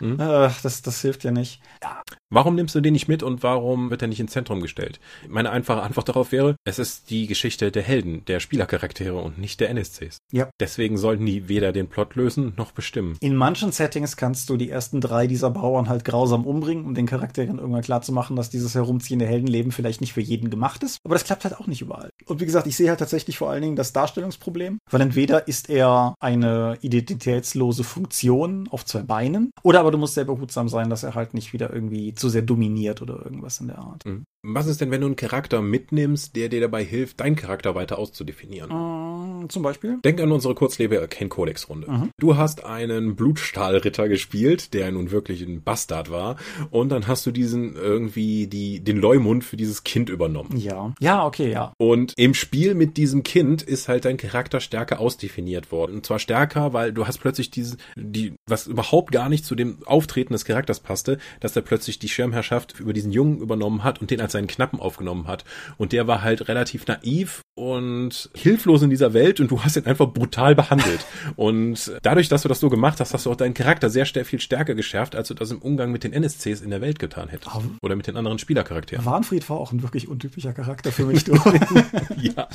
Hm? 0.00 0.16
Ach, 0.18 0.60
das, 0.62 0.82
das 0.82 1.00
hilft 1.02 1.24
ja 1.24 1.30
nicht. 1.30 1.60
Ja. 1.82 2.02
Warum 2.32 2.54
nimmst 2.54 2.76
du 2.76 2.80
den 2.80 2.92
nicht 2.92 3.08
mit 3.08 3.24
und 3.24 3.42
warum 3.42 3.90
wird 3.90 4.02
er 4.02 4.08
nicht 4.08 4.20
ins 4.20 4.30
Zentrum 4.30 4.60
gestellt? 4.60 5.00
Meine 5.28 5.50
einfache 5.50 5.82
Antwort 5.82 6.08
darauf 6.08 6.30
wäre, 6.30 6.54
es 6.62 6.78
ist 6.78 7.10
die 7.10 7.26
Geschichte 7.26 7.72
der 7.72 7.82
Helden, 7.82 8.24
der 8.26 8.38
Spielercharaktere 8.38 9.16
und 9.20 9.36
nicht 9.36 9.58
der 9.58 9.68
NSCs. 9.70 10.18
Ja. 10.30 10.48
Deswegen 10.60 10.96
sollten 10.96 11.26
die 11.26 11.48
weder 11.48 11.72
den 11.72 11.88
Plot 11.88 12.14
lösen 12.14 12.52
noch 12.56 12.70
bestimmen. 12.70 13.16
In 13.18 13.34
manchen 13.34 13.72
Settings 13.72 14.16
kannst 14.16 14.48
du 14.48 14.56
die 14.56 14.70
ersten 14.70 15.00
drei 15.00 15.26
dieser 15.26 15.50
Bauern 15.50 15.88
halt 15.88 16.04
grausam 16.04 16.46
umbringen, 16.46 16.84
um 16.84 16.94
den 16.94 17.06
Charakteren 17.06 17.58
irgendwann 17.58 17.82
klarzumachen, 17.82 18.36
dass 18.36 18.48
dieses 18.48 18.76
herumziehende 18.76 19.26
Heldenleben 19.26 19.72
vielleicht 19.72 20.00
nicht 20.00 20.12
für 20.12 20.20
jeden 20.20 20.50
gemacht 20.50 20.84
ist. 20.84 20.98
Aber 21.04 21.16
das 21.16 21.24
klappt 21.24 21.42
halt 21.42 21.58
auch 21.58 21.66
nicht 21.66 21.82
überall. 21.82 22.10
Und 22.26 22.40
wie 22.40 22.46
gesagt, 22.46 22.68
ich 22.68 22.76
sehe 22.76 22.90
halt 22.90 23.00
tatsächlich 23.00 23.38
vor 23.38 23.50
allen 23.50 23.62
Dingen 23.62 23.74
das 23.74 23.92
Darstellungsproblem, 23.92 24.78
weil 24.88 25.00
entweder 25.00 25.48
ist 25.48 25.68
er 25.68 26.14
eine 26.20 26.78
identitätslose 26.80 27.82
Funktion 27.82 28.68
auf 28.70 28.84
zwei 28.84 29.02
Beinen, 29.02 29.50
oder 29.64 29.80
aber 29.80 29.90
du 29.90 29.98
musst 29.98 30.14
sehr 30.14 30.26
behutsam 30.26 30.68
sein, 30.68 30.90
dass 30.90 31.02
er 31.02 31.16
halt 31.16 31.34
nicht 31.34 31.52
wieder 31.52 31.72
irgendwie 31.72 32.14
zu 32.20 32.28
sehr 32.28 32.42
dominiert 32.42 33.02
oder 33.02 33.24
irgendwas 33.24 33.60
in 33.60 33.68
der 33.68 33.78
Art. 33.78 34.04
Mhm. 34.06 34.24
Was 34.42 34.66
ist 34.66 34.80
denn, 34.80 34.90
wenn 34.90 35.00
du 35.00 35.06
einen 35.06 35.16
Charakter 35.16 35.60
mitnimmst, 35.60 36.36
der 36.36 36.48
dir 36.48 36.60
dabei 36.60 36.84
hilft, 36.84 37.20
deinen 37.20 37.36
Charakter 37.36 37.74
weiter 37.74 37.98
auszudefinieren? 37.98 38.70
Mm, 38.70 39.09
zum 39.48 39.62
Beispiel? 39.62 39.98
Denk 40.04 40.20
an 40.20 40.32
unsere 40.32 40.54
Kurzlebe 40.54 41.06
Ken 41.08 41.28
Codex 41.28 41.68
Runde. 41.68 41.90
Mhm. 41.90 42.10
Du 42.18 42.36
hast 42.36 42.64
einen 42.64 43.16
Blutstahlritter 43.16 44.08
gespielt, 44.08 44.74
der 44.74 44.90
nun 44.92 45.10
wirklich 45.10 45.42
ein 45.42 45.62
Bastard 45.62 46.10
war, 46.10 46.36
und 46.70 46.90
dann 46.90 47.06
hast 47.06 47.24
du 47.26 47.30
diesen 47.30 47.76
irgendwie 47.76 48.46
die 48.46 48.80
den 48.80 48.98
Leumund 48.98 49.44
für 49.44 49.56
dieses 49.56 49.84
Kind 49.84 50.10
übernommen. 50.10 50.56
Ja. 50.56 50.92
Ja, 51.00 51.24
okay, 51.24 51.50
ja. 51.50 51.72
Und 51.78 52.14
im 52.16 52.34
Spiel 52.34 52.74
mit 52.74 52.96
diesem 52.96 53.22
Kind 53.22 53.62
ist 53.62 53.88
halt 53.88 54.04
dein 54.04 54.16
Charakter 54.16 54.60
stärker 54.60 55.00
ausdefiniert 55.00 55.72
worden. 55.72 55.96
Und 55.96 56.06
zwar 56.06 56.18
stärker, 56.18 56.72
weil 56.72 56.92
du 56.92 57.06
hast 57.06 57.18
plötzlich 57.18 57.50
diese 57.50 57.76
die 57.96 58.34
was 58.46 58.66
überhaupt 58.66 59.12
gar 59.12 59.28
nicht 59.28 59.44
zu 59.44 59.54
dem 59.54 59.78
Auftreten 59.86 60.32
des 60.32 60.44
Charakters 60.44 60.80
passte, 60.80 61.18
dass 61.40 61.54
er 61.56 61.62
plötzlich 61.62 61.98
die 61.98 62.08
Schirmherrschaft 62.08 62.80
über 62.80 62.92
diesen 62.92 63.12
Jungen 63.12 63.40
übernommen 63.40 63.84
hat 63.84 64.00
und 64.00 64.10
den 64.10 64.20
als 64.20 64.32
seinen 64.32 64.46
Knappen 64.46 64.80
aufgenommen 64.80 65.26
hat. 65.26 65.44
Und 65.78 65.92
der 65.92 66.06
war 66.06 66.22
halt 66.22 66.48
relativ 66.48 66.86
naiv 66.86 67.42
und 67.54 68.30
hilflos 68.34 68.82
in 68.82 68.90
dieser 68.90 69.12
Welt 69.12 69.29
und 69.38 69.50
du 69.50 69.62
hast 69.62 69.76
ihn 69.76 69.86
einfach 69.86 70.08
brutal 70.08 70.54
behandelt. 70.56 71.04
und 71.36 71.92
dadurch, 72.02 72.28
dass 72.28 72.42
du 72.42 72.48
das 72.48 72.58
so 72.58 72.70
gemacht 72.70 72.98
hast, 72.98 73.14
hast 73.14 73.26
du 73.26 73.30
auch 73.30 73.36
deinen 73.36 73.54
Charakter 73.54 73.90
sehr 73.90 74.06
viel 74.06 74.40
stärker 74.40 74.74
geschärft, 74.74 75.14
als 75.14 75.28
du 75.28 75.34
das 75.34 75.50
im 75.50 75.58
Umgang 75.58 75.92
mit 75.92 76.02
den 76.02 76.12
NSCs 76.12 76.62
in 76.62 76.70
der 76.70 76.80
Welt 76.80 76.98
getan 76.98 77.28
hättest. 77.28 77.54
Um, 77.54 77.78
Oder 77.82 77.94
mit 77.94 78.06
den 78.06 78.16
anderen 78.16 78.38
Spielercharakteren. 78.38 79.04
Warnfried 79.04 79.48
war 79.48 79.58
auch 79.58 79.72
ein 79.72 79.82
wirklich 79.82 80.08
untypischer 80.08 80.52
Charakter 80.52 80.90
für 80.90 81.04
mich. 81.04 81.24
ja. 82.16 82.48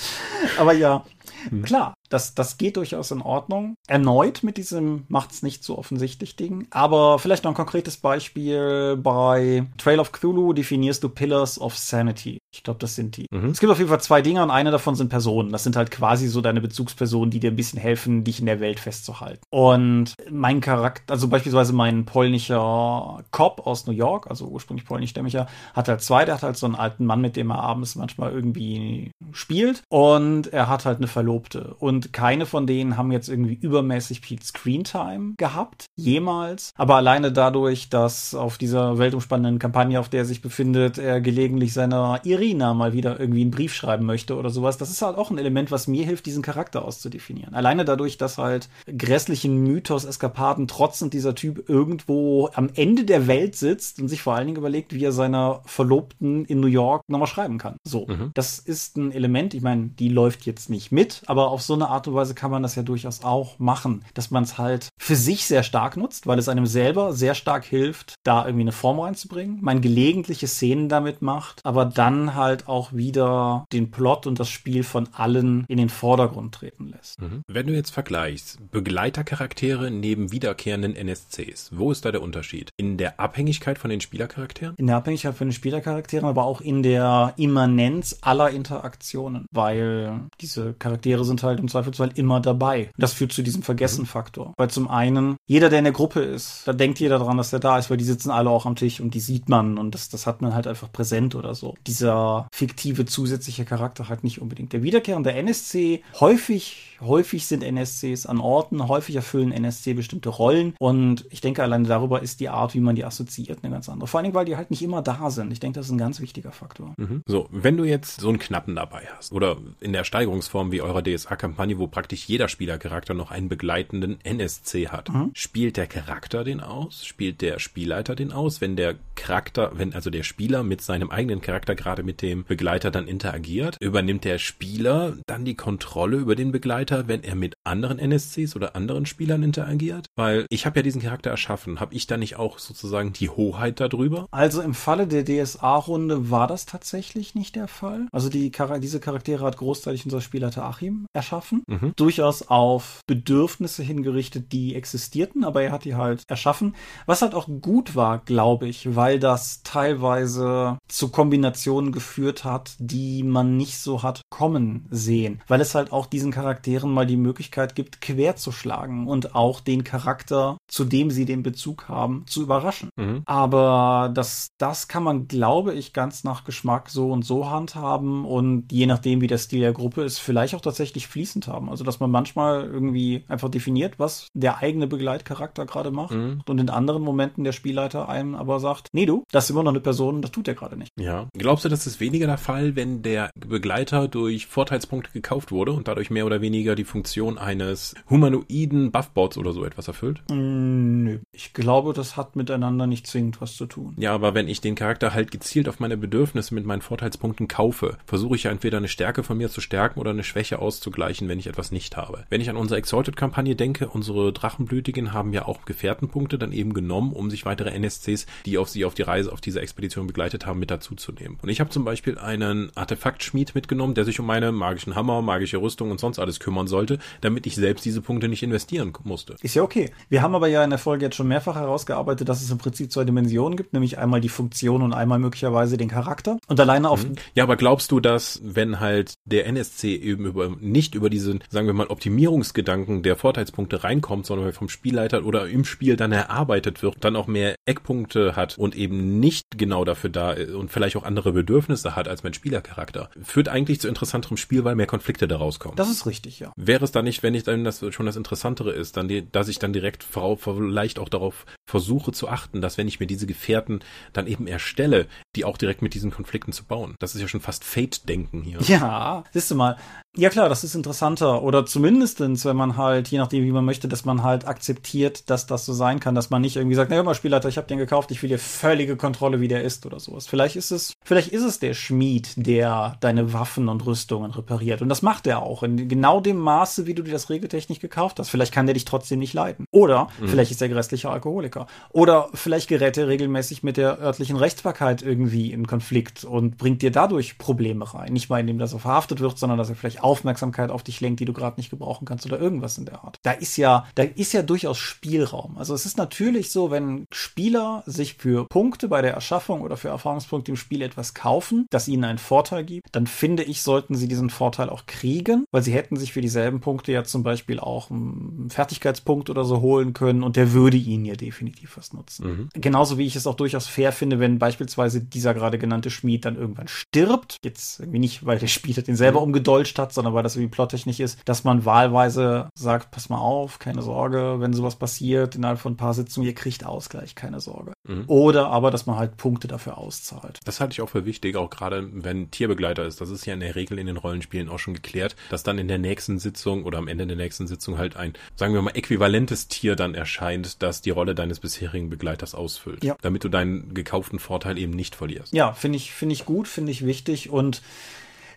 Aber 0.58 0.74
ja, 0.74 1.06
hm. 1.50 1.64
klar, 1.64 1.94
das, 2.16 2.34
das 2.34 2.58
geht 2.58 2.78
durchaus 2.78 3.12
in 3.12 3.22
Ordnung. 3.22 3.76
Erneut 3.88 4.42
mit 4.42 4.56
diesem 4.56 5.04
macht's 5.10 5.44
nicht 5.44 5.66
so 5.66 5.78
offensichtlich 5.78 6.38
Ding. 6.38 6.66
Aber 6.72 7.20
vielleicht 7.20 7.44
noch 7.44 7.52
ein 7.52 7.56
konkretes 7.56 7.98
Beispiel. 7.98 8.98
Bei 8.98 9.68
Trail 9.78 10.00
of 10.00 10.14
Cthulhu 10.14 10.54
definierst 10.54 11.04
du 11.04 11.10
Pillars 11.10 11.60
of 11.60 11.78
Sanity. 11.78 12.40
Ich 12.54 12.64
glaube, 12.64 12.80
das 12.80 12.96
sind 12.96 13.18
die. 13.18 13.26
Mhm. 13.32 13.50
Es 13.50 13.60
gibt 13.60 13.70
auf 13.70 13.80
jeden 13.80 13.90
Fall 13.90 14.00
zwei 14.00 14.22
Dinge 14.22 14.42
und 14.42 14.50
eine 14.50 14.72
davon 14.72 14.96
sind 14.96 15.10
Personen. 15.10 15.52
Das 15.52 15.64
sind 15.64 15.76
halt 15.76 15.92
quasi 15.92 16.30
so 16.30 16.40
deine 16.40 16.62
Bezugspersonen, 16.62 17.32
die 17.32 17.42
dir 17.42 17.52
ein 17.52 17.58
bisschen 17.58 17.80
helfen, 17.80 18.24
dich 18.24 18.40
in 18.40 18.46
der 18.46 18.62
Welt 18.62 18.80
festzuhalten. 18.80 19.42
Und 19.50 20.14
mein 20.32 20.62
Charakter, 20.62 21.12
also 21.14 21.28
beispielsweise 21.28 21.74
mein 21.74 22.06
polnischer 22.06 23.24
Cop 23.32 23.68
aus 23.68 23.88
New 23.88 23.94
York, 23.94 24.28
also 24.30 24.48
ursprünglich 24.48 24.88
polnischstämmiger, 24.88 25.48
hat 25.74 25.90
halt 25.90 26.02
zwei. 26.02 26.24
Der 26.24 26.36
hat 26.36 26.44
halt 26.44 26.56
so 26.56 26.66
einen 26.66 26.76
alten 26.76 27.06
Mann, 27.06 27.20
mit 27.20 27.36
dem 27.36 27.50
er 27.50 27.60
abends 27.60 27.96
manchmal 27.96 28.32
irgendwie 28.32 29.12
spielt. 29.34 29.84
Und 29.90 30.54
er 30.54 30.70
hat 30.70 30.86
halt 30.86 31.00
eine 31.00 31.08
Verlobte. 31.08 31.76
Und 31.80 32.05
und 32.06 32.14
keine 32.14 32.46
von 32.46 32.68
denen 32.68 32.98
haben 32.98 33.12
jetzt 33.12 33.30
irgendwie 33.30 33.56
übermäßig 33.56 34.22
viel 34.22 34.42
Screentime 34.42 35.34
gehabt, 35.38 35.86
jemals. 35.96 36.72
Aber 36.76 36.96
alleine 36.96 37.32
dadurch, 37.32 37.90
dass 37.90 38.34
auf 38.34 38.58
dieser 38.58 38.98
weltumspannenden 38.98 39.60
Kampagne, 39.60 40.00
auf 40.00 40.10
der 40.10 40.22
er 40.22 40.26
sich 40.26 40.42
befindet, 40.42 40.98
er 40.98 41.22
gelegentlich 41.22 41.74
seiner 41.74 42.22
Irina 42.24 42.74
mal 42.74 42.94
wieder 42.94 43.20
irgendwie 43.20 43.42
einen 43.42 43.52
Brief 43.52 43.74
schreiben 43.74 44.06
möchte 44.06 44.36
oder 44.36 44.50
sowas, 44.50 44.78
das 44.78 44.90
ist 44.90 45.02
halt 45.02 45.18
auch 45.18 45.32
ein 45.32 45.38
Element, 45.38 45.72
was 45.72 45.88
mir 45.88 46.06
hilft, 46.06 46.26
diesen 46.26 46.44
Charakter 46.44 46.86
auszudefinieren. 46.86 47.54
Alleine 47.54 47.86
dadurch, 47.86 48.18
dass 48.18 48.38
halt 48.38 48.70
grässlichen 48.86 49.64
Mythos-Eskapaden 49.64 50.68
trotzend 50.68 51.14
dieser 51.14 51.36
Typ 51.36 51.70
irgendwo 51.70 52.50
am 52.54 52.70
Ende 52.76 53.04
der 53.04 53.28
Welt 53.28 53.56
sitzt 53.56 54.00
und 54.00 54.08
sich 54.08 54.22
vor 54.22 54.36
allen 54.36 54.48
Dingen 54.48 54.58
überlegt, 54.58 54.94
wie 54.94 55.04
er 55.04 55.12
seiner 55.12 55.62
Verlobten 55.66 56.46
in 56.46 56.60
New 56.60 56.68
York 56.68 57.04
nochmal 57.08 57.28
schreiben 57.28 57.58
kann. 57.58 57.78
So, 57.84 58.06
mhm. 58.08 58.32
das 58.34 58.60
ist 58.60 58.98
ein 58.98 59.12
Element, 59.12 59.54
ich 59.54 59.62
meine, 59.62 59.88
die 59.88 60.10
läuft 60.10 60.46
jetzt 60.46 60.70
nicht 60.70 60.92
mit, 60.92 61.22
aber 61.28 61.50
auf 61.50 61.62
so 61.62 61.74
eine 61.74 61.85
eine 61.86 61.94
Art 61.94 62.08
und 62.08 62.16
Weise 62.16 62.36
kann 62.36 62.52
man 62.52 62.64
das 62.64 62.76
ja 62.76 62.84
durchaus 62.84 63.24
auch 63.24 63.60
machen, 63.60 64.04
dass 64.14 64.32
man 64.32 64.44
es 64.44 64.58
halt 64.58 64.90
für 64.98 65.16
sich 65.16 65.46
sehr 65.46 65.64
stark 65.64 65.98
nutzt, 65.98 66.28
weil 66.28 66.40
es 66.40 66.50
einem 66.50 66.66
selber 66.66 67.14
sehr 67.14 67.36
stark 67.36 67.66
hilft, 67.66 68.16
da 68.24 68.46
irgendwie 68.46 68.64
eine 68.64 68.72
Form 68.72 69.00
reinzubringen, 69.00 69.60
man 69.62 69.82
gelegentliche 69.82 70.48
Szenen 70.48 70.90
damit 70.90 71.22
macht, 71.22 71.62
aber 71.64 71.86
dann 71.86 72.36
halt 72.36 72.68
auch 72.68 72.94
wieder 72.94 73.66
den 73.72 73.92
Plot 73.92 74.28
und 74.28 74.40
das 74.40 74.50
Spiel 74.50 74.84
von 74.84 75.10
allen 75.14 75.66
in 75.68 75.78
den 75.78 75.90
Vordergrund 75.90 76.56
treten 76.56 76.90
lässt. 76.90 77.22
Mhm. 77.22 77.42
Wenn 77.48 77.68
du 77.68 77.74
jetzt 77.74 77.92
vergleichst, 77.92 78.60
Begleitercharaktere 78.72 79.92
neben 79.92 80.32
wiederkehrenden 80.32 80.96
NSCs, 80.96 81.72
wo 81.74 81.92
ist 81.92 82.06
da 82.06 82.12
der 82.12 82.22
Unterschied? 82.22 82.70
In 82.78 82.98
der 82.98 83.20
Abhängigkeit 83.20 83.78
von 83.78 83.90
den 83.90 84.02
Spielercharakteren? 84.02 84.76
In 84.78 84.88
der 84.88 84.98
Abhängigkeit 84.98 85.36
von 85.36 85.48
den 85.48 85.54
Spielercharakteren, 85.54 86.28
aber 86.28 86.46
auch 86.46 86.62
in 86.62 86.84
der 86.84 87.34
Immanenz 87.38 88.18
aller 88.22 88.50
Interaktionen, 88.50 89.46
weil 89.52 90.22
diese 90.42 90.74
Charaktere 90.74 91.26
sind 91.26 91.44
halt 91.44 91.60
im 91.60 91.68
Zweifelsfall 91.76 92.12
immer 92.16 92.40
dabei. 92.40 92.90
Das 92.98 93.14
führt 93.14 93.34
zu 93.34 93.42
diesem 93.42 93.62
Vergessenfaktor. 93.62 94.54
Weil 94.58 94.70
zum 94.70 94.88
einen, 94.88 95.36
jeder, 95.46 95.70
der 95.70 95.80
in 95.80 95.86
der 95.86 95.94
Gruppe 95.94 96.22
ist, 96.22 96.62
da 96.66 96.74
denkt 96.74 97.00
jeder 97.00 97.20
daran, 97.20 97.38
dass 97.38 97.52
er 97.52 97.60
da 97.60 97.78
ist, 97.78 97.90
weil 97.90 97.98
die 97.98 98.06
sitzen 98.06 98.32
alle 98.32 98.50
auch 98.50 98.66
am 98.66 98.76
Tisch 98.76 99.02
und 99.02 99.14
die 99.14 99.20
sieht 99.20 99.50
man 99.50 99.78
und 99.78 99.94
das, 99.94 100.10
das 100.10 100.26
hat 100.26 100.42
man 100.42 100.54
halt 100.54 100.68
einfach 100.68 100.92
präsent 100.92 101.36
oder 101.36 101.54
so. 101.54 101.76
Dieser 101.86 102.48
fiktive 102.54 103.06
zusätzliche 103.06 103.66
Charakter 103.66 104.08
halt 104.08 104.24
nicht 104.24 104.42
unbedingt. 104.42 104.72
Der 104.72 104.84
wiederkehrende 104.84 105.34
NSC, 105.34 106.02
häufig, 106.20 106.95
häufig 107.02 107.46
sind 107.46 107.64
NSCs 107.64 108.26
an 108.26 108.40
Orten, 108.40 108.88
häufig 108.88 109.16
erfüllen 109.16 109.52
NSC 109.52 109.94
bestimmte 109.94 110.30
Rollen 110.30 110.76
und 110.80 111.26
ich 111.30 111.42
denke, 111.42 111.64
alleine 111.64 111.88
darüber 111.88 112.22
ist 112.22 112.40
die 112.40 112.50
Art, 112.50 112.74
wie 112.74 112.80
man 112.80 112.96
die 112.96 113.06
assoziiert, 113.06 113.60
eine 113.64 113.74
ganz 113.74 113.90
andere. 113.90 114.08
Vor 114.08 114.20
allem, 114.20 114.34
weil 114.34 114.46
die 114.46 114.56
halt 114.56 114.72
nicht 114.72 114.82
immer 114.82 115.02
da 115.02 115.30
sind. 115.30 115.52
Ich 115.52 115.60
denke, 115.60 115.80
das 115.80 115.88
ist 115.88 115.92
ein 115.92 115.98
ganz 115.98 116.20
wichtiger 116.20 116.52
Faktor. 116.52 116.94
Mhm. 116.98 117.22
So, 117.26 117.48
wenn 117.52 117.78
du 117.78 117.84
jetzt 117.84 118.22
so 118.22 118.30
einen 118.30 118.40
Knappen 118.40 118.76
dabei 118.76 119.04
hast 119.18 119.32
oder 119.32 119.58
in 119.82 119.94
der 119.94 120.04
Steigerungsform 120.04 120.72
wie 120.72 120.82
eurer 120.82 121.02
DSA-Kampagne 121.02 121.66
Kampagne, 121.66 121.80
wo 121.80 121.88
praktisch 121.88 122.26
jeder 122.26 122.48
Spielercharakter 122.48 123.14
noch 123.14 123.32
einen 123.32 123.50
begleitenden 123.50 124.20
NSC 124.24 124.90
hat. 124.90 125.10
Mhm. 125.10 125.32
Spielt 125.34 125.78
der 125.78 125.88
Charakter 125.88 126.44
den 126.44 126.60
aus? 126.60 127.06
Spielt 127.06 127.42
der 127.42 127.60
Spielleiter 127.60 128.16
den 128.16 128.32
aus? 128.32 128.62
Wenn 128.62 128.76
der 128.76 128.96
Charakter, 129.16 129.72
wenn 129.76 129.94
also 129.94 130.10
der 130.10 130.24
Spieler 130.24 130.64
mit 130.64 130.82
seinem 130.82 131.12
eigenen 131.12 131.42
Charakter 131.42 131.76
gerade 131.76 132.04
mit 132.04 132.22
dem 132.22 132.44
Begleiter 132.44 132.92
dann 132.92 133.08
interagiert, 133.08 133.78
übernimmt 133.80 134.26
der 134.26 134.38
Spieler 134.38 135.18
dann 135.28 135.46
die 135.46 135.56
Kontrolle 135.56 136.18
über 136.18 136.36
den 136.36 136.52
Begleiter, 136.52 136.95
wenn 137.08 137.24
er 137.24 137.36
mit 137.36 137.56
anderen 137.64 138.00
NSCs 138.00 138.56
oder 138.56 138.76
anderen 138.76 139.06
Spielern 139.06 139.44
interagiert? 139.44 140.08
Weil 140.16 140.46
ich 140.50 140.66
habe 140.66 140.80
ja 140.80 140.84
diesen 140.84 141.02
Charakter 141.02 141.30
erschaffen. 141.30 141.80
Habe 141.80 141.94
ich 141.94 142.08
da 142.08 142.18
nicht 142.18 142.38
auch 142.38 142.60
sozusagen 142.60 143.14
die 143.14 143.30
Hoheit 143.30 143.80
darüber? 143.80 144.28
Also 144.32 144.62
im 144.62 144.74
Falle 144.74 145.08
der 145.08 145.26
DSA-Runde 145.26 146.30
war 146.30 146.48
das 146.48 146.66
tatsächlich 146.66 147.36
nicht 147.36 147.56
der 147.56 147.68
Fall. 147.68 148.08
Also 148.12 148.30
die, 148.30 148.52
diese 148.80 149.00
Charaktere 149.00 149.46
hat 149.46 149.58
großteilig 149.58 150.06
unser 150.06 150.22
Spielleiter 150.22 150.66
Achim 150.66 151.06
erschaffen. 151.14 151.64
Mhm. 151.68 151.94
Durchaus 151.96 152.48
auf 152.48 153.02
Bedürfnisse 153.08 153.84
hingerichtet, 153.84 154.52
die 154.52 154.76
existierten, 154.76 155.44
aber 155.44 155.64
er 155.64 155.72
hat 155.72 155.86
die 155.86 155.96
halt 155.96 156.24
erschaffen. 156.28 156.76
Was 157.06 157.22
halt 157.22 157.34
auch 157.34 157.48
gut 157.62 157.96
war, 157.96 158.20
glaube 158.20 158.68
ich, 158.68 158.96
weil 158.96 159.20
das 159.20 159.64
teilweise 159.64 160.78
zu 160.88 161.10
Kombinationen 161.10 161.92
geführt 161.92 162.44
hat, 162.44 162.76
die 162.80 163.24
man 163.24 163.58
nicht 163.58 163.78
so 163.78 164.04
hat 164.04 164.22
kommen 164.30 164.88
sehen. 164.90 165.42
Weil 165.48 165.62
es 165.62 165.76
halt 165.76 165.92
auch 165.92 166.06
diesen 166.06 166.32
Charakteren 166.76 166.94
mal 166.94 167.06
die 167.06 167.18
Möglichkeit 167.18 167.76
gibt, 167.76 168.02
quer 168.02 168.36
zu 168.36 168.52
schlagen 168.52 169.08
und 169.08 169.36
auch 169.36 169.62
den 169.62 169.84
Charakter, 169.84 170.58
zu 170.68 170.84
dem 170.84 171.10
sie 171.12 171.26
den 171.26 171.44
Bezug 171.44 171.88
haben, 171.88 172.26
zu 172.28 172.42
überraschen. 172.42 172.90
Mhm. 172.98 173.22
Aber 173.26 174.12
das, 174.14 174.50
das 174.58 174.88
kann 174.88 175.04
man, 175.04 175.28
glaube 175.28 175.74
ich, 175.74 175.94
ganz 175.94 176.24
nach 176.24 176.44
Geschmack 176.44 176.90
so 176.90 177.12
und 177.12 177.24
so 177.24 177.50
handhaben 177.50 178.26
und 178.26 178.72
je 178.72 178.86
nachdem, 178.86 179.22
wie 179.22 179.28
der 179.28 179.38
Stil 179.38 179.62
der 179.62 179.74
Gruppe 179.74 180.04
ist, 180.04 180.20
vielleicht 180.20 180.56
auch 180.56 180.62
tatsächlich 180.62 181.08
fließend 181.08 181.48
haben. 181.48 181.70
Also 181.70 181.84
dass 181.84 182.00
man 182.00 182.12
manchmal 182.12 182.66
irgendwie 182.66 183.24
einfach 183.28 183.50
definiert, 183.50 183.98
was 183.98 184.28
der 184.34 184.58
eigene 184.58 184.88
Begleitcharakter 184.88 185.66
gerade 185.66 185.92
macht 185.92 186.14
mhm. 186.14 186.42
und 186.48 186.60
in 186.60 186.70
anderen 186.70 187.04
Momenten 187.04 187.44
der 187.44 187.54
Spielleiter 187.54 188.10
einem 188.10 188.36
aber 188.36 188.60
sagt, 188.60 188.90
nee 188.92 189.06
du, 189.06 189.24
das 189.32 189.46
ist 189.46 189.52
immer 189.52 189.64
noch 189.64 189.72
eine 189.72 189.80
Person, 189.80 190.22
das 190.22 190.32
tut 190.32 190.48
er 190.48 190.56
gerade 190.56 190.78
nicht. 190.78 190.92
Ja. 191.00 191.28
Glaubst 191.38 191.66
du, 191.66 191.70
das 191.70 191.88
ist 191.88 192.00
weniger 192.00 192.28
der 192.28 192.38
Fall, 192.38 192.76
wenn 192.76 193.02
der 193.02 193.30
Begleiter 193.36 194.08
durch 194.08 194.48
Vorteilspunkte 194.48 195.12
gekauft 195.12 195.52
wurde 195.52 195.72
und 195.72 195.88
dadurch 195.88 196.10
mehr 196.10 196.26
oder 196.26 196.42
weniger 196.42 196.65
die 196.74 196.84
Funktion 196.84 197.38
eines 197.38 197.94
humanoiden 198.10 198.92
Buffbots 198.92 199.38
oder 199.38 199.54
so 199.54 199.64
etwas 199.64 199.88
erfüllt? 199.88 200.24
Mm, 200.32 201.04
nö. 201.04 201.20
Ich 201.32 201.54
glaube, 201.54 201.94
das 201.94 202.18
hat 202.18 202.36
miteinander 202.36 202.88
nicht 202.88 203.06
zwingend 203.06 203.42
was 203.42 203.56
zu 203.56 203.68
tun. 203.68 203.94
Ja, 203.98 204.14
aber 204.14 204.34
wenn 204.34 204.48
ich 204.48 204.62
den 204.62 204.74
Charakter 204.74 205.14
halt 205.14 205.30
gezielt 205.30 205.70
auf 205.70 205.80
meine 205.80 205.98
Bedürfnisse 205.98 206.56
mit 206.56 206.66
meinen 206.66 206.82
Vorteilspunkten 206.82 207.48
kaufe, 207.48 207.98
versuche 208.06 208.36
ich 208.36 208.44
ja 208.44 208.52
entweder 208.52 208.78
eine 208.78 208.88
Stärke 208.88 209.22
von 209.22 209.38
mir 209.38 209.50
zu 209.50 209.62
stärken 209.62 210.00
oder 210.00 210.12
eine 210.12 210.24
Schwäche 210.24 210.60
auszugleichen, 210.60 211.28
wenn 211.28 211.38
ich 211.40 211.48
etwas 211.48 211.72
nicht 211.72 211.98
habe. 211.98 212.26
Wenn 212.30 212.42
ich 212.42 212.50
an 212.50 212.58
unsere 212.58 212.80
Exalted-Kampagne 212.80 213.56
denke, 213.56 213.90
unsere 213.90 214.34
Drachenblütigen 214.34 215.14
haben 215.14 215.34
ja 215.34 215.46
auch 215.46 215.66
Gefährtenpunkte 215.66 216.38
dann 216.38 216.52
eben 216.52 216.74
genommen, 216.74 217.12
um 217.14 217.30
sich 217.30 217.46
weitere 217.46 217.72
NSCs, 217.72 218.26
die 218.46 218.58
auf 218.58 218.70
sie 218.70 218.86
auf 218.86 218.94
die 218.94 219.02
Reise, 219.02 219.32
auf 219.32 219.42
diese 219.42 219.62
Expedition 219.62 220.08
begleitet 220.08 220.46
haben, 220.46 220.60
mit 220.60 220.72
dazuzunehmen. 220.72 221.38
Und 221.42 221.50
ich 221.50 221.60
habe 221.60 221.70
zum 221.70 221.86
Beispiel 221.86 222.18
einen 222.18 222.72
Artefaktschmied 222.76 223.56
mitgenommen, 223.56 223.94
der 223.94 224.06
sich 224.06 224.20
um 224.20 224.26
meine 224.26 224.52
magischen 224.52 224.96
Hammer, 224.96 225.22
magische 225.22 225.58
Rüstung 225.58 225.92
und 225.92 226.00
sonst 226.00 226.20
alles 226.20 226.40
kümmern 226.56 226.68
sollte, 226.68 227.00
damit 227.22 227.46
ich 227.46 227.56
selbst 227.56 227.84
diese 227.86 228.02
Punkte 228.02 228.30
nicht 228.30 228.44
investieren 228.44 228.94
musste. 229.04 229.36
Ist 229.42 229.56
ja 229.56 229.64
okay. 229.64 229.92
Wir 230.10 230.22
haben 230.22 230.36
aber 230.36 230.48
ja 230.48 230.64
in 230.64 230.70
der 230.70 230.80
Folge 230.80 231.06
jetzt 231.06 231.16
schon 231.16 231.28
mehrfach 231.28 231.56
herausgearbeitet, 231.56 232.30
dass 232.30 232.42
es 232.42 232.50
im 232.50 232.58
Prinzip 232.58 232.92
zwei 232.92 233.04
Dimensionen 233.04 233.58
gibt, 233.58 233.74
nämlich 233.74 233.98
einmal 233.98 234.22
die 234.22 234.30
Funktion 234.30 234.82
und 234.82 234.94
einmal 234.94 235.20
möglicherweise 235.20 235.76
den 235.78 235.90
Charakter. 235.90 236.38
Und 236.48 236.60
alleine 236.60 236.90
auf. 236.90 237.06
Mhm. 237.06 237.16
Ja, 237.34 237.44
aber 237.44 237.58
glaubst 237.58 237.92
du, 237.92 238.00
dass 238.00 238.40
wenn 238.44 238.80
halt 238.80 239.16
der 239.26 239.48
NSC 239.48 239.96
eben 239.96 240.26
über, 240.26 240.50
nicht 240.60 240.96
über 240.96 241.10
diesen, 241.10 241.44
sagen 241.50 241.68
wir 241.68 241.74
mal, 241.74 241.88
Optimierungsgedanken 241.88 243.04
der 243.04 243.18
Vorteilspunkte 243.18 243.84
reinkommt, 243.84 244.26
sondern 244.26 244.54
vom 244.54 244.70
Spielleiter 244.70 245.26
oder 245.26 245.48
im 245.48 245.66
Spiel 245.66 245.98
dann 245.98 246.12
erarbeitet 246.12 246.82
wird, 246.82 246.96
dann 247.02 247.16
auch 247.16 247.28
mehr 247.28 247.56
Eckpunkte 247.66 248.36
hat 248.36 248.58
und 248.58 248.76
eben 248.76 249.20
nicht 249.20 249.58
genau 249.58 249.84
dafür 249.84 250.10
da 250.10 250.36
und 250.56 250.72
vielleicht 250.72 250.96
auch 250.96 251.04
andere 251.04 251.34
Bedürfnisse 251.34 251.96
hat 251.96 252.08
als 252.08 252.24
mein 252.24 252.34
Spielercharakter, 252.34 253.10
führt 253.24 253.50
eigentlich 253.50 253.82
zu 253.82 253.88
interessanterem 253.88 254.38
Spiel, 254.38 254.64
weil 254.64 254.76
mehr 254.76 254.88
Konflikte 254.88 255.28
daraus 255.28 255.60
kommen. 255.60 255.76
Das 255.76 255.90
ist 255.90 256.06
richtig, 256.06 256.40
ja. 256.40 256.45
Wäre 256.56 256.84
es 256.84 256.92
dann 256.92 257.06
nicht, 257.06 257.24
wenn 257.24 257.36
ich 257.36 257.44
dann 257.44 257.64
das 257.64 257.84
schon 257.92 258.06
das 258.06 258.16
Interessantere 258.16 258.72
ist, 258.72 258.98
dann 258.98 259.08
die, 259.08 259.30
dass 259.30 259.48
ich 259.48 259.60
dann 259.60 259.74
direkt 259.74 260.04
vielleicht 260.04 261.00
auch 261.00 261.10
darauf 261.10 261.46
versuche 261.70 262.12
zu 262.12 262.30
achten, 262.30 262.62
dass 262.62 262.78
wenn 262.78 262.88
ich 262.88 263.00
mir 263.00 263.08
diese 263.08 263.28
Gefährten 263.28 263.80
dann 264.14 264.28
eben 264.28 264.48
erstelle, 264.48 265.08
die 265.36 265.46
auch 265.46 265.58
direkt 265.58 265.82
mit 265.82 265.94
diesen 265.94 266.12
Konflikten 266.12 266.52
zu 266.52 266.66
bauen. 266.66 266.96
Das 267.00 267.16
ist 267.16 267.22
ja 267.22 267.28
schon 267.28 267.42
fast 267.42 267.64
Fate-Denken 267.64 268.44
hier. 268.44 268.60
Ja, 268.62 269.24
siehst 269.32 269.52
du 269.52 269.56
mal, 269.56 269.78
ja 270.16 270.30
klar, 270.30 270.50
das 270.50 270.64
ist 270.64 270.76
interessanter. 270.76 271.44
Oder 271.44 271.66
zumindestens, 271.66 272.46
wenn 272.46 272.56
man 272.56 272.78
halt, 272.78 273.10
je 273.10 273.18
nachdem, 273.18 273.44
wie 273.44 273.52
man 273.52 273.66
möchte, 273.66 273.88
dass 273.88 274.06
man 274.06 274.24
halt 274.24 274.48
akzeptiert, 274.48 275.30
dass 275.30 275.48
das 275.48 275.66
so 275.66 275.74
sein 275.74 276.00
kann, 276.00 276.16
dass 276.16 276.30
man 276.30 276.42
nicht 276.42 276.56
irgendwie 276.56 276.76
sagt, 276.76 276.90
na 276.90 276.96
hör 276.96 277.04
mal, 277.04 277.16
Spielleiter, 277.16 277.50
ich 277.50 277.58
habe 277.58 277.68
den 277.68 277.78
gekauft, 277.78 278.12
ich 278.12 278.22
will 278.22 278.30
dir 278.30 278.40
völlige 278.40 278.96
Kontrolle, 278.96 279.42
wie 279.42 279.48
der 279.48 279.64
ist 279.64 279.86
oder 279.86 280.00
sowas. 280.00 280.28
Vielleicht 280.28 280.56
ist 280.56 280.72
es, 280.72 280.94
vielleicht 281.04 281.30
ist 281.30 281.44
es 281.44 281.60
der 281.60 281.74
Schmied, 281.74 282.34
der 282.36 282.98
deine 283.02 283.34
Waffen 283.34 283.68
und 283.68 283.86
Rüstungen 283.86 284.32
repariert. 284.32 284.82
Und 284.82 284.90
das 284.90 285.02
macht 285.02 285.28
er 285.28 285.42
auch. 285.42 285.64
In 285.64 285.88
genau 285.90 286.22
dem 286.22 286.38
Maße, 286.38 286.86
wie 286.86 286.94
du 286.94 287.04
dir 287.04 287.12
das 287.12 287.30
regeltechnisch 287.30 287.80
gekauft 287.80 288.20
hast. 288.20 288.30
Vielleicht 288.30 288.54
kann 288.54 288.68
der 288.68 288.74
dich 288.74 288.86
trotzdem 288.86 289.20
nicht 289.20 289.34
leiden. 289.34 289.66
Oder 289.72 290.08
mhm. 290.20 290.30
vielleicht 290.30 290.52
ist 290.52 290.62
er 290.62 290.70
grässlicher 290.70 291.12
Alkoholiker. 291.12 291.68
Oder 291.92 292.30
vielleicht 292.34 292.70
gerät 292.70 292.98
er 292.98 293.08
regelmäßig 293.08 293.64
mit 293.64 293.78
der 293.78 294.00
örtlichen 294.00 294.38
Rechtsbarkeit 294.38 295.02
irgendwie 295.02 295.52
in 295.52 295.68
Konflikt 295.68 296.24
und 296.24 296.58
bringt 296.58 296.82
dir 296.82 296.92
dadurch 296.92 297.38
Probleme 297.38 297.94
rein. 297.94 298.14
Nicht 298.14 298.30
mal 298.30 298.40
indem 298.40 298.60
das 298.60 298.74
er 298.74 298.80
verhaftet 298.80 299.20
wird, 299.20 299.38
sondern 299.38 299.58
dass 299.58 299.70
er 299.70 299.76
vielleicht 299.76 300.05
Aufmerksamkeit 300.06 300.70
auf 300.70 300.84
dich 300.84 301.02
lenkt, 301.02 301.20
die 301.20 301.26
du 301.26 301.34
gerade 301.34 301.60
nicht 301.60 301.72
gebrauchen 301.72 302.06
kannst 302.06 302.26
oder 302.26 302.40
irgendwas 302.40 302.78
in 302.78 302.86
der 302.86 303.04
Art. 303.04 303.18
Da 303.24 303.32
ist 303.32 303.58
ja, 303.58 303.88
da 303.96 304.04
ist 304.04 304.34
ja 304.34 304.44
durchaus 304.44 304.78
Spielraum. 304.78 305.58
Also 305.58 305.74
es 305.74 305.86
ist 305.86 305.98
natürlich 305.98 306.52
so, 306.52 306.70
wenn 306.72 307.08
Spieler 307.12 307.84
sich 307.88 308.14
für 308.14 308.46
Punkte 308.48 308.88
bei 308.88 309.02
der 309.02 309.14
Erschaffung 309.14 309.62
oder 309.62 309.78
für 309.78 309.90
Erfahrungspunkte 309.90 310.52
im 310.52 310.58
Spiel 310.58 310.84
etwas 310.84 311.16
kaufen, 311.16 311.66
das 311.72 311.88
ihnen 311.88 312.04
einen 312.04 312.20
Vorteil 312.20 312.64
gibt, 312.64 312.88
dann 312.92 313.08
finde 313.08 313.44
ich, 313.44 313.64
sollten 313.64 313.96
sie 313.96 314.08
diesen 314.08 314.30
Vorteil 314.30 314.70
auch 314.70 314.86
kriegen, 314.86 315.46
weil 315.52 315.64
sie 315.64 315.74
hätten 315.74 315.98
sich 315.98 316.14
für 316.14 316.22
dieselben 316.22 316.60
Punkte 316.60 316.92
ja 316.92 317.04
zum 317.04 317.24
Beispiel 317.24 317.60
auch 317.60 317.90
einen 317.90 318.50
Fertigkeitspunkt 318.50 319.30
oder 319.30 319.44
so 319.44 319.62
holen 319.62 319.94
können 319.94 320.22
und 320.22 320.36
der 320.36 320.54
würde 320.54 320.78
ihnen 320.78 321.06
ja 321.06 321.16
definitiv 321.16 321.78
was 321.78 321.94
nutzen. 321.94 322.28
Mhm. 322.28 322.50
Genauso 322.54 323.00
wie 323.00 323.08
ich 323.08 323.16
es 323.16 323.26
auch 323.26 323.36
durchaus 323.36 323.68
fair 323.68 323.92
finde, 323.92 324.20
wenn 324.20 324.38
beispielsweise 324.38 325.02
dieser 325.02 325.34
gerade 325.34 325.58
genannte 325.58 325.90
Schmied 325.90 326.26
dann 326.26 326.36
irgendwann 326.36 326.68
stirbt. 326.68 327.38
Jetzt 327.44 327.80
irgendwie 327.80 328.00
nicht, 328.00 328.26
weil 328.26 328.38
der 328.38 328.48
Spieler 328.48 328.84
den 328.84 328.96
selber 328.96 329.22
mhm. 329.22 329.28
umgedolcht 329.28 329.80
hat, 329.80 329.94
sondern 329.96 330.14
weil 330.14 330.24
das 330.24 330.36
irgendwie 330.36 330.54
plottechnisch 330.54 331.00
ist, 331.00 331.20
dass 331.26 331.44
man 331.44 331.66
wahlweise 331.66 332.50
sagt, 332.56 332.92
pass 332.92 333.10
mal 333.10 333.18
auf, 333.18 333.60
keine 333.60 333.82
Sorge, 333.82 334.36
wenn 334.40 334.54
sowas 334.54 334.76
passiert, 334.76 335.36
innerhalb 335.36 335.60
von 335.60 335.74
ein 335.74 335.78
paar 335.78 335.94
Sitzungen, 335.94 336.28
ihr 336.28 336.36
kriegt 336.36 336.66
Ausgleich, 336.66 337.16
keine 337.16 337.40
Sorge. 337.40 337.74
Mhm. 337.88 338.04
Oder 338.08 338.48
aber, 338.48 338.72
dass 338.72 338.86
man 338.86 338.98
halt 338.98 339.18
Punkte 339.18 339.48
dafür 339.48 339.78
auszahlt. 339.78 340.40
Das 340.46 340.60
halte 340.60 340.74
ich 340.74 340.82
auch 340.82 340.90
für 340.90 341.06
wichtig, 341.06 341.36
auch 341.36 341.50
gerade 341.50 341.88
wenn 341.92 342.32
Tierbegleiter 342.32 342.86
ist. 342.86 343.02
Das 343.02 343.10
ist 343.10 343.26
ja 343.26 343.34
in 343.34 343.40
der 343.40 343.56
Regel 343.56 343.80
in 343.80 343.88
den 343.88 343.98
Rollenspielen 343.98 344.50
auch 344.50 344.60
schon 344.60 344.74
geklärt, 344.74 345.16
dass 345.30 345.44
dann 345.44 345.58
in 345.58 345.68
der 345.68 345.78
nächsten 345.80 346.20
Sitzung 346.20 346.64
oder 346.64 346.78
am 346.78 346.88
Ende 346.88 347.08
der 347.08 347.16
nächsten 347.16 347.48
Sitzung 347.48 347.78
halt 347.78 347.96
ein, 347.96 348.14
sagen 348.36 348.54
wir 348.54 348.62
mal, 348.62 348.72
äquivalentes 348.72 349.48
Tier 349.48 349.76
dann 349.76 349.96
erscheint, 349.96 350.62
das 350.62 350.82
die 350.82 350.90
Rolle 350.90 351.16
deines 351.16 351.40
bisherigen 351.40 351.90
Begleiters 351.90 352.36
ausfüllt. 352.36 352.84
Ja. 352.84 352.96
Damit 353.02 353.24
du 353.24 353.30
deinen 353.30 353.74
gekauften 353.74 354.20
Vorteil 354.20 354.58
eben 354.58 354.74
nicht 354.74 354.96
verlierst. 354.96 355.34
Ja, 355.34 355.54
finde 355.54 355.78
ich, 355.78 355.92
finde 355.92 356.14
ich 356.14 356.26
gut, 356.26 356.48
finde 356.48 356.72
ich 356.72 356.86
wichtig 356.86 357.30
und 357.30 357.62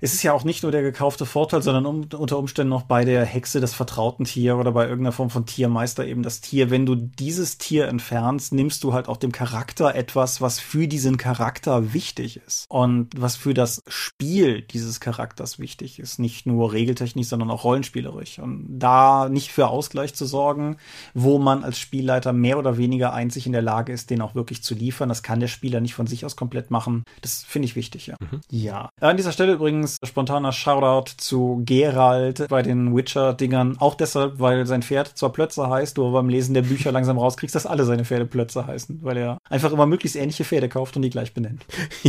es 0.01 0.14
ist 0.14 0.22
ja 0.22 0.32
auch 0.32 0.44
nicht 0.44 0.62
nur 0.62 0.72
der 0.72 0.82
gekaufte 0.82 1.26
Vorteil, 1.26 1.62
sondern 1.62 1.86
um, 1.86 2.09
unter 2.16 2.38
Umständen 2.38 2.70
noch 2.70 2.82
bei 2.82 3.05
der 3.05 3.24
Hexe 3.24 3.61
das 3.61 3.74
vertrauten 3.74 4.24
Tier 4.24 4.57
oder 4.57 4.72
bei 4.72 4.84
irgendeiner 4.84 5.12
Form 5.12 5.30
von 5.30 5.46
Tiermeister 5.46 6.07
eben 6.07 6.22
das 6.22 6.40
Tier. 6.40 6.70
Wenn 6.70 6.86
du 6.86 6.94
dieses 6.94 7.59
Tier 7.59 7.88
entfernst, 7.88 8.53
nimmst 8.53 8.84
du 8.84 8.92
halt 8.92 9.09
auch 9.09 9.16
dem 9.16 9.32
Charakter 9.32 9.94
etwas, 9.94 10.40
was 10.40 10.61
für 10.61 10.88
diesen 10.88 11.16
Charakter 11.16 11.92
wichtig 11.92 12.40
ist 12.46 12.66
und 12.68 13.11
was 13.16 13.36
für 13.36 13.55
das 13.55 13.82
Spiel 13.88 14.62
dieses 14.62 15.01
Charakters 15.01 15.59
wichtig 15.59 15.99
ist. 15.99 16.18
Nicht 16.18 16.46
nur 16.46 16.72
regeltechnisch, 16.72 17.28
sondern 17.28 17.51
auch 17.51 17.64
rollenspielerisch. 17.64 18.38
Und 18.38 18.78
da 18.78 19.28
nicht 19.28 19.51
für 19.51 19.68
Ausgleich 19.68 20.14
zu 20.14 20.26
sorgen, 20.26 20.76
wo 21.14 21.38
man 21.38 21.64
als 21.64 21.78
Spielleiter 21.78 22.32
mehr 22.32 22.59
oder 22.59 22.76
weniger 22.76 23.12
einzig 23.12 23.46
in 23.46 23.53
der 23.53 23.62
Lage 23.62 23.92
ist, 23.92 24.11
den 24.11 24.22
auch 24.22 24.34
wirklich 24.34 24.62
zu 24.62 24.74
liefern. 24.74 25.09
Das 25.09 25.22
kann 25.22 25.40
der 25.40 25.49
Spieler 25.49 25.80
nicht 25.80 25.94
von 25.94 26.07
sich 26.07 26.24
aus 26.24 26.36
komplett 26.36 26.70
machen. 26.70 27.05
Das 27.22 27.44
finde 27.44 27.66
ich 27.66 27.76
wichtig, 27.76 28.07
ja. 28.07 28.16
Mhm. 28.20 28.40
Ja. 28.51 28.90
An 29.01 29.16
dieser 29.16 29.32
Stelle 29.32 29.55
übrigens 29.55 29.88
übrigens 29.89 30.09
spontaner 30.09 30.53
Shoutout 30.53 31.12
zu 31.16 31.62
Gerald 31.64 32.47
bei 32.49 32.62
den 32.62 32.95
Witcher-Dingern. 32.95 33.76
Auch 33.78 33.95
deshalb, 33.95 34.39
weil 34.39 34.66
sein 34.66 34.82
Pferd 34.82 35.16
zwar 35.16 35.32
Plötze 35.32 35.68
heißt, 35.68 35.97
du 35.97 36.07
aber 36.07 36.18
beim 36.18 36.28
Lesen 36.28 36.55
der 36.55 36.62
Bücher 36.62 36.93
langsam 36.93 37.18
rauskriegst, 37.18 37.55
dass 37.55 37.66
alle 37.66 37.84
seine 37.84 38.05
Pferde 38.05 38.26
Plötze 38.26 38.66
heißen, 38.66 39.01
weil 39.03 39.16
er 39.16 39.39
einfach 39.49 39.72
immer 39.72 39.86
möglichst 39.86 40.16
ähnliche 40.16 40.45
Pferde 40.45 40.68
kauft 40.68 40.97
und 40.97 41.03
die 41.03 41.11
gleich 41.11 41.34
benennt. 41.34 41.64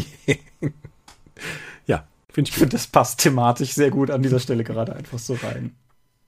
ja, 1.88 2.03
finde 2.32 2.51
ich 2.51 2.57
gut. 2.57 2.73
Das 2.73 2.88
passt 2.88 3.19
thematisch 3.21 3.73
sehr 3.73 3.91
gut 3.91 4.11
an 4.11 4.21
dieser 4.21 4.39
Stelle 4.39 4.63
gerade 4.63 4.95
einfach 4.95 5.19
so 5.19 5.36
rein. 5.36 5.75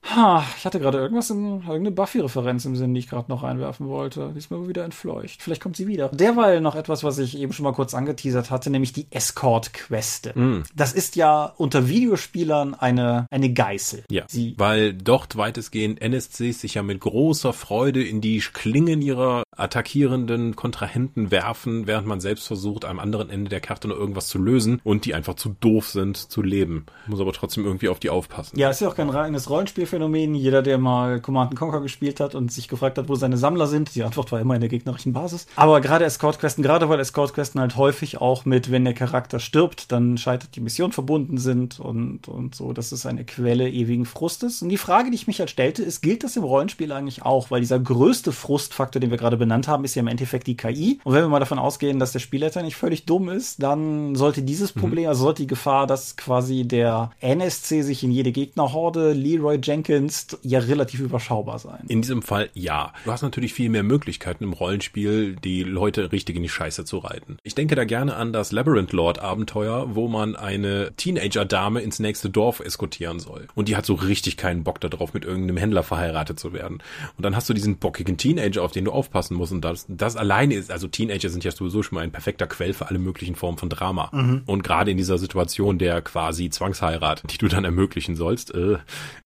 Ha, 0.04 0.44
ich 0.58 0.66
hatte 0.66 0.80
gerade 0.80 0.98
irgendwas 0.98 1.30
in 1.30 1.60
irgendeine 1.60 1.92
Buffy-Referenz 1.92 2.64
im 2.64 2.76
Sinn, 2.76 2.92
die 2.92 3.00
ich 3.00 3.08
gerade 3.08 3.30
noch 3.30 3.42
einwerfen 3.42 3.88
wollte. 3.88 4.30
Die 4.32 4.38
ist 4.38 4.50
mir 4.50 4.68
wieder 4.68 4.84
entfleucht. 4.84 5.42
Vielleicht 5.42 5.62
kommt 5.62 5.76
sie 5.76 5.86
wieder. 5.86 6.08
Derweil 6.08 6.60
noch 6.60 6.74
etwas, 6.74 7.04
was 7.04 7.18
ich 7.18 7.38
eben 7.38 7.52
schon 7.52 7.64
mal 7.64 7.72
kurz 7.72 7.94
angeteasert 7.94 8.50
hatte, 8.50 8.70
nämlich 8.70 8.92
die 8.92 9.06
Escort-Queste. 9.10 10.38
Mm. 10.38 10.64
Das 10.74 10.92
ist 10.92 11.16
ja 11.16 11.52
unter 11.56 11.88
Videospielern 11.88 12.74
eine, 12.74 13.26
eine 13.30 13.52
Geißel. 13.52 14.04
Ja. 14.10 14.24
Sie 14.28 14.54
weil 14.58 14.92
dort 14.92 15.36
weitestgehend 15.36 16.00
NSCs 16.00 16.60
sich 16.60 16.74
ja 16.74 16.82
mit 16.82 17.00
großer 17.00 17.52
Freude 17.52 18.02
in 18.02 18.20
die 18.20 18.40
Klingen 18.40 19.02
ihrer 19.02 19.44
attackierenden 19.56 20.56
Kontrahenten 20.56 21.30
werfen, 21.30 21.86
während 21.86 22.06
man 22.06 22.20
selbst 22.20 22.46
versucht, 22.46 22.84
am 22.84 22.98
anderen 22.98 23.30
Ende 23.30 23.50
der 23.50 23.60
Karte 23.60 23.88
noch 23.88 23.96
irgendwas 23.96 24.28
zu 24.28 24.38
lösen 24.38 24.80
und 24.82 25.04
die 25.04 25.14
einfach 25.14 25.34
zu 25.34 25.54
doof 25.60 25.88
sind 25.88 26.16
zu 26.16 26.42
leben. 26.42 26.86
Muss 27.06 27.20
aber 27.20 27.32
trotzdem 27.32 27.64
irgendwie 27.64 27.88
auf 27.88 28.00
die 28.00 28.10
aufpassen. 28.10 28.58
Ja, 28.58 28.70
ist 28.70 28.80
ja 28.80 28.88
auch 28.88 28.96
kein 28.96 29.10
reines 29.10 29.48
Rollenspiel 29.48 29.86
Phänomen. 29.92 30.34
Jeder, 30.34 30.62
der 30.62 30.78
mal 30.78 31.20
Command 31.20 31.54
Conquer 31.54 31.82
gespielt 31.82 32.18
hat 32.18 32.34
und 32.34 32.50
sich 32.50 32.66
gefragt 32.66 32.96
hat, 32.96 33.10
wo 33.10 33.14
seine 33.14 33.36
Sammler 33.36 33.66
sind, 33.66 33.94
die 33.94 34.02
Antwort 34.02 34.32
war 34.32 34.40
immer 34.40 34.54
in 34.54 34.62
der 34.62 34.70
gegnerischen 34.70 35.12
Basis. 35.12 35.46
Aber 35.54 35.82
gerade 35.82 36.06
Escort-Questen, 36.06 36.62
gerade 36.62 36.88
weil 36.88 36.98
Escort-Questen 36.98 37.60
halt 37.60 37.76
häufig 37.76 38.22
auch 38.22 38.46
mit, 38.46 38.70
wenn 38.70 38.86
der 38.86 38.94
Charakter 38.94 39.38
stirbt, 39.38 39.92
dann 39.92 40.16
scheitert 40.16 40.56
die 40.56 40.60
Mission 40.60 40.92
verbunden 40.92 41.36
sind 41.36 41.78
und, 41.78 42.26
und 42.26 42.54
so. 42.54 42.72
Das 42.72 42.90
ist 42.90 43.04
eine 43.04 43.26
Quelle 43.26 43.68
ewigen 43.68 44.06
Frustes. 44.06 44.62
Und 44.62 44.70
die 44.70 44.78
Frage, 44.78 45.10
die 45.10 45.16
ich 45.16 45.26
mich 45.26 45.40
halt 45.40 45.50
stellte, 45.50 45.82
ist, 45.82 46.00
gilt 46.00 46.24
das 46.24 46.36
im 46.36 46.44
Rollenspiel 46.44 46.90
eigentlich 46.90 47.22
auch? 47.22 47.50
Weil 47.50 47.60
dieser 47.60 47.78
größte 47.78 48.32
Frustfaktor, 48.32 48.98
den 48.98 49.10
wir 49.10 49.18
gerade 49.18 49.36
benannt 49.36 49.68
haben, 49.68 49.84
ist 49.84 49.94
ja 49.94 50.00
im 50.00 50.08
Endeffekt 50.08 50.46
die 50.46 50.56
KI. 50.56 51.00
Und 51.04 51.12
wenn 51.12 51.22
wir 51.22 51.28
mal 51.28 51.40
davon 51.40 51.58
ausgehen, 51.58 51.98
dass 51.98 52.12
der 52.12 52.20
Spielleiter 52.20 52.62
nicht 52.62 52.76
völlig 52.76 53.04
dumm 53.04 53.28
ist, 53.28 53.62
dann 53.62 54.14
sollte 54.14 54.40
dieses 54.40 54.74
mhm. 54.74 54.80
Problem, 54.80 55.04
mhm. 55.04 55.08
also 55.10 55.24
sollte 55.24 55.42
die 55.42 55.48
Gefahr, 55.48 55.86
dass 55.86 56.16
quasi 56.16 56.64
der 56.64 57.10
NSC 57.20 57.82
sich 57.82 58.02
in 58.02 58.10
jede 58.10 58.32
Gegnerhorde 58.32 59.12
Leroy 59.12 59.58
Jenkins 59.62 59.81
Jenkins 59.82 60.38
ja 60.42 60.60
relativ 60.60 61.00
überschaubar 61.00 61.58
sein. 61.58 61.84
In 61.88 62.02
diesem 62.02 62.22
Fall 62.22 62.50
ja. 62.54 62.92
Du 63.04 63.10
hast 63.10 63.22
natürlich 63.22 63.52
viel 63.52 63.68
mehr 63.68 63.82
Möglichkeiten 63.82 64.44
im 64.44 64.52
Rollenspiel, 64.52 65.36
die 65.36 65.62
Leute 65.62 66.12
richtig 66.12 66.36
in 66.36 66.42
die 66.42 66.48
Scheiße 66.48 66.84
zu 66.84 66.98
reiten. 66.98 67.36
Ich 67.42 67.54
denke 67.54 67.74
da 67.74 67.84
gerne 67.84 68.16
an 68.16 68.32
das 68.32 68.52
Labyrinth 68.52 68.92
Lord 68.92 69.18
Abenteuer, 69.18 69.94
wo 69.94 70.08
man 70.08 70.36
eine 70.36 70.92
Teenager-Dame 70.96 71.80
ins 71.80 71.98
nächste 71.98 72.30
Dorf 72.30 72.60
eskortieren 72.60 73.20
soll. 73.20 73.48
Und 73.54 73.68
die 73.68 73.76
hat 73.76 73.86
so 73.86 73.94
richtig 73.94 74.36
keinen 74.36 74.64
Bock 74.64 74.80
darauf, 74.80 75.14
mit 75.14 75.24
irgendeinem 75.24 75.56
Händler 75.56 75.82
verheiratet 75.82 76.38
zu 76.38 76.52
werden. 76.52 76.82
Und 77.16 77.24
dann 77.24 77.34
hast 77.34 77.48
du 77.48 77.54
diesen 77.54 77.78
bockigen 77.78 78.16
Teenager, 78.16 78.62
auf 78.62 78.72
den 78.72 78.84
du 78.84 78.92
aufpassen 78.92 79.36
musst. 79.36 79.52
Und 79.52 79.64
das, 79.64 79.86
das 79.88 80.16
alleine 80.16 80.54
ist, 80.54 80.70
also 80.70 80.88
Teenager 80.88 81.28
sind 81.28 81.44
ja 81.44 81.50
sowieso 81.50 81.82
schon 81.82 81.96
mal 81.96 82.02
ein 82.02 82.12
perfekter 82.12 82.46
Quell 82.46 82.72
für 82.72 82.88
alle 82.88 82.98
möglichen 82.98 83.34
Formen 83.34 83.58
von 83.58 83.68
Drama. 83.68 84.10
Mhm. 84.12 84.42
Und 84.46 84.62
gerade 84.62 84.90
in 84.90 84.96
dieser 84.96 85.18
Situation 85.18 85.78
der 85.78 86.02
quasi 86.02 86.50
Zwangsheirat, 86.50 87.24
die 87.30 87.38
du 87.38 87.48
dann 87.48 87.64
ermöglichen 87.64 88.16
sollst, 88.16 88.54
äh, 88.54 88.78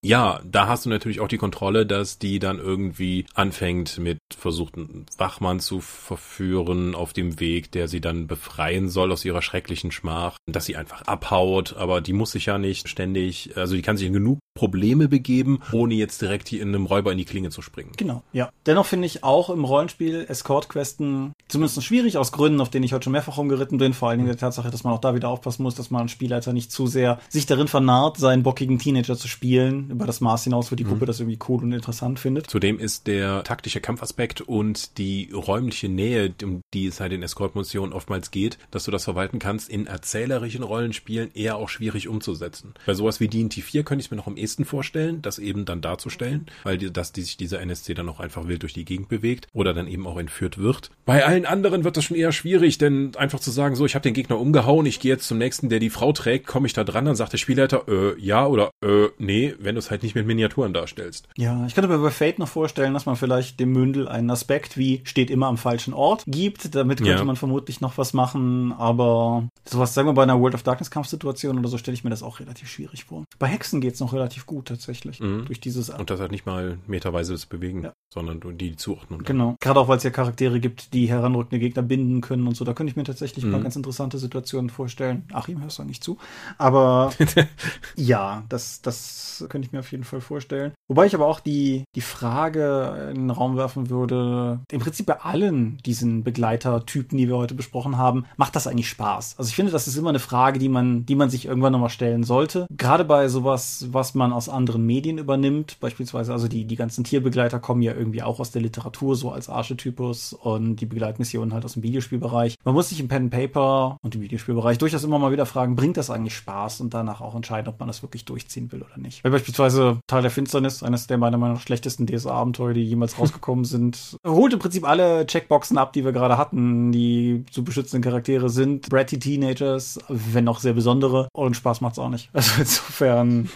ja, 0.03 0.41
da 0.51 0.69
hast 0.69 0.87
du 0.87 0.91
natürlich 0.91 1.21
auch 1.21 1.29
die 1.29 1.39
Kontrolle, 1.39 1.87
dass 1.87 2.19
die 2.19 2.39
dann 2.39 2.59
irgendwie 2.59 3.27
anfängt 3.35 3.99
mit 3.99 4.19
versuchten 4.37 5.07
Wachmann 5.19 5.61
zu 5.61 5.81
verführen 5.81 6.95
auf 6.95 7.13
dem 7.13 7.41
Weg, 7.41 7.73
der 7.73 7.89
sie 7.89 8.01
dann 8.01 8.27
befreien 8.27 8.89
soll 8.89 9.13
aus 9.13 9.25
ihrer 9.25 9.43
schrecklichen 9.43 9.91
Schmach, 9.91 10.37
dass 10.47 10.67
sie 10.67 10.77
einfach 10.77 11.03
abhaut, 11.03 11.77
aber 11.77 12.01
die 12.01 12.13
muss 12.13 12.33
sich 12.33 12.47
ja 12.47 12.59
nicht 12.59 12.89
ständig, 12.89 13.57
also 13.57 13.75
die 13.75 13.83
kann 13.83 13.97
sich 13.97 14.07
in 14.07 14.13
genug 14.13 14.39
Probleme 14.57 15.07
begeben, 15.07 15.61
ohne 15.71 15.95
jetzt 15.95 16.21
direkt 16.21 16.49
hier 16.49 16.63
in 16.63 16.69
einem 16.69 16.87
Räuber 16.87 17.13
in 17.13 17.19
die 17.19 17.25
Klinge 17.25 17.51
zu 17.51 17.63
springen. 17.63 17.93
Genau, 17.97 18.25
ja. 18.33 18.51
Dennoch 18.67 18.87
finde 18.87 19.07
ich 19.07 19.23
auch 19.23 19.51
im 19.51 19.65
Rollenspiel 19.65 20.27
Escort-Questen 20.29 21.33
zumindest 21.47 21.85
schwierig 21.85 22.19
aus 22.19 22.33
Gründen, 22.33 22.61
auf 22.61 22.71
denen 22.71 22.85
ich 22.85 22.93
heute 22.93 23.05
schon 23.05 23.13
mehrfach 23.13 23.39
rumgeritten 23.39 23.79
bin. 23.79 23.93
Vor 23.93 24.09
allen 24.09 24.19
Dingen 24.19 24.29
der 24.29 24.39
Tatsache, 24.39 24.71
dass 24.71 24.83
man 24.83 24.93
auch 24.93 25.01
da 25.01 25.15
wieder 25.15 25.29
aufpassen 25.29 25.63
muss, 25.63 25.77
dass 25.77 25.91
man 25.91 26.03
als 26.03 26.11
Spielleiter 26.11 26.53
nicht 26.53 26.73
zu 26.73 26.87
sehr 26.87 27.21
sich 27.29 27.47
darin 27.47 27.69
vernarrt, 27.69 28.17
seinen 28.17 28.43
bockigen 28.43 28.79
Teenager 28.79 29.17
zu 29.17 29.29
spielen, 29.29 29.91
über 29.91 30.07
das 30.07 30.21
Maß 30.21 30.45
hinaus, 30.45 30.73
wo 30.73 30.77
die 30.77 30.85
Gruppe 30.85 31.05
mhm. 31.05 31.07
das 31.07 31.21
irgendwie 31.21 31.39
cool 31.49 31.63
und 31.63 31.73
interessant 31.73 32.19
findet. 32.19 32.51
Zudem 32.51 32.79
ist 32.79 33.07
der 33.07 33.45
taktische 33.45 33.81
Kampfaspekt 33.81 34.41
und 34.41 34.99
die 34.99 35.31
räumliche 35.33 35.89
Nähe, 35.89 36.35
um 36.43 36.63
die 36.75 36.87
es 36.87 37.01
halt 37.01 37.13
in 37.13 37.23
Escort-Missionen 37.23 37.93
oftmals 37.93 38.31
geht, 38.31 38.59
dass 38.71 38.85
du 38.85 38.91
das 38.91 39.05
verwalten 39.05 39.39
kannst, 39.39 39.69
in 39.69 39.87
erzählerischen 39.87 40.63
Rollenspielen 40.63 41.31
eher 41.35 41.57
auch 41.57 41.69
schwierig 41.69 42.09
umzusetzen. 42.09 42.75
Bei 42.87 42.95
sowas 42.95 43.21
wie 43.21 43.29
D&T 43.29 43.61
4 43.61 43.85
könnte 43.85 44.05
ich 44.05 44.11
mir 44.11 44.17
noch 44.17 44.27
am 44.27 44.37
ehesten 44.47 44.65
vorstellen, 44.65 45.23
das 45.23 45.41
eben 45.41 45.65
dann 45.65 45.81
darzustellen, 45.81 46.47
weil 46.63 46.79
die, 46.79 46.93
dass 46.93 47.11
die 47.11 47.23
sich 47.23 47.37
dieser 47.37 47.61
NSC 47.61 47.95
dann 47.95 48.09
auch 48.09 48.21
einfach 48.21 48.47
wild 48.47 48.63
durch 48.63 48.75
die 48.75 48.85
Gegend 48.85 49.09
bewegt 49.09 49.49
oder 49.53 49.75
dann 49.75 49.89
eben 49.89 50.07
auch 50.07 50.19
entführt 50.19 50.59
wird. 50.59 50.91
Bei 51.05 51.27
allen 51.27 51.47
anderen 51.47 51.83
wird 51.83 51.97
das 51.97 52.05
schon 52.05 52.17
eher 52.17 52.31
schwierig, 52.31 52.79
denn 52.79 53.13
einfach 53.17 53.41
zu 53.41 53.51
sagen, 53.51 53.75
so, 53.75 53.85
ich 53.85 53.97
habe 53.97 54.05
den 54.05 54.15
Gegner 54.15 54.39
umgehauen, 54.39 54.87
ich 54.87 55.01
gehe 55.01 55.13
jetzt 55.13 55.27
zum 55.27 55.39
nächsten, 55.39 55.69
der 55.69 55.81
die 55.81 55.91
Frau 55.91 56.13
trägt, 56.13 56.47
komme 56.47 56.69
ich 56.69 56.75
da 56.75 56.85
dran, 56.85 57.07
dann 57.07 57.17
sagt 57.17 57.33
der 57.33 57.39
Spielleiter, 57.39 57.89
äh, 57.89 58.21
ja 58.21 58.47
oder 58.47 58.71
äh, 58.85 59.09
nee, 59.19 59.55
wenn 59.59 59.75
du 59.75 59.81
es 59.81 59.91
halt 59.91 60.05
nicht 60.05 60.15
mit 60.15 60.27
Miniaturen 60.27 60.73
darstellst. 60.73 61.29
Ja, 61.37 61.67
ich 61.67 61.75
könnte 61.75 61.89
mir 61.89 61.99
bei 61.99 62.11
Fate 62.11 62.39
noch 62.39 62.49
vorstellen, 62.49 62.95
dass 62.95 63.07
man 63.07 63.17
vielleicht 63.17 63.59
dem 63.59 63.73
Mündel 63.73 64.07
einen 64.07 64.31
Aspekt 64.31 64.77
wie 64.77 65.01
steht 65.05 65.31
immer 65.31 65.47
am 65.47 65.57
falschen 65.57 65.95
Ort 65.95 66.25
gibt. 66.27 66.75
Damit 66.75 66.99
könnte 66.99 67.13
ja. 67.13 67.25
man 67.25 67.37
vermutlich 67.37 67.81
noch 67.81 67.99
was 67.99 68.13
machen, 68.13 68.73
aber 68.73 69.49
sowas, 69.65 69.95
sagen 69.95 70.09
wir 70.09 70.15
bei 70.15 70.23
einer 70.23 70.41
World 70.41 70.55
of 70.55 70.63
Darkness 70.63 70.91
Kampfsituation 70.91 71.59
oder 71.59 71.69
so, 71.69 71.79
stelle 71.79 71.95
ich 71.95 72.05
mir 72.05 72.11
das 72.11 72.23
auch 72.23 72.41
relativ 72.41 72.69
schwierig 72.69 73.05
vor. 73.05 73.25
Bei 73.39 73.47
Hexen 73.47 73.81
geht's 73.81 74.01
noch 74.01 74.13
relativ 74.13 74.36
gut 74.45 74.69
tatsächlich. 74.69 75.21
Mhm. 75.21 75.47
Durch 75.47 75.61
dieses 75.61 75.89
Und 75.89 76.11
das 76.11 76.21
hat 76.21 76.31
nicht 76.31 76.45
mal 76.45 76.79
meterweise 76.87 77.33
das 77.33 77.47
Bewegen, 77.47 77.85
ja. 77.85 77.95
Sondern 78.17 78.41
die 78.57 78.77
Zuordnung. 78.77 79.23
Genau. 79.25 79.57
Gerade 79.61 79.79
auch, 79.79 79.89
weil 79.89 79.99
es 79.99 80.03
ja 80.03 80.11
Charaktere 80.11 80.59
gibt, 80.59 80.95
die 80.95 81.07
heranrückende 81.07 81.59
Gegner 81.59 81.83
binden 81.83 82.23
können 82.23 82.47
und 82.47 82.57
so. 82.57 82.65
Da 82.65 82.73
könnte 82.73 82.91
ich 82.91 82.97
mir 82.97 83.05
tatsächlich 83.05 83.45
mhm. 83.45 83.51
ein 83.51 83.53
paar 83.53 83.63
ganz 83.63 83.77
interessante 83.77 84.17
Situationen 84.17 84.71
vorstellen. 84.71 85.25
Achim, 85.35 85.61
hörst 85.61 85.79
du 85.79 85.85
nicht 85.85 86.03
zu. 86.03 86.17
Aber 86.57 87.11
ja, 87.97 88.45
das, 88.49 88.81
das 88.81 89.45
könnte 89.51 89.67
ich 89.67 89.73
mir 89.73 89.81
auf 89.81 89.93
jeden 89.93 90.05
Fall 90.05 90.23
vorstellen. 90.23 90.73
Wobei 90.89 91.05
ich 91.05 91.15
aber 91.15 91.27
auch 91.27 91.41
die, 91.41 91.85
die 91.95 92.01
Frage 92.01 93.11
in 93.11 93.23
den 93.23 93.31
Raum 93.31 93.59
werfen 93.59 93.91
würde, 93.91 94.61
im 94.71 94.81
Prinzip 94.81 95.05
bei 95.05 95.21
allen 95.21 95.77
diesen 95.85 96.25
Begleitertypen, 96.25 97.19
die 97.19 97.29
wir 97.29 97.37
heute 97.37 97.55
besprochen 97.55 97.99
haben, 97.99 98.25
macht 98.39 98.57
das 98.57 98.67
eigentlich 98.67 98.89
Spaß? 98.89 99.35
Also 99.37 99.51
ich 99.51 99.57
finde, 99.57 99.73
das 99.73 99.87
ist 99.87 99.97
immer 99.97 100.09
eine 100.09 100.21
Frage, 100.21 100.59
die 100.59 100.71
man, 100.71 101.05
die 101.05 101.17
man 101.17 101.29
sich 101.29 101.45
irgendwann 101.45 101.73
nochmal 101.73 101.91
stellen 101.91 102.25
sollte. 102.25 102.67
Gerade 102.71 103.05
bei 103.05 103.29
sowas, 103.29 103.89
was 103.91 104.15
man 104.15 104.33
aus 104.33 104.49
anderen 104.49 104.87
Medien 104.87 105.19
übernimmt, 105.19 105.77
beispielsweise, 105.81 106.33
also 106.33 106.49
die, 106.49 106.65
die 106.65 106.77
ganzen 106.77 107.05
Tierbegleiter 107.05 107.59
kommen 107.59 107.83
ja 107.83 107.93
irgendwie 107.93 108.06
auch 108.23 108.41
aus 108.41 108.51
der 108.51 108.63
Literatur, 108.63 109.17
so 109.17 109.31
als 109.31 109.49
Archetypus 109.49 110.33
und 110.33 110.77
die 110.77 110.87
Begleitmissionen 110.87 111.53
halt 111.53 111.65
aus 111.65 111.75
dem 111.75 111.83
Videospielbereich. 111.83 112.57
Man 112.65 112.75
muss 112.75 112.89
sich 112.89 113.01
im 113.01 113.09
Pen 113.09 113.25
and 113.25 113.31
Paper 113.31 113.99
und 114.03 114.15
im 114.15 114.21
Videospielbereich 114.21 114.79
durchaus 114.79 115.05
immer 115.05 115.19
mal 115.19 115.33
wieder 115.33 115.47
fragen, 115.47 115.77
bringt 115.77 115.97
das 115.97 116.11
eigentlich 116.11 116.37
Spaß 116.37 116.81
und 116.81 116.95
danach 116.95 117.21
auch 117.21 117.35
entscheiden, 117.35 117.69
ob 117.69 117.79
man 117.81 117.89
das 117.89 118.03
wirklich 118.03 118.25
durchziehen 118.25 118.71
will 118.73 118.83
oder 118.83 118.99
nicht. 118.99 119.23
Weil 119.25 119.31
beispielsweise 119.31 120.01
Teil 120.07 120.23
der 120.23 120.31
Finsternis, 120.31 120.83
eines 120.83 121.07
der 121.07 121.19
meiner 121.19 121.39
Meinung 121.39 121.57
nach 121.57 121.63
schlechtesten 121.63 122.07
DSA-Abenteuer, 122.07 122.75
die 122.75 122.85
jemals 122.85 123.19
rausgekommen 123.19 123.65
sind, 123.65 124.17
holt 124.27 124.53
im 124.53 124.59
Prinzip 124.59 124.89
alle 124.89 125.27
Checkboxen 125.27 125.79
ab, 125.79 125.93
die 125.93 126.05
wir 126.05 126.13
gerade 126.13 126.39
hatten, 126.39 126.93
die 126.93 127.45
zu 127.51 127.65
beschützenden 127.65 128.03
Charaktere 128.03 128.49
sind. 128.49 128.89
Bratty 128.89 129.19
Teenagers, 129.19 129.99
wenn 130.09 130.49
auch 130.49 130.61
sehr 130.61 130.73
besondere. 130.73 131.29
Und 131.33 131.57
Spaß 131.57 131.81
macht's 131.81 131.99
auch 131.99 132.11
nicht. 132.11 132.31
Also 132.37 132.61
insofern. 132.61 133.49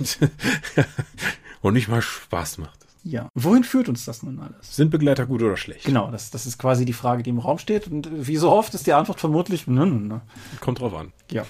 und 1.60 1.74
nicht 1.74 1.88
mal 1.88 2.02
Spaß 2.02 2.58
macht. 2.58 2.89
Ja. 3.02 3.28
Wohin 3.34 3.64
führt 3.64 3.88
uns 3.88 4.04
das 4.04 4.22
nun 4.22 4.38
alles? 4.40 4.76
Sind 4.76 4.90
Begleiter 4.90 5.26
gut 5.26 5.42
oder 5.42 5.56
schlecht? 5.56 5.84
Genau, 5.84 6.10
das, 6.10 6.30
das 6.30 6.46
ist 6.46 6.58
quasi 6.58 6.84
die 6.84 6.92
Frage, 6.92 7.22
die 7.22 7.30
im 7.30 7.38
Raum 7.38 7.58
steht. 7.58 7.88
Und 7.88 8.08
wie 8.26 8.36
so 8.36 8.50
oft 8.50 8.74
ist 8.74 8.86
die 8.86 8.92
Antwort 8.92 9.20
vermutlich, 9.20 9.66
ne, 9.66 9.86
ne, 9.86 10.00
ne. 10.00 10.20
Kommt 10.60 10.80
drauf 10.80 10.94
an. 10.94 11.12
Ja. 11.30 11.46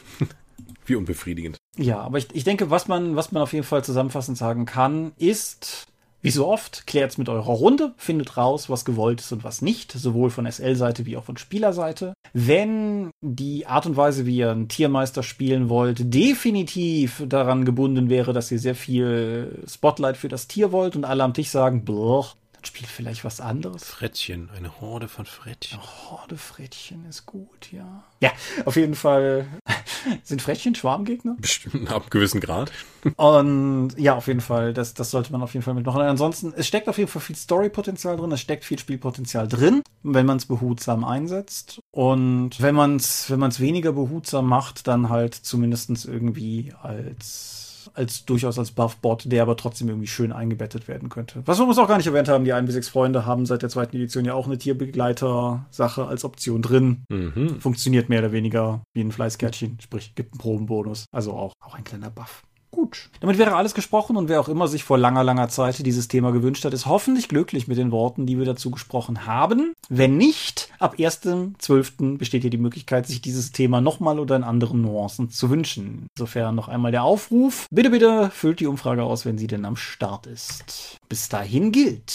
wie 0.87 0.97
unbefriedigend. 0.97 1.57
Ja, 1.77 2.01
aber 2.01 2.19
ich, 2.19 2.29
ich 2.35 2.45
denke, 2.45 2.71
was 2.71 2.89
man, 2.89 3.17
was 3.17 3.33
man 3.33 3.43
auf 3.43 3.53
jeden 3.53 3.65
Fall 3.65 3.85
zusammenfassend 3.85 4.37
sagen 4.37 4.65
kann, 4.67 5.13
ist, 5.17 5.87
wie 6.23 6.31
so 6.31 6.47
oft, 6.47 6.87
klärt's 6.87 7.19
mit 7.19 7.29
eurer 7.29 7.53
Runde, 7.53 7.93
findet 7.97 8.37
raus, 8.37 8.69
was 8.69 8.85
gewollt 8.85 9.21
ist 9.21 9.33
und 9.33 9.45
was 9.45 9.63
nicht, 9.63 9.93
sowohl 9.93 10.31
von 10.31 10.51
SL-Seite 10.51 11.07
wie 11.07 11.17
auch 11.17 11.25
von 11.25 11.37
Spielerseite. 11.37 12.13
Wenn 12.33 13.11
die 13.21 13.67
Art 13.67 13.87
und 13.87 13.97
Weise, 13.97 14.27
wie 14.27 14.37
ihr 14.37 14.51
einen 14.51 14.69
Tiermeister 14.69 15.23
spielen 15.23 15.69
wollt, 15.69 16.13
definitiv 16.13 17.23
daran 17.27 17.65
gebunden 17.65 18.11
wäre, 18.11 18.33
dass 18.33 18.51
ihr 18.51 18.59
sehr 18.59 18.75
viel 18.75 19.63
Spotlight 19.67 20.17
für 20.17 20.29
das 20.29 20.47
Tier 20.47 20.73
wollt 20.73 20.97
und 20.97 21.05
alle 21.05 21.25
am 21.25 21.35
Tisch 21.35 21.49
sagen, 21.49 21.85
boah, 21.85 22.27
dann 22.61 22.67
spielt 22.67 22.91
vielleicht 22.91 23.25
was 23.25 23.41
anderes. 23.41 23.85
Frettchen, 23.85 24.51
eine 24.55 24.81
Horde 24.81 25.09
von 25.09 25.25
Frettchen. 25.25 25.79
Eine 25.79 26.11
Horde 26.11 26.37
Frettchen 26.37 27.07
ist 27.07 27.25
gut, 27.25 27.73
ja. 27.73 28.05
Ja, 28.21 28.33
auf 28.67 28.77
jeden 28.77 28.95
Fall 28.95 29.47
sind 30.25 30.43
Frettchen 30.43 30.75
Schwarmgegner. 30.75 31.37
Bestimmt 31.39 31.91
ab 31.91 32.03
einem 32.03 32.11
gewissen 32.11 32.41
Grad. 32.41 32.71
Und 33.17 33.93
ja, 33.97 34.15
auf 34.15 34.27
jeden 34.27 34.43
Fall, 34.43 34.75
das, 34.75 34.93
das 34.93 35.11
sollte 35.11 35.33
man 35.33 35.43
auf 35.43 35.55
jeden 35.55 35.65
Fall 35.65 35.75
mitmachen. 35.75 36.03
ansonsten, 36.03 36.53
es 36.55 36.67
steckt 36.67 36.89
auf 36.89 36.99
jeden 36.99 37.11
Fall 37.11 37.23
viel 37.23 37.37
Story-Potenzial 37.37 38.17
drin, 38.19 38.33
es 38.33 38.41
steckt 38.41 38.65
viel 38.65 38.79
Spielpotenzial 38.79 39.49
drin, 39.49 39.83
wenn 40.03 40.27
man 40.27 40.37
es 40.37 40.45
behutsam 40.45 41.05
einsetzt. 41.05 41.81
Und 41.93 42.61
wenn 42.61 42.75
man 42.75 42.97
es 42.97 43.31
wenn 43.31 43.41
man's 43.41 43.61
weniger 43.61 43.93
behutsam 43.93 44.47
macht, 44.47 44.87
dann 44.87 45.09
halt 45.09 45.35
zumindestens 45.35 46.05
irgendwie 46.05 46.75
als 46.83 47.70
als 47.95 48.25
durchaus 48.25 48.59
als 48.59 48.71
Buffbot, 48.71 49.25
der 49.31 49.43
aber 49.43 49.57
trotzdem 49.57 49.89
irgendwie 49.89 50.07
schön 50.07 50.33
eingebettet 50.33 50.89
werden 50.89 51.09
könnte. 51.09 51.43
Was 51.47 51.59
wir 51.59 51.67
uns 51.67 51.79
auch 51.79 51.89
gar 51.89 51.97
nicht 51.97 52.07
erwähnt 52.07 52.29
haben, 52.29 52.45
die 52.45 52.53
1 52.53 52.67
bis 52.67 52.75
6 52.75 52.89
Freunde 52.89 53.27
haben 53.27 53.47
seit 53.47 53.63
der 53.63 53.69
zweiten 53.69 53.97
Edition 53.97 54.25
ja 54.25 54.35
auch 54.35 54.47
eine 54.47 54.59
Tierbegleiter-Sache 54.59 56.07
als 56.07 56.25
Option 56.25 56.63
drin. 56.63 57.05
Mhm. 57.09 57.61
Funktioniert 57.61 58.09
mehr 58.09 58.21
oder 58.21 58.33
weniger 58.33 58.83
wie 58.95 59.03
ein 59.03 59.13
Fleißkärtchen, 59.13 59.79
sprich 59.81 60.15
gibt 60.15 60.35
einen 60.35 60.41
Probenbonus. 60.41 61.07
Also 61.13 61.33
auch, 61.33 61.53
auch 61.61 61.75
ein 61.75 61.85
kleiner 61.85 62.11
Buff. 62.11 62.43
Gut. 62.71 63.11
Damit 63.21 63.39
wäre 63.39 63.57
alles 63.57 63.75
gesprochen 63.75 64.17
und 64.17 64.29
wer 64.29 64.41
auch 64.41 64.49
immer 64.49 64.69
sich 64.69 64.85
vor 64.85 64.97
langer, 64.97 65.25
langer 65.25 65.49
Zeit 65.49 65.85
dieses 65.85 66.09
Thema 66.09 66.31
gewünscht 66.31 66.65
hat, 66.65 66.73
ist 66.73 66.87
hoffentlich 66.87 67.29
glücklich 67.29 67.67
mit 67.67 67.79
den 67.79 67.91
Worten, 67.91 68.27
die 68.27 68.39
wir 68.39 68.45
dazu 68.45 68.71
gesprochen 68.71 69.27
haben. 69.27 69.75
Wenn 69.89 70.17
nicht, 70.17 70.69
ab 70.79 70.95
1.12. 70.97 72.19
besteht 72.19 72.43
hier 72.43 72.51
die 72.51 72.59
Möglichkeit, 72.59 73.07
sich 73.07 73.21
dieses 73.21 73.51
Thema 73.51 73.81
nochmal 73.81 74.21
oder 74.21 74.37
in 74.37 74.45
anderen 74.45 74.83
Nuancen 74.83 75.31
zu 75.31 75.51
wünschen. 75.51 76.07
Insofern 76.17 76.55
noch 76.55 76.69
einmal 76.69 76.93
der 76.93 77.03
Aufruf. 77.03 77.67
Bitte, 77.71 77.91
bitte 77.91 78.31
füllt 78.33 78.61
die 78.61 78.67
Umfrage 78.67 79.03
aus, 79.03 79.27
wenn 79.27 79.39
sie 79.39 79.49
denn 79.49 79.65
am 79.65 79.77
Start 79.77 80.27
ist. 80.27 80.99
Bis 81.09 81.29
dahin 81.29 81.73
gilt. 81.73 82.13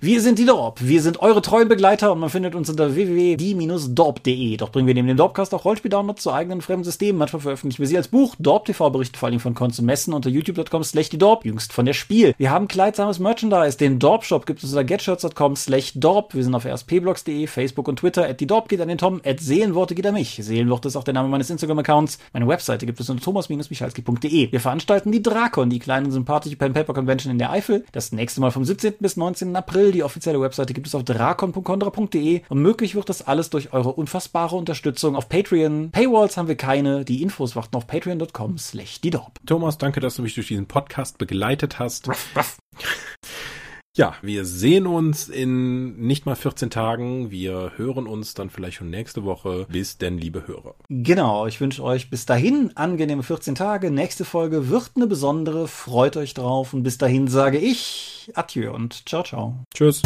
Wir 0.00 0.20
sind 0.20 0.38
die 0.38 0.44
Dorp. 0.44 0.80
Wir 0.82 1.00
sind 1.00 1.20
eure 1.20 1.40
treuen 1.40 1.68
Begleiter 1.68 2.12
und 2.12 2.18
man 2.18 2.28
findet 2.28 2.54
uns 2.54 2.68
unter 2.68 2.94
www.die-dorp.de. 2.94 4.56
Doch 4.56 4.70
bringen 4.70 4.86
wir 4.86 4.94
neben 4.94 5.08
dem 5.08 5.16
Dorpcast 5.16 5.54
auch 5.54 5.64
Rollspiel-Downloads 5.64 6.22
zu 6.22 6.32
eigenen 6.32 6.60
fremden 6.60 6.84
Systemen. 6.84 7.18
Manchmal 7.18 7.40
veröffentlichen 7.40 7.80
wir 7.80 7.86
sie 7.86 7.96
als 7.96 8.08
Buch. 8.08 8.34
Dorp 8.38 8.66
TV 8.66 8.90
berichtet 8.90 9.16
vor 9.16 9.28
allem 9.28 9.40
von 9.40 9.54
Cons 9.54 9.78
und 9.78 9.83
Messen 9.84 10.14
unter 10.14 10.30
youtube.com 10.30 10.84
slash 10.84 11.10
die 11.10 11.18
Dorp. 11.18 11.44
Jüngst 11.44 11.72
von 11.72 11.86
der 11.86 11.92
Spiel. 11.92 12.34
Wir 12.38 12.50
haben 12.50 12.68
kleidsames 12.68 13.18
Merchandise. 13.18 13.78
Den 13.78 13.98
Dorp 13.98 14.24
Shop 14.24 14.46
gibt 14.46 14.62
es 14.62 14.70
unter 14.70 14.84
getshirts.com 14.84 15.56
slash 15.56 15.92
Dorp. 15.94 16.34
Wir 16.34 16.44
sind 16.44 16.54
auf 16.54 16.66
rspblogs.de, 16.66 17.46
Facebook 17.46 17.88
und 17.88 18.00
Twitter. 18.00 18.28
At 18.28 18.40
die 18.40 18.46
Dorp 18.46 18.68
geht 18.68 18.80
an 18.80 18.88
den 18.88 18.98
Tom. 18.98 19.20
At 19.24 19.40
Seelenworte 19.40 19.94
geht 19.94 20.06
an 20.06 20.14
mich. 20.14 20.38
Seelenworte 20.42 20.88
ist 20.88 20.96
auch 20.96 21.04
der 21.04 21.14
Name 21.14 21.28
meines 21.28 21.50
Instagram-Accounts. 21.50 22.18
Meine 22.32 22.46
Webseite 22.46 22.86
gibt 22.86 23.00
es 23.00 23.08
unter 23.08 23.22
thomas-michalski.de. 23.24 24.52
Wir 24.52 24.60
veranstalten 24.60 25.12
die 25.12 25.22
Drakon, 25.22 25.70
die 25.70 25.78
kleine 25.78 26.10
sympathische 26.10 26.56
Pen 26.56 26.72
Paper 26.72 26.94
Convention 26.94 27.30
in 27.32 27.38
der 27.38 27.50
Eifel. 27.50 27.84
Das 27.92 28.12
nächste 28.12 28.40
Mal 28.40 28.50
vom 28.50 28.64
17. 28.64 28.94
bis 29.00 29.16
19. 29.16 29.56
April. 29.56 29.92
Die 29.92 30.02
offizielle 30.02 30.40
Webseite 30.40 30.74
gibt 30.74 30.86
es 30.86 30.94
auf 30.94 31.04
drakon.condra.de 31.04 32.42
und 32.48 32.62
möglich 32.62 32.94
wird 32.94 33.08
das 33.08 33.26
alles 33.26 33.50
durch 33.50 33.72
eure 33.72 33.92
unfassbare 33.92 34.56
Unterstützung 34.56 35.16
auf 35.16 35.28
Patreon. 35.28 35.90
Paywalls 35.90 36.36
haben 36.36 36.48
wir 36.48 36.56
keine. 36.56 37.04
Die 37.04 37.22
Infos 37.22 37.56
warten 37.56 37.76
auf 37.76 37.86
patreon.com 37.86 38.58
slash 38.58 39.00
die 39.00 39.14
Thomas, 39.46 39.73
danke, 39.78 40.00
dass 40.00 40.16
du 40.16 40.22
mich 40.22 40.34
durch 40.34 40.48
diesen 40.48 40.66
Podcast 40.66 41.18
begleitet 41.18 41.78
hast. 41.78 42.08
Ja, 43.96 44.16
wir 44.22 44.44
sehen 44.44 44.88
uns 44.88 45.28
in 45.28 45.96
nicht 45.98 46.26
mal 46.26 46.34
14 46.34 46.68
Tagen. 46.68 47.30
Wir 47.30 47.74
hören 47.76 48.08
uns 48.08 48.34
dann 48.34 48.50
vielleicht 48.50 48.78
schon 48.78 48.90
nächste 48.90 49.22
Woche. 49.22 49.66
Bis 49.70 49.98
denn, 49.98 50.18
liebe 50.18 50.48
Hörer. 50.48 50.74
Genau, 50.88 51.46
ich 51.46 51.60
wünsche 51.60 51.84
euch 51.84 52.10
bis 52.10 52.26
dahin 52.26 52.76
angenehme 52.76 53.22
14 53.22 53.54
Tage. 53.54 53.92
Nächste 53.92 54.24
Folge 54.24 54.68
wird 54.68 54.90
eine 54.96 55.06
besondere. 55.06 55.68
Freut 55.68 56.16
euch 56.16 56.34
drauf. 56.34 56.74
Und 56.74 56.82
bis 56.82 56.98
dahin 56.98 57.28
sage 57.28 57.58
ich 57.58 58.32
Adieu 58.34 58.74
und 58.74 59.08
ciao, 59.08 59.22
ciao. 59.22 59.60
Tschüss. 59.72 60.02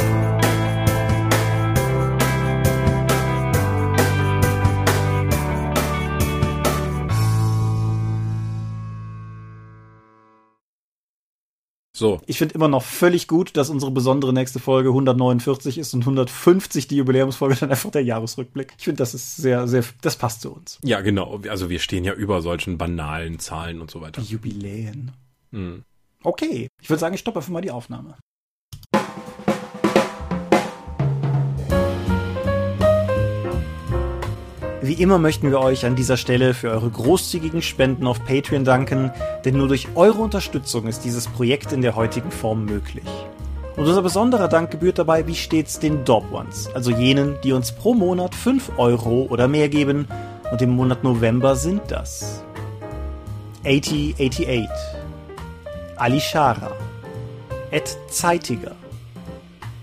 So. 11.99 12.21
Ich 12.27 12.39
finde 12.39 12.55
immer 12.55 12.69
noch 12.69 12.85
völlig 12.85 13.27
gut, 13.27 13.57
dass 13.57 13.71
unsere 13.71 13.91
besondere 13.91 14.33
nächste 14.33 14.61
Folge 14.61 14.91
149 14.91 15.79
ist 15.79 15.95
und 15.95 16.03
150 16.03 16.87
die 16.87 16.97
Jubiläumsfolge 16.97 17.57
dann 17.57 17.71
einfach 17.71 17.91
der 17.91 18.05
Jahresrückblick. 18.05 18.73
Ich 18.79 18.85
finde, 18.85 18.99
das 18.99 19.15
ist 19.15 19.37
sehr, 19.37 19.67
sehr, 19.67 19.83
das 20.01 20.15
passt 20.15 20.43
zu 20.43 20.53
uns. 20.53 20.79
Ja, 20.85 21.01
genau. 21.01 21.41
Also 21.49 21.71
wir 21.71 21.81
stehen 21.81 22.05
ja 22.05 22.13
über 22.13 22.41
solchen 22.41 22.79
banalen 22.79 23.41
Zahlen 23.41 23.81
und 23.81 23.91
so 23.91 24.01
weiter. 24.01 24.23
Jubiläen. 24.23 25.11
Mhm. 25.51 25.83
Okay, 26.23 26.69
ich 26.81 26.89
würde 26.89 27.01
sagen, 27.01 27.15
ich 27.15 27.21
stoppe 27.21 27.41
einfach 27.41 27.51
mal 27.51 27.63
die 27.63 27.73
Aufnahme. 27.73 28.15
Wie 34.89 34.95
immer 34.95 35.19
möchten 35.19 35.51
wir 35.51 35.61
euch 35.61 35.85
an 35.85 35.97
dieser 35.97 36.17
Stelle 36.17 36.55
für 36.55 36.71
eure 36.71 36.89
großzügigen 36.89 37.61
Spenden 37.61 38.07
auf 38.07 38.25
Patreon 38.25 38.65
danken, 38.65 39.13
denn 39.45 39.55
nur 39.55 39.69
durch 39.69 39.87
eure 39.95 40.23
Unterstützung 40.23 40.87
ist 40.87 41.05
dieses 41.05 41.29
Projekt 41.29 41.75
in 41.75 41.83
der 41.83 41.95
heutigen 41.95 42.31
Form 42.31 42.65
möglich. 42.65 43.05
Und 43.77 43.85
unser 43.87 44.01
besonderer 44.01 44.49
Dank 44.49 44.71
gebührt 44.71 44.99
dabei 44.99 45.27
wie 45.27 45.35
stets 45.35 45.79
den 45.79 46.07
Dob 46.07 46.33
Ones, 46.33 46.71
also 46.75 46.91
jenen, 46.91 47.37
die 47.45 47.53
uns 47.53 47.71
pro 47.71 47.93
Monat 47.93 48.35
5 48.35 48.79
Euro 48.79 49.27
oder 49.29 49.47
mehr 49.47 49.69
geben 49.69 50.09
und 50.51 50.63
im 50.63 50.71
Monat 50.71 51.05
November 51.05 51.55
sind 51.55 51.83
das 51.89 52.43
8088, 53.67 54.71
Ali 55.97 56.19
Schara, 56.19 56.73
Ed 57.71 57.95
Zeitiger, 58.09 58.75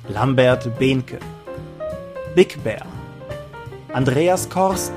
Lambert 0.08 0.80
Behnke, 0.80 1.20
Big 2.34 2.64
Bear, 2.64 2.88
Andreas 3.96 4.50
Korsten, 4.50 4.94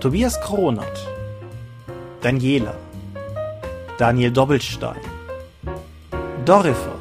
Tobias 0.00 0.40
Kronert, 0.40 0.98
Daniela, 2.22 2.74
Daniel 3.98 4.32
Doppelstein, 4.32 5.02
Dorifer, 6.46 6.96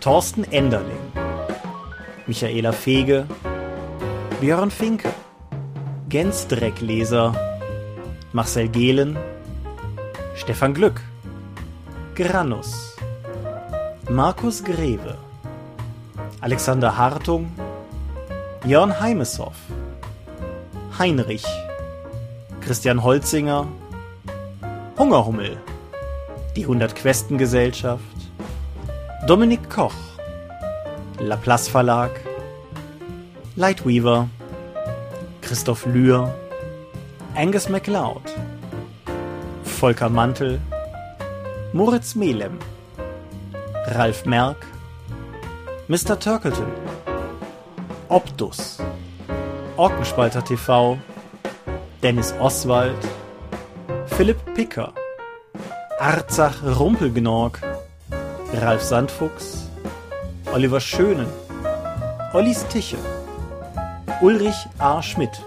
Thorsten 0.00 0.44
Enderling, 0.52 1.10
Michaela 2.28 2.72
Fege, 2.72 3.26
Björn 4.40 4.70
Finke, 4.70 5.12
Gensdreckleser, 6.08 7.34
Marcel 8.32 8.68
Gehlen, 8.68 9.18
Stefan 10.36 10.72
Glück, 10.72 11.00
Granus, 12.14 12.96
Markus 14.08 14.62
Greve, 14.62 15.16
Alexander 16.40 16.96
Hartung, 16.96 17.50
Jörn 18.64 19.00
Heimeshoff, 19.00 19.56
Heinrich, 20.98 21.44
Christian 22.60 23.02
Holzinger, 23.02 23.68
Hungerhummel, 24.98 25.56
die 26.56 26.62
100 26.62 26.94
Questen 26.96 27.38
Gesellschaft, 27.38 28.02
Dominik 29.26 29.70
Koch, 29.70 29.94
Laplace 31.20 31.68
Verlag, 31.68 32.10
Lightweaver, 33.54 34.28
Christoph 35.40 35.86
Lühr, 35.86 36.34
Angus 37.36 37.68
MacLeod, 37.68 38.22
Volker 39.62 40.08
Mantel, 40.08 40.60
Moritz 41.72 42.16
Melem, 42.16 42.58
Ralf 43.86 44.26
Merck, 44.26 44.66
Mr. 45.86 46.18
Turkleton, 46.18 46.72
Optus, 48.08 48.78
Orkenspalter 49.76 50.42
TV, 50.42 50.96
Dennis 52.02 52.32
Oswald, 52.40 52.96
Philipp 54.06 54.38
Picker, 54.54 54.94
Arzach 55.98 56.62
Rumpelgnorg, 56.64 57.60
Ralf 58.54 58.82
Sandfuchs, 58.82 59.68
Oliver 60.54 60.80
Schönen, 60.80 61.26
Ollis 62.32 62.66
Tiche, 62.68 62.96
Ulrich 64.22 64.66
A. 64.78 65.02
Schmidt, 65.02 65.42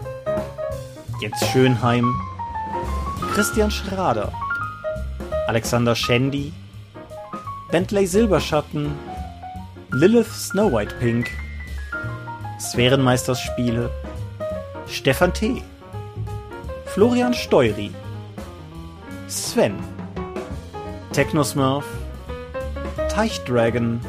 Jens 1.20 1.43
Schönheim, 1.51 2.14
Christian 3.34 3.72
Schrader, 3.72 4.32
Alexander 5.47 5.95
Schendi, 5.95 6.51
Bentley 7.72 8.05
Silberschatten, 8.05 8.91
Lilith 9.89 10.32
Snow 10.32 10.72
White 10.72 10.99
Pink, 10.99 11.32
Sphärenmeisterspiele, 12.62 13.89
Stefan 14.86 15.34
T., 15.34 15.64
Florian 16.86 17.34
Steury, 17.34 17.89
Sven, 19.28 19.76
Technosmurf, 21.12 21.86
Teichdragon, 23.09 23.99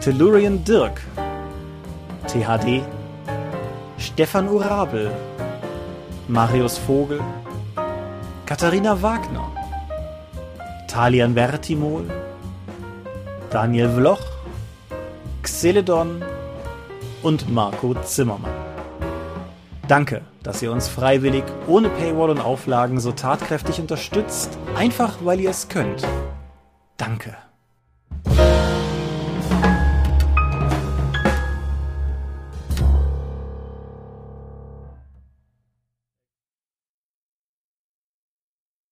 Tellurian 0.00 0.64
Dirk, 0.64 1.02
THD, 2.28 2.82
Stefan 3.98 4.48
Urabel, 4.48 5.12
Marius 6.28 6.78
Vogel, 6.78 7.20
Katharina 8.46 8.94
Wagner, 9.02 9.50
Talian 10.88 11.34
Vertimol, 11.34 12.10
Daniel 13.50 13.88
Vloch, 13.88 14.24
Xeledon 15.42 16.39
und 17.22 17.52
Marco 17.52 17.94
Zimmermann. 18.02 18.52
Danke, 19.88 20.22
dass 20.42 20.62
ihr 20.62 20.70
uns 20.70 20.88
freiwillig, 20.88 21.44
ohne 21.66 21.88
Paywall 21.88 22.30
und 22.30 22.40
Auflagen 22.40 23.00
so 23.00 23.12
tatkräftig 23.12 23.80
unterstützt, 23.80 24.56
einfach 24.76 25.18
weil 25.24 25.40
ihr 25.40 25.50
es 25.50 25.68
könnt. 25.68 26.06
Danke. 26.96 27.36